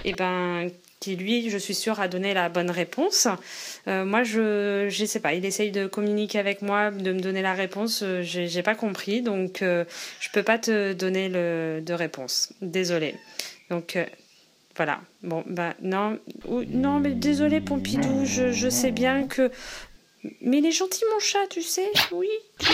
et 0.04 0.12
ben, 0.14 0.70
qui 1.00 1.16
lui, 1.16 1.50
je 1.50 1.58
suis 1.58 1.74
sûre, 1.74 2.00
a 2.00 2.08
donné 2.08 2.32
la 2.34 2.48
bonne 2.48 2.70
réponse. 2.70 3.26
Euh, 3.88 4.04
moi, 4.04 4.22
je, 4.22 4.86
je 4.88 5.04
sais 5.04 5.20
pas. 5.20 5.34
Il 5.34 5.44
essaye 5.44 5.70
de 5.72 5.86
communiquer 5.86 6.38
avec 6.38 6.62
moi, 6.62 6.90
de 6.90 7.12
me 7.12 7.20
donner 7.20 7.42
la 7.42 7.54
réponse. 7.54 8.02
euh, 8.02 8.22
J'ai 8.22 8.46
j'ai 8.48 8.62
pas 8.62 8.74
compris, 8.74 9.20
donc 9.22 9.62
euh, 9.62 9.84
je 10.20 10.28
peux 10.30 10.42
pas 10.44 10.58
te 10.58 10.92
donner 10.92 11.28
le, 11.28 11.80
de 11.84 11.92
réponse. 11.92 12.52
Désolée. 12.62 13.16
Donc 13.70 13.96
euh, 13.96 14.04
voilà. 14.76 15.00
Bon, 15.22 15.42
bah 15.46 15.74
non, 15.82 16.18
non, 16.68 17.00
mais 17.00 17.10
désolé 17.12 17.60
Pompidou. 17.60 18.24
Je, 18.24 18.52
je 18.52 18.68
sais 18.68 18.92
bien 18.92 19.26
que, 19.26 19.50
mais 20.40 20.58
il 20.58 20.66
est 20.66 20.72
gentil 20.72 21.02
mon 21.12 21.18
chat, 21.20 21.46
tu 21.50 21.62
sais. 21.62 21.90
Oui. 22.12 22.28
tu- 22.58 22.66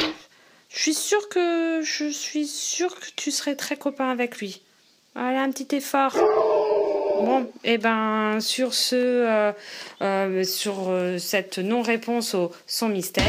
Je 0.70 0.78
suis 0.82 0.94
sûre 0.94 1.28
que 1.30 1.80
je 1.82 2.08
suis 2.10 2.46
sûre 2.46 2.94
que 3.00 3.06
tu 3.16 3.30
serais 3.30 3.56
très 3.56 3.76
copain 3.76 4.10
avec 4.10 4.38
lui. 4.38 4.60
Allez, 5.14 5.38
un 5.38 5.50
petit 5.50 5.74
effort. 5.74 6.12
Bon, 7.24 7.50
et 7.64 7.78
ben 7.78 8.38
sur 8.40 8.74
ce, 8.74 8.94
euh, 8.94 9.52
euh, 10.02 10.44
sur 10.44 10.88
euh, 10.90 11.18
cette 11.18 11.58
non-réponse 11.58 12.34
au 12.34 12.52
son 12.66 12.88
mystère, 12.88 13.24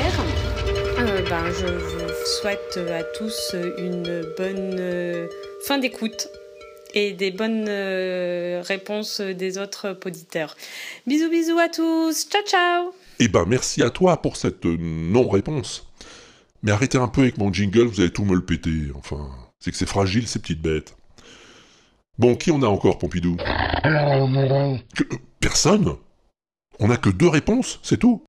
ben 1.30 1.52
je 1.52 1.66
vous 1.66 2.26
souhaite 2.42 2.78
à 2.92 3.04
tous 3.04 3.56
une 3.78 4.22
bonne 4.38 5.30
fin 5.66 5.78
d'écoute 5.80 6.28
et 6.94 7.14
des 7.14 7.32
bonnes 7.32 7.70
réponses 8.62 9.22
des 9.22 9.58
autres 9.58 9.98
auditeurs. 10.06 10.56
Bisous 11.08 11.30
bisous 11.30 11.58
à 11.58 11.70
tous, 11.70 12.28
ciao 12.30 12.44
ciao. 12.44 12.94
Eh 13.20 13.28
ben, 13.28 13.46
merci 13.48 13.84
à 13.84 13.90
toi 13.90 14.22
pour 14.22 14.38
cette 14.38 14.66
euh, 14.66 14.78
non-réponse. 14.80 15.88
Mais 16.64 16.72
arrêtez 16.72 16.98
un 16.98 17.08
peu 17.08 17.22
avec 17.22 17.38
mon 17.38 17.52
jingle, 17.52 17.84
vous 17.86 18.00
allez 18.02 18.12
tout 18.12 18.26
me 18.26 18.36
le 18.36 18.44
péter. 18.46 18.92
Enfin, 18.96 19.30
c'est 19.60 19.72
que 19.72 19.78
c'est 19.78 19.88
fragile, 19.88 20.28
ces 20.28 20.40
petites 20.40 20.62
bêtes. 20.62 20.96
Bon, 22.18 22.36
qui 22.36 22.52
on 22.52 22.62
a 22.64 22.68
encore, 22.68 22.98
Pompidou? 22.98 23.38
Que- 24.96 25.04
euh, 25.04 25.18
Personne? 25.40 25.96
On 26.80 26.90
a 26.90 26.98
que 26.98 27.10
deux 27.10 27.28
réponses, 27.30 27.80
c'est 27.84 27.98
tout? 27.98 28.24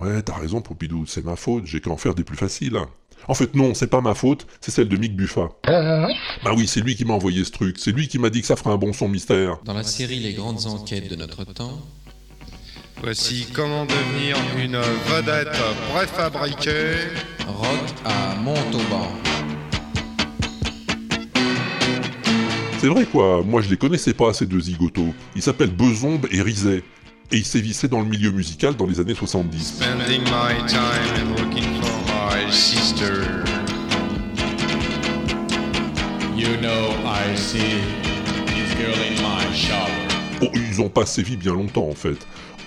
Ouais, 0.00 0.22
t'as 0.22 0.36
raison, 0.36 0.60
Pompidou, 0.62 1.04
c'est 1.06 1.24
ma 1.24 1.36
faute, 1.36 1.66
j'ai 1.66 1.80
qu'à 1.80 1.90
en 1.90 1.96
faire 1.98 2.14
des 2.14 2.24
plus 2.24 2.36
faciles. 2.36 2.78
En 3.28 3.34
fait, 3.34 3.54
non, 3.54 3.74
c'est 3.74 3.86
pas 3.88 4.00
ma 4.00 4.14
faute, 4.14 4.46
c'est 4.62 4.70
celle 4.70 4.88
de 4.88 4.96
Mick 4.96 5.14
Buffa. 5.14 5.50
Bah 6.42 6.52
oui, 6.56 6.66
c'est 6.66 6.80
lui 6.80 6.96
qui 6.96 7.04
m'a 7.04 7.12
envoyé 7.12 7.44
ce 7.44 7.50
truc, 7.50 7.78
c'est 7.78 7.92
lui 7.92 8.08
qui 8.08 8.18
m'a 8.18 8.30
dit 8.30 8.40
que 8.40 8.46
ça 8.46 8.56
ferait 8.56 8.70
un 8.70 8.78
bon 8.78 8.94
son 8.94 9.08
mystère. 9.08 9.58
Dans 9.64 9.74
la 9.74 9.82
série 9.82 10.20
Les 10.20 10.32
grandes 10.32 10.64
enquêtes 10.66 11.10
de 11.10 11.16
notre 11.16 11.44
temps, 11.44 11.78
Voici 13.02 13.46
comment 13.54 13.86
devenir 13.86 14.36
une 14.58 14.76
vedette 14.76 15.58
préfabriquée. 15.90 16.96
Rock 17.46 17.80
à 18.04 18.34
Montauban. 18.36 19.10
C'est 22.78 22.88
vrai 22.88 23.06
quoi, 23.06 23.42
moi 23.42 23.62
je 23.62 23.70
les 23.70 23.78
connaissais 23.78 24.12
pas 24.12 24.34
ces 24.34 24.44
deux 24.44 24.60
zigotos. 24.60 25.14
Ils 25.34 25.40
s'appellent 25.40 25.74
Bezombe 25.74 26.26
et 26.30 26.42
Rizet. 26.42 26.82
Et 27.32 27.38
ils 27.38 27.46
sévissaient 27.46 27.88
dans 27.88 28.00
le 28.00 28.06
milieu 28.06 28.32
musical 28.32 28.76
dans 28.76 28.86
les 28.86 29.00
années 29.00 29.14
70. 29.14 29.78
Spending 29.78 30.22
my 30.24 30.66
time 30.66 30.80
and 31.16 31.40
looking 31.40 31.80
for 31.80 31.90
my 32.06 32.52
sister. 32.52 33.24
You 36.36 36.56
know 36.60 36.90
I 37.06 37.34
see 37.34 37.80
this 38.46 38.74
girl 38.76 38.94
in 38.94 39.14
my 39.22 39.56
shop. 39.56 39.88
Oh, 40.42 40.48
ils 40.54 40.80
ont 40.80 40.88
pas 40.88 41.06
sévi 41.06 41.36
bien 41.36 41.52
longtemps 41.52 41.88
en 41.88 41.94
fait. 41.94 42.16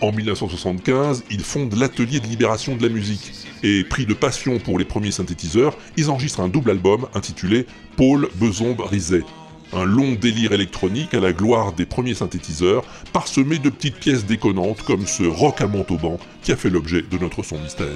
En 0.04 0.12
1975, 0.12 1.24
ils 1.32 1.46
fondent 1.46 1.76
l'Atelier 1.76 2.20
de 2.20 2.28
libération 2.28 2.76
de 2.76 2.84
la 2.86 2.90
musique. 2.90 3.32
Et 3.64 3.86
pris 3.86 4.06
de 4.06 4.14
passion 4.14 4.60
pour 4.60 4.78
les 4.78 4.84
premiers 4.84 5.12
synthétiseurs, 5.12 5.78
ils 5.96 6.10
enregistrent 6.10 6.42
un 6.42 6.50
double 6.50 6.72
album 6.72 7.08
intitulé 7.14 7.66
Paul 7.96 8.28
Bezombe 8.36 8.82
Rizet. 8.82 9.24
Un 9.72 9.86
long 9.86 10.12
délire 10.12 10.52
électronique 10.52 11.14
à 11.14 11.22
la 11.22 11.32
gloire 11.32 11.72
des 11.72 11.86
premiers 11.86 12.16
synthétiseurs, 12.16 12.84
parsemé 13.14 13.60
de 13.60 13.70
petites 13.70 13.96
pièces 13.96 14.26
déconnantes 14.26 14.82
comme 14.82 15.08
ce 15.08 15.24
rock 15.24 15.62
à 15.62 15.68
Montauban 15.68 16.20
qui 16.42 16.52
a 16.52 16.58
fait 16.58 16.70
l'objet 16.70 17.02
de 17.10 17.18
notre 17.18 17.42
son 17.42 17.58
mystère. 17.60 17.88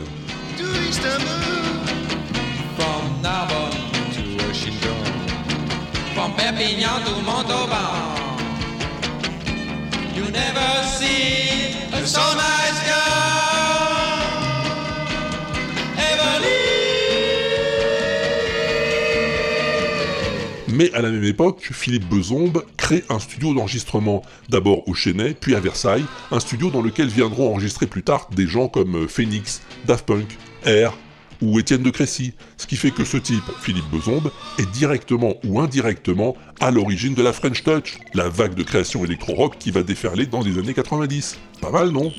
Mais 20.70 20.94
à 20.94 21.02
la 21.02 21.10
même 21.10 21.24
époque, 21.24 21.70
Philippe 21.72 22.08
Bezombe 22.08 22.64
crée 22.78 23.04
un 23.10 23.20
studio 23.20 23.54
d'enregistrement, 23.54 24.22
d'abord 24.50 24.88
au 24.88 24.94
Chesnay, 24.94 25.34
puis 25.34 25.56
à 25.56 25.60
Versailles, 25.60 26.06
un 26.32 26.40
studio 26.40 26.70
dans 26.70 26.82
lequel 26.82 27.08
viendront 27.08 27.52
enregistrer 27.52 27.88
plus 27.88 28.04
tard 28.04 28.30
des 28.32 28.48
gens 28.48 28.68
comme 28.68 28.96
euh, 28.96 29.08
Phoenix, 29.08 29.62
Daft 29.86 30.06
Punk, 30.06 30.38
Air 30.66 30.94
ou 31.42 31.60
Étienne 31.60 31.84
de 31.84 31.90
Crécy, 31.90 32.34
ce 32.58 32.68
qui 32.68 32.76
fait 32.76 32.92
que 32.92 33.04
ce 33.04 33.18
type, 33.18 33.44
Philippe 33.62 33.90
Bezombe, 33.92 34.32
est 34.60 34.70
directement 34.72 35.36
ou 35.46 35.60
indirectement 35.60 36.36
à 36.60 36.72
l'origine 36.72 37.14
de 37.14 37.24
la 37.24 37.34
French 37.34 37.64
Touch, 37.64 37.98
la 38.14 38.30
vague 38.30 38.56
de 38.56 38.64
création 38.64 39.04
électro-rock 39.06 39.58
qui 39.60 39.72
va 39.72 39.84
déferler 39.84 40.26
dans 40.26 40.42
les 40.42 40.58
années 40.58 40.74
90. 40.74 41.38
Pas 41.62 41.72
mal, 41.72 41.90
non? 41.90 42.12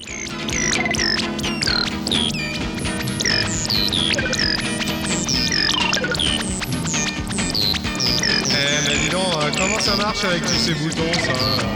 Eh, 8.50 8.88
mais 8.88 8.98
dis 9.02 9.08
donc, 9.10 9.22
euh, 9.36 9.50
comment 9.56 9.80
ça 9.80 9.96
marche 9.96 10.24
avec 10.24 10.42
tous 10.42 10.48
ces 10.48 10.74
boutons, 10.74 11.12
ça? 11.14 11.32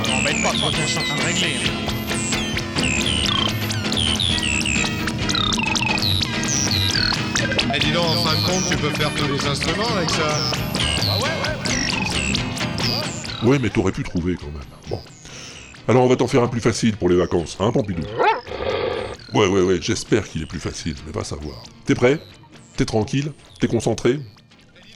On 0.08 0.42
pas 0.42 0.50
trop, 0.56 0.70
je 0.70 0.86
suis 0.86 0.98
en 0.98 1.02
train 1.02 1.16
de 1.16 1.22
régler. 1.22 1.91
Eh, 7.74 7.78
dis 7.78 7.92
donc, 7.92 8.04
en 8.04 8.22
fin 8.22 8.34
de 8.34 8.46
compte, 8.46 8.70
tu 8.70 8.76
peux 8.76 8.90
faire 8.90 9.10
tous 9.14 9.32
les 9.32 9.46
instruments 9.46 9.96
avec 9.96 10.10
ça. 10.10 10.38
Ouais, 13.42 13.58
mais 13.58 13.70
t'aurais 13.70 13.92
pu 13.92 14.02
trouver 14.02 14.36
quand 14.36 14.46
même. 14.46 14.62
Bon. 14.90 15.00
Alors 15.88 16.04
on 16.04 16.08
va 16.08 16.16
t'en 16.16 16.28
faire 16.28 16.42
un 16.42 16.48
plus 16.48 16.60
facile 16.60 16.96
pour 16.96 17.08
les 17.08 17.16
vacances, 17.16 17.56
hein, 17.58 17.72
Pompidou? 17.72 18.02
Ouais, 19.34 19.46
ouais, 19.46 19.62
ouais, 19.62 19.78
j'espère 19.80 20.28
qu'il 20.28 20.42
est 20.42 20.46
plus 20.46 20.60
facile, 20.60 20.94
mais 21.06 21.12
va 21.12 21.24
savoir. 21.24 21.62
T'es 21.86 21.94
prêt? 21.94 22.20
T'es 22.76 22.84
tranquille? 22.84 23.32
T'es 23.58 23.66
concentré? 23.68 24.20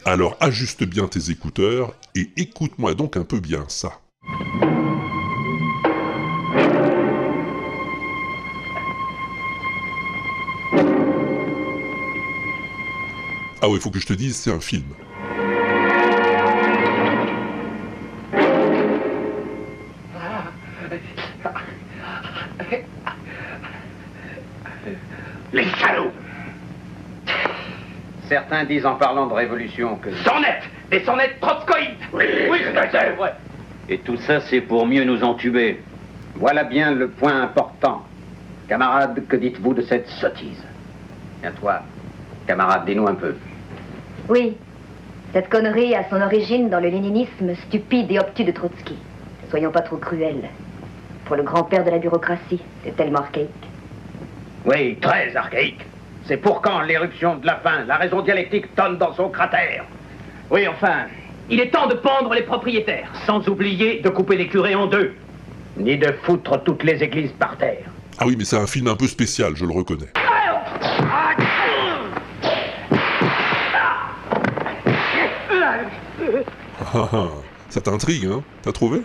Alors 0.05 0.37
ajuste 0.39 0.85
bien 0.85 1.09
tes 1.09 1.31
écouteurs 1.31 1.95
et 2.15 2.31
écoute-moi 2.37 2.95
donc 2.95 3.17
un 3.17 3.25
peu 3.25 3.41
bien 3.41 3.65
ça. 3.69 4.01
Ah 13.67 13.69
ouais, 13.69 13.81
faut 13.81 13.91
que 13.91 13.99
je 13.99 14.07
te 14.07 14.13
dise, 14.13 14.37
c'est 14.37 14.53
un 14.53 14.61
film. 14.61 14.85
Les 25.53 25.65
salauds 25.81 26.13
certains 28.29 28.65
disent 28.67 28.87
en 28.87 28.95
parlant 28.95 29.27
de 29.27 29.33
révolution 29.33 29.97
que... 29.97 30.15
Sonnettes 30.15 30.63
Des 30.93 31.05
sonnettes 31.05 31.41
trotskoïdes 31.41 31.97
Oui, 32.13 32.25
oui, 32.49 32.59
c'est 32.93 33.15
vrai. 33.17 33.35
Et 33.89 33.99
tout 33.99 34.17
ça, 34.19 34.43
c'est 34.43 34.61
pour 34.61 34.87
mieux 34.87 35.03
nous 35.03 35.25
entuber. 35.25 35.83
Voilà 36.37 36.63
bien 36.63 36.93
le 36.93 37.09
point 37.09 37.43
important. 37.43 38.05
Camarade, 38.69 39.27
que 39.29 39.35
dites-vous 39.35 39.75
de 39.75 39.83
cette 39.83 40.07
sottise? 40.07 40.63
Tiens, 41.41 41.53
toi, 41.61 41.83
camarade, 42.47 42.85
dis-nous 42.87 43.09
un 43.09 43.15
peu. 43.15 43.35
Oui, 44.29 44.57
cette 45.33 45.49
connerie 45.49 45.95
a 45.95 46.09
son 46.09 46.21
origine 46.21 46.69
dans 46.69 46.81
le 46.81 46.89
léninisme 46.89 47.55
stupide 47.67 48.11
et 48.11 48.19
obtus 48.19 48.45
de 48.45 48.51
Trotsky. 48.51 48.97
Soyons 49.51 49.71
pas 49.71 49.83
trop 49.83 49.99
cruels. 49.99 50.49
Pour 51.27 51.37
le 51.37 51.45
grand-père 51.45 51.85
de 51.85 51.91
la 51.91 51.99
bureaucratie, 51.99 52.61
c'est 52.83 52.97
tellement 52.97 53.21
archaïque. 53.21 53.49
Oui, 54.65 54.97
très 55.01 55.37
archaïque. 55.37 55.81
C'est 56.27 56.39
pour 56.39 56.61
quand 56.61 56.81
l'éruption 56.81 57.37
de 57.37 57.47
la 57.47 57.57
fin 57.57 57.85
La 57.87 57.97
raison 57.97 58.21
dialectique 58.21 58.75
tonne 58.75 58.99
dans 58.99 59.15
son 59.15 59.29
cratère. 59.29 59.85
Oui, 60.51 60.67
enfin, 60.67 61.05
il 61.49 61.61
est 61.61 61.71
temps 61.71 61.87
de 61.87 61.95
pendre 61.95 62.35
les 62.35 62.43
propriétaires, 62.43 63.11
sans 63.27 63.47
oublier 63.49 64.01
de 64.01 64.09
couper 64.09 64.37
les 64.37 64.49
curés 64.49 64.75
en 64.75 64.87
deux. 64.87 65.15
Ni 65.77 65.97
de 65.97 66.11
foutre 66.23 66.63
toutes 66.65 66.83
les 66.83 67.03
églises 67.03 67.33
par 67.39 67.57
terre. 67.57 67.85
Ah 68.19 68.25
oui, 68.27 68.35
mais 68.37 68.45
c'est 68.45 68.57
un 68.57 68.67
film 68.67 68.89
un 68.89 68.97
peu 68.97 69.07
spécial, 69.07 69.55
je 69.55 69.65
le 69.65 69.73
reconnais. 69.73 70.09
Ah, 76.99 77.09
ah, 77.13 77.29
ça 77.69 77.83
t'intrigue, 77.83 78.25
hein? 78.25 78.43
T'as 78.63 78.73
trouvé? 78.73 79.03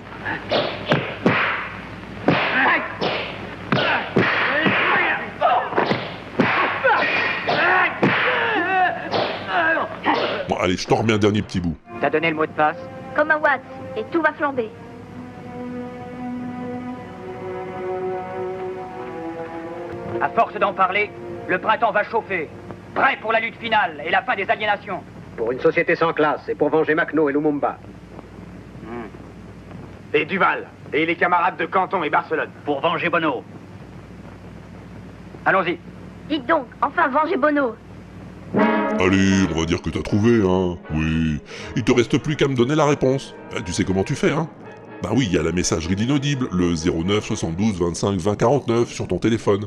Bon, 10.47 10.55
allez, 10.61 10.77
je 10.77 10.87
t'en 10.87 10.95
remets 10.95 11.11
un 11.11 11.17
dernier 11.17 11.41
petit 11.41 11.59
bout. 11.59 11.75
T'as 11.99 12.09
donné 12.09 12.29
le 12.29 12.35
mot 12.37 12.45
de 12.45 12.51
passe? 12.51 12.77
Comme 13.13 13.29
un 13.29 13.37
Watts, 13.37 13.59
et 13.97 14.05
tout 14.05 14.21
va 14.21 14.31
flamber. 14.31 14.69
À 20.21 20.29
force 20.29 20.53
d'en 20.53 20.71
parler, 20.71 21.11
le 21.49 21.59
printemps 21.59 21.91
va 21.91 22.05
chauffer. 22.05 22.47
Prêt 22.95 23.17
pour 23.19 23.33
la 23.33 23.41
lutte 23.41 23.57
finale 23.57 24.01
et 24.05 24.11
la 24.11 24.21
fin 24.21 24.37
des 24.37 24.49
aliénations. 24.49 25.03
Pour 25.41 25.51
une 25.51 25.59
société 25.59 25.95
sans 25.95 26.13
classe, 26.13 26.47
et 26.49 26.53
pour 26.53 26.69
venger 26.69 26.93
Macno 26.93 27.27
et 27.27 27.33
Lumumba. 27.33 27.79
Et 30.13 30.23
Duval. 30.23 30.67
Et 30.93 31.03
les 31.03 31.15
camarades 31.15 31.57
de 31.57 31.65
Canton 31.65 32.03
et 32.03 32.11
Barcelone. 32.11 32.51
Pour 32.63 32.79
venger 32.79 33.09
Bono. 33.09 33.43
Allons-y. 35.43 35.79
Dites 36.29 36.45
donc, 36.45 36.67
enfin 36.79 37.07
vengez 37.07 37.37
Bono. 37.37 37.75
Allez, 38.53 39.47
on 39.51 39.59
va 39.61 39.65
dire 39.65 39.81
que 39.81 39.89
t'as 39.89 40.03
trouvé, 40.03 40.43
hein. 40.47 40.77
Oui. 40.93 41.39
Il 41.75 41.83
te 41.83 41.91
reste 41.91 42.19
plus 42.19 42.35
qu'à 42.35 42.47
me 42.47 42.53
donner 42.53 42.75
la 42.75 42.85
réponse. 42.85 43.33
Ah, 43.57 43.61
tu 43.65 43.73
sais 43.73 43.83
comment 43.83 44.03
tu 44.03 44.13
fais, 44.13 44.31
hein 44.31 44.47
Bah 45.01 45.09
oui, 45.11 45.25
il 45.27 45.33
y 45.33 45.39
a 45.39 45.41
la 45.41 45.51
messagerie 45.51 45.95
de 45.95 46.01
l'inaudible, 46.01 46.49
le 46.51 46.75
09 46.75 47.25
72 47.25 47.79
25 47.79 48.19
20 48.19 48.35
49 48.35 48.89
sur 48.89 49.07
ton 49.07 49.17
téléphone. 49.17 49.65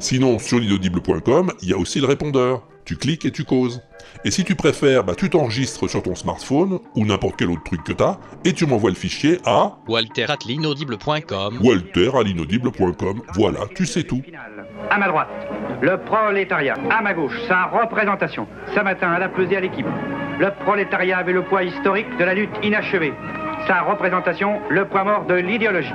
Sinon, 0.00 0.38
sur 0.38 0.58
l'inaudible.com, 0.58 1.50
il 1.62 1.70
y 1.70 1.72
a 1.72 1.78
aussi 1.78 1.98
le 1.98 2.06
répondeur. 2.08 2.68
Tu 2.84 2.96
cliques 2.96 3.24
et 3.24 3.30
tu 3.30 3.44
causes. 3.44 3.82
Et 4.24 4.30
si 4.30 4.44
tu 4.44 4.54
préfères, 4.54 5.04
bah 5.04 5.14
tu 5.16 5.30
t'enregistres 5.30 5.88
sur 5.88 6.02
ton 6.02 6.14
smartphone 6.14 6.78
ou 6.94 7.06
n'importe 7.06 7.36
quel 7.38 7.50
autre 7.50 7.62
truc 7.64 7.82
que 7.82 7.92
t'as 7.92 8.18
et 8.44 8.52
tu 8.52 8.66
m'envoies 8.66 8.90
le 8.90 8.96
fichier 8.96 9.38
à 9.46 9.78
Walter 9.88 10.26
at 10.28 10.38
l'inaudible.com. 10.46 11.58
walter 11.62 12.10
à 12.14 12.22
l'inaudible.com. 12.22 13.22
Voilà, 13.34 13.60
tu 13.74 13.86
sais 13.86 14.02
tout. 14.02 14.22
À 14.90 14.98
ma 14.98 15.08
droite, 15.08 15.28
le 15.80 15.96
prolétariat. 15.98 16.74
À 16.90 17.02
ma 17.02 17.14
gauche, 17.14 17.40
sa 17.48 17.64
représentation. 17.64 18.46
Ce 18.74 18.80
matin, 18.80 19.12
à 19.12 19.18
la 19.18 19.28
pesée 19.28 19.56
à 19.56 19.60
l'équipe. 19.60 19.86
Le 20.38 20.50
prolétariat 20.64 21.18
avait 21.18 21.32
le 21.32 21.42
poids 21.42 21.62
historique 21.62 22.16
de 22.18 22.24
la 22.24 22.34
lutte 22.34 22.50
inachevée. 22.62 23.14
Sa 23.66 23.82
représentation, 23.82 24.60
le 24.68 24.84
poids 24.86 25.04
mort 25.04 25.24
de 25.26 25.34
l'idéologie. 25.34 25.94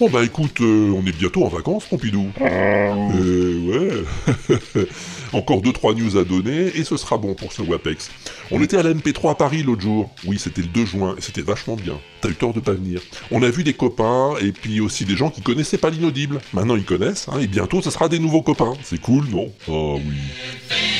Bon 0.00 0.10
bah 0.10 0.22
écoute, 0.22 0.60
euh, 0.60 0.92
on 0.92 1.06
est 1.06 1.16
bientôt 1.16 1.44
en 1.44 1.48
vacances, 1.48 1.86
Pompidou. 1.86 2.30
Euh, 2.40 4.04
ouais. 4.28 4.86
Encore 5.32 5.62
2-3 5.62 5.96
news 5.96 6.16
à 6.16 6.24
donner 6.24 6.66
et 6.76 6.84
ce 6.84 6.96
sera 6.96 7.16
bon 7.16 7.34
pour 7.34 7.52
ce 7.52 7.62
WAPEX. 7.62 8.10
On 8.50 8.62
était 8.62 8.76
à 8.76 8.82
la 8.82 8.92
MP3 8.92 9.32
à 9.32 9.34
Paris 9.34 9.62
l'autre 9.62 9.82
jour. 9.82 10.10
Oui, 10.26 10.38
c'était 10.38 10.62
le 10.62 10.68
2 10.68 10.84
juin 10.84 11.14
et 11.16 11.20
c'était 11.20 11.42
vachement 11.42 11.76
bien. 11.76 11.98
T'as 12.20 12.28
eu 12.28 12.34
tort 12.34 12.52
de 12.52 12.60
pas 12.60 12.72
venir. 12.72 13.00
On 13.30 13.42
a 13.42 13.50
vu 13.50 13.64
des 13.64 13.74
copains 13.74 14.34
et 14.40 14.52
puis 14.52 14.80
aussi 14.80 15.04
des 15.04 15.16
gens 15.16 15.30
qui 15.30 15.42
connaissaient 15.42 15.78
pas 15.78 15.90
l'inaudible. 15.90 16.40
Maintenant 16.52 16.76
ils 16.76 16.84
connaissent 16.84 17.28
hein, 17.28 17.38
et 17.40 17.46
bientôt 17.46 17.82
ça 17.82 17.90
sera 17.90 18.08
des 18.08 18.18
nouveaux 18.18 18.42
copains. 18.42 18.74
C'est 18.82 19.00
cool, 19.00 19.26
non? 19.28 19.50
Ah 19.68 19.94
oui. 19.96 20.93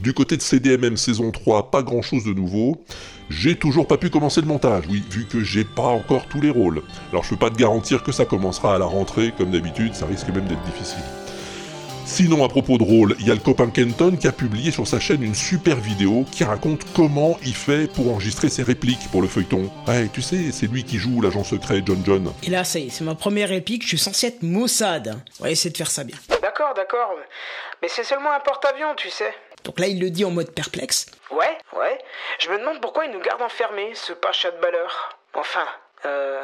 Du 0.00 0.14
côté 0.14 0.38
de 0.38 0.42
CDMM 0.42 0.96
saison 0.96 1.30
3, 1.30 1.70
pas 1.70 1.82
grand 1.82 2.00
chose 2.00 2.24
de 2.24 2.32
nouveau. 2.32 2.82
J'ai 3.28 3.54
toujours 3.54 3.86
pas 3.86 3.98
pu 3.98 4.08
commencer 4.08 4.40
le 4.40 4.46
montage, 4.46 4.84
oui, 4.88 5.04
vu 5.10 5.26
que 5.26 5.44
j'ai 5.44 5.62
pas 5.62 5.82
encore 5.82 6.26
tous 6.26 6.40
les 6.40 6.48
rôles. 6.48 6.82
Alors 7.12 7.22
je 7.22 7.30
peux 7.30 7.36
pas 7.36 7.50
te 7.50 7.56
garantir 7.56 8.02
que 8.02 8.10
ça 8.10 8.24
commencera 8.24 8.74
à 8.74 8.78
la 8.78 8.86
rentrée, 8.86 9.34
comme 9.36 9.50
d'habitude, 9.50 9.94
ça 9.94 10.06
risque 10.06 10.28
même 10.28 10.46
d'être 10.46 10.62
difficile. 10.62 11.02
Sinon, 12.06 12.44
à 12.44 12.48
propos 12.48 12.78
de 12.78 12.82
rôle, 12.82 13.14
il 13.20 13.28
y 13.28 13.30
a 13.30 13.34
le 13.34 13.40
copain 13.40 13.68
Kenton 13.68 14.16
qui 14.16 14.26
a 14.26 14.32
publié 14.32 14.72
sur 14.72 14.88
sa 14.88 14.98
chaîne 14.98 15.22
une 15.22 15.34
super 15.34 15.76
vidéo 15.76 16.24
qui 16.32 16.44
raconte 16.44 16.80
comment 16.92 17.38
il 17.44 17.54
fait 17.54 17.92
pour 17.92 18.10
enregistrer 18.10 18.48
ses 18.48 18.62
répliques 18.62 19.06
pour 19.12 19.20
le 19.20 19.28
feuilleton. 19.28 19.70
Ouais, 19.86 20.08
tu 20.08 20.22
sais, 20.22 20.50
c'est 20.50 20.66
lui 20.66 20.82
qui 20.82 20.98
joue 20.98 21.20
l'agent 21.20 21.44
secret 21.44 21.82
John 21.86 22.02
John. 22.04 22.32
Et 22.42 22.50
là, 22.50 22.64
ça 22.64 22.78
y 22.78 22.86
est, 22.86 22.90
c'est 22.90 23.04
ma 23.04 23.14
première 23.14 23.52
épique, 23.52 23.82
je 23.82 23.88
suis 23.88 23.98
censé 23.98 24.28
être 24.28 24.42
Mossad. 24.42 25.20
On 25.40 25.44
va 25.44 25.50
essayer 25.50 25.70
de 25.70 25.76
faire 25.76 25.90
ça 25.90 26.02
bien. 26.02 26.16
D'accord, 26.42 26.72
d'accord. 26.74 27.14
Mais 27.82 27.88
c'est 27.88 28.04
seulement 28.04 28.32
un 28.32 28.40
porte-avions, 28.40 28.94
tu 28.96 29.08
sais. 29.08 29.32
Donc 29.64 29.78
là, 29.78 29.86
il 29.86 30.00
le 30.00 30.10
dit 30.10 30.24
en 30.24 30.30
mode 30.30 30.50
perplexe. 30.52 31.06
Ouais, 31.30 31.58
ouais. 31.76 31.98
Je 32.38 32.50
me 32.50 32.58
demande 32.58 32.80
pourquoi 32.80 33.04
il 33.04 33.12
nous 33.12 33.20
garde 33.20 33.42
enfermés, 33.42 33.92
ce 33.94 34.12
pacha 34.12 34.50
de 34.50 34.60
balleur. 34.60 35.18
Enfin, 35.34 35.66
euh... 36.06 36.42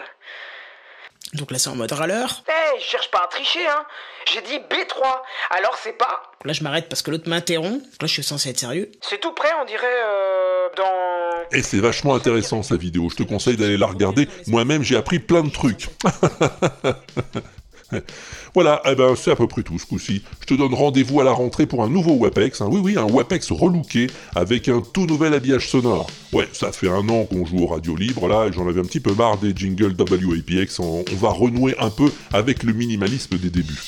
Donc 1.34 1.50
là, 1.50 1.58
c'est 1.58 1.68
en 1.68 1.74
mode 1.74 1.92
râleur. 1.92 2.42
Hey, 2.48 2.80
je 2.80 2.84
cherche 2.84 3.10
pas 3.10 3.22
à 3.24 3.26
tricher, 3.26 3.66
hein. 3.66 3.84
J'ai 4.32 4.42
dit 4.42 4.58
B3, 4.58 5.22
alors 5.50 5.76
c'est 5.82 5.92
pas... 5.92 6.32
Là, 6.44 6.52
je 6.52 6.62
m'arrête 6.62 6.88
parce 6.88 7.02
que 7.02 7.10
l'autre 7.10 7.28
m'interrompt. 7.28 7.82
Donc 7.82 8.02
Là, 8.02 8.06
je 8.06 8.12
suis 8.12 8.22
censé 8.22 8.50
être 8.50 8.58
sérieux. 8.60 8.90
C'est 9.00 9.20
tout 9.20 9.32
prêt, 9.32 9.50
on 9.60 9.64
dirait, 9.64 9.84
euh... 10.04 10.68
dans... 10.76 11.48
Et 11.52 11.62
c'est 11.62 11.78
vachement 11.78 12.14
intéressant 12.14 12.62
sa 12.62 12.76
vidéo, 12.76 13.08
je 13.10 13.16
te 13.16 13.22
conseille 13.22 13.56
d'aller 13.56 13.76
la 13.76 13.86
regarder. 13.86 14.28
Moi-même, 14.46 14.82
j'ai 14.82 14.96
appris 14.96 15.18
plein 15.18 15.42
de 15.42 15.50
trucs. 15.50 15.88
Voilà, 18.55 18.80
eh 18.87 18.95
ben 18.95 19.14
c'est 19.16 19.30
à 19.30 19.37
peu 19.37 19.47
près 19.47 19.62
tout 19.62 19.78
ce 19.78 19.87
coup-ci. 19.87 20.22
Je 20.41 20.47
te 20.47 20.55
donne 20.55 20.72
rendez-vous 20.74 21.20
à 21.20 21.24
la 21.24 21.32
rentrée 21.32 21.66
pour 21.66 21.82
un 21.82 21.89
nouveau 21.89 22.14
WAPEX. 22.14 22.61
hein. 22.62 22.68
Oui, 22.70 22.80
oui, 22.82 22.97
un 22.97 23.05
WAPEX 23.05 23.53
relooké 23.53 24.07
avec 24.34 24.68
un 24.68 24.80
tout 24.80 25.07
nouvel 25.07 25.34
habillage 25.34 25.68
sonore. 25.68 26.07
Ouais, 26.32 26.49
ça 26.53 26.72
fait 26.72 26.89
un 26.89 27.09
an 27.09 27.24
qu'on 27.24 27.45
joue 27.45 27.59
aux 27.59 27.66
radios 27.66 27.97
libres 27.97 28.28
là, 28.28 28.47
et 28.47 28.53
j'en 28.53 28.66
avais 28.68 28.80
un 28.80 28.84
petit 28.84 29.01
peu 29.01 29.14
marre 29.14 29.39
des 29.39 29.53
jingles 29.55 29.95
WAPX. 29.99 30.80
On, 30.80 31.05
on 31.11 31.16
va 31.16 31.30
renouer 31.30 31.74
un 31.78 31.91
peu 31.91 32.11
avec 32.32 32.62
le 32.62 32.72
minimalisme 32.72 33.37
des 33.37 33.51
débuts. 33.51 33.80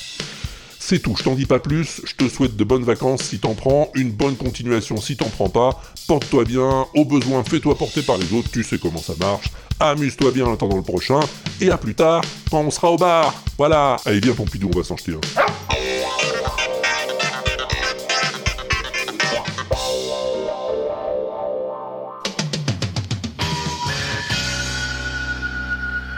C'est 0.81 0.99
tout, 0.99 1.15
je 1.15 1.23
t'en 1.23 1.35
dis 1.35 1.45
pas 1.45 1.59
plus, 1.59 2.01
je 2.03 2.15
te 2.15 2.27
souhaite 2.27 2.55
de 2.55 2.63
bonnes 2.63 2.83
vacances 2.83 3.21
si 3.21 3.37
t'en 3.37 3.53
prends, 3.53 3.91
une 3.93 4.11
bonne 4.11 4.35
continuation 4.35 4.97
si 4.97 5.15
t'en 5.15 5.29
prends 5.29 5.49
pas, 5.49 5.83
porte-toi 6.07 6.45
bien, 6.45 6.87
au 6.95 7.05
besoin 7.05 7.43
fais-toi 7.43 7.77
porter 7.77 8.01
par 8.01 8.17
les 8.17 8.33
autres, 8.33 8.49
tu 8.49 8.63
sais 8.63 8.79
comment 8.79 8.97
ça 8.97 9.13
marche, 9.19 9.49
amuse-toi 9.79 10.31
bien 10.31 10.45
en 10.45 10.53
attendant 10.53 10.77
le 10.77 10.83
prochain, 10.83 11.19
et 11.61 11.71
à 11.71 11.77
plus 11.77 11.95
tard, 11.95 12.21
quand 12.51 12.61
on 12.61 12.71
sera 12.71 12.91
au 12.91 12.97
bar, 12.97 13.33
voilà, 13.57 13.97
allez 14.05 14.19
viens 14.19 14.33
Pompidou, 14.33 14.69
on 14.73 14.77
va 14.77 14.83
s'en 14.83 14.97
jeter. 14.97 15.13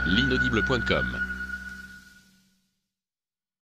L'inaudible.com 0.08 1.21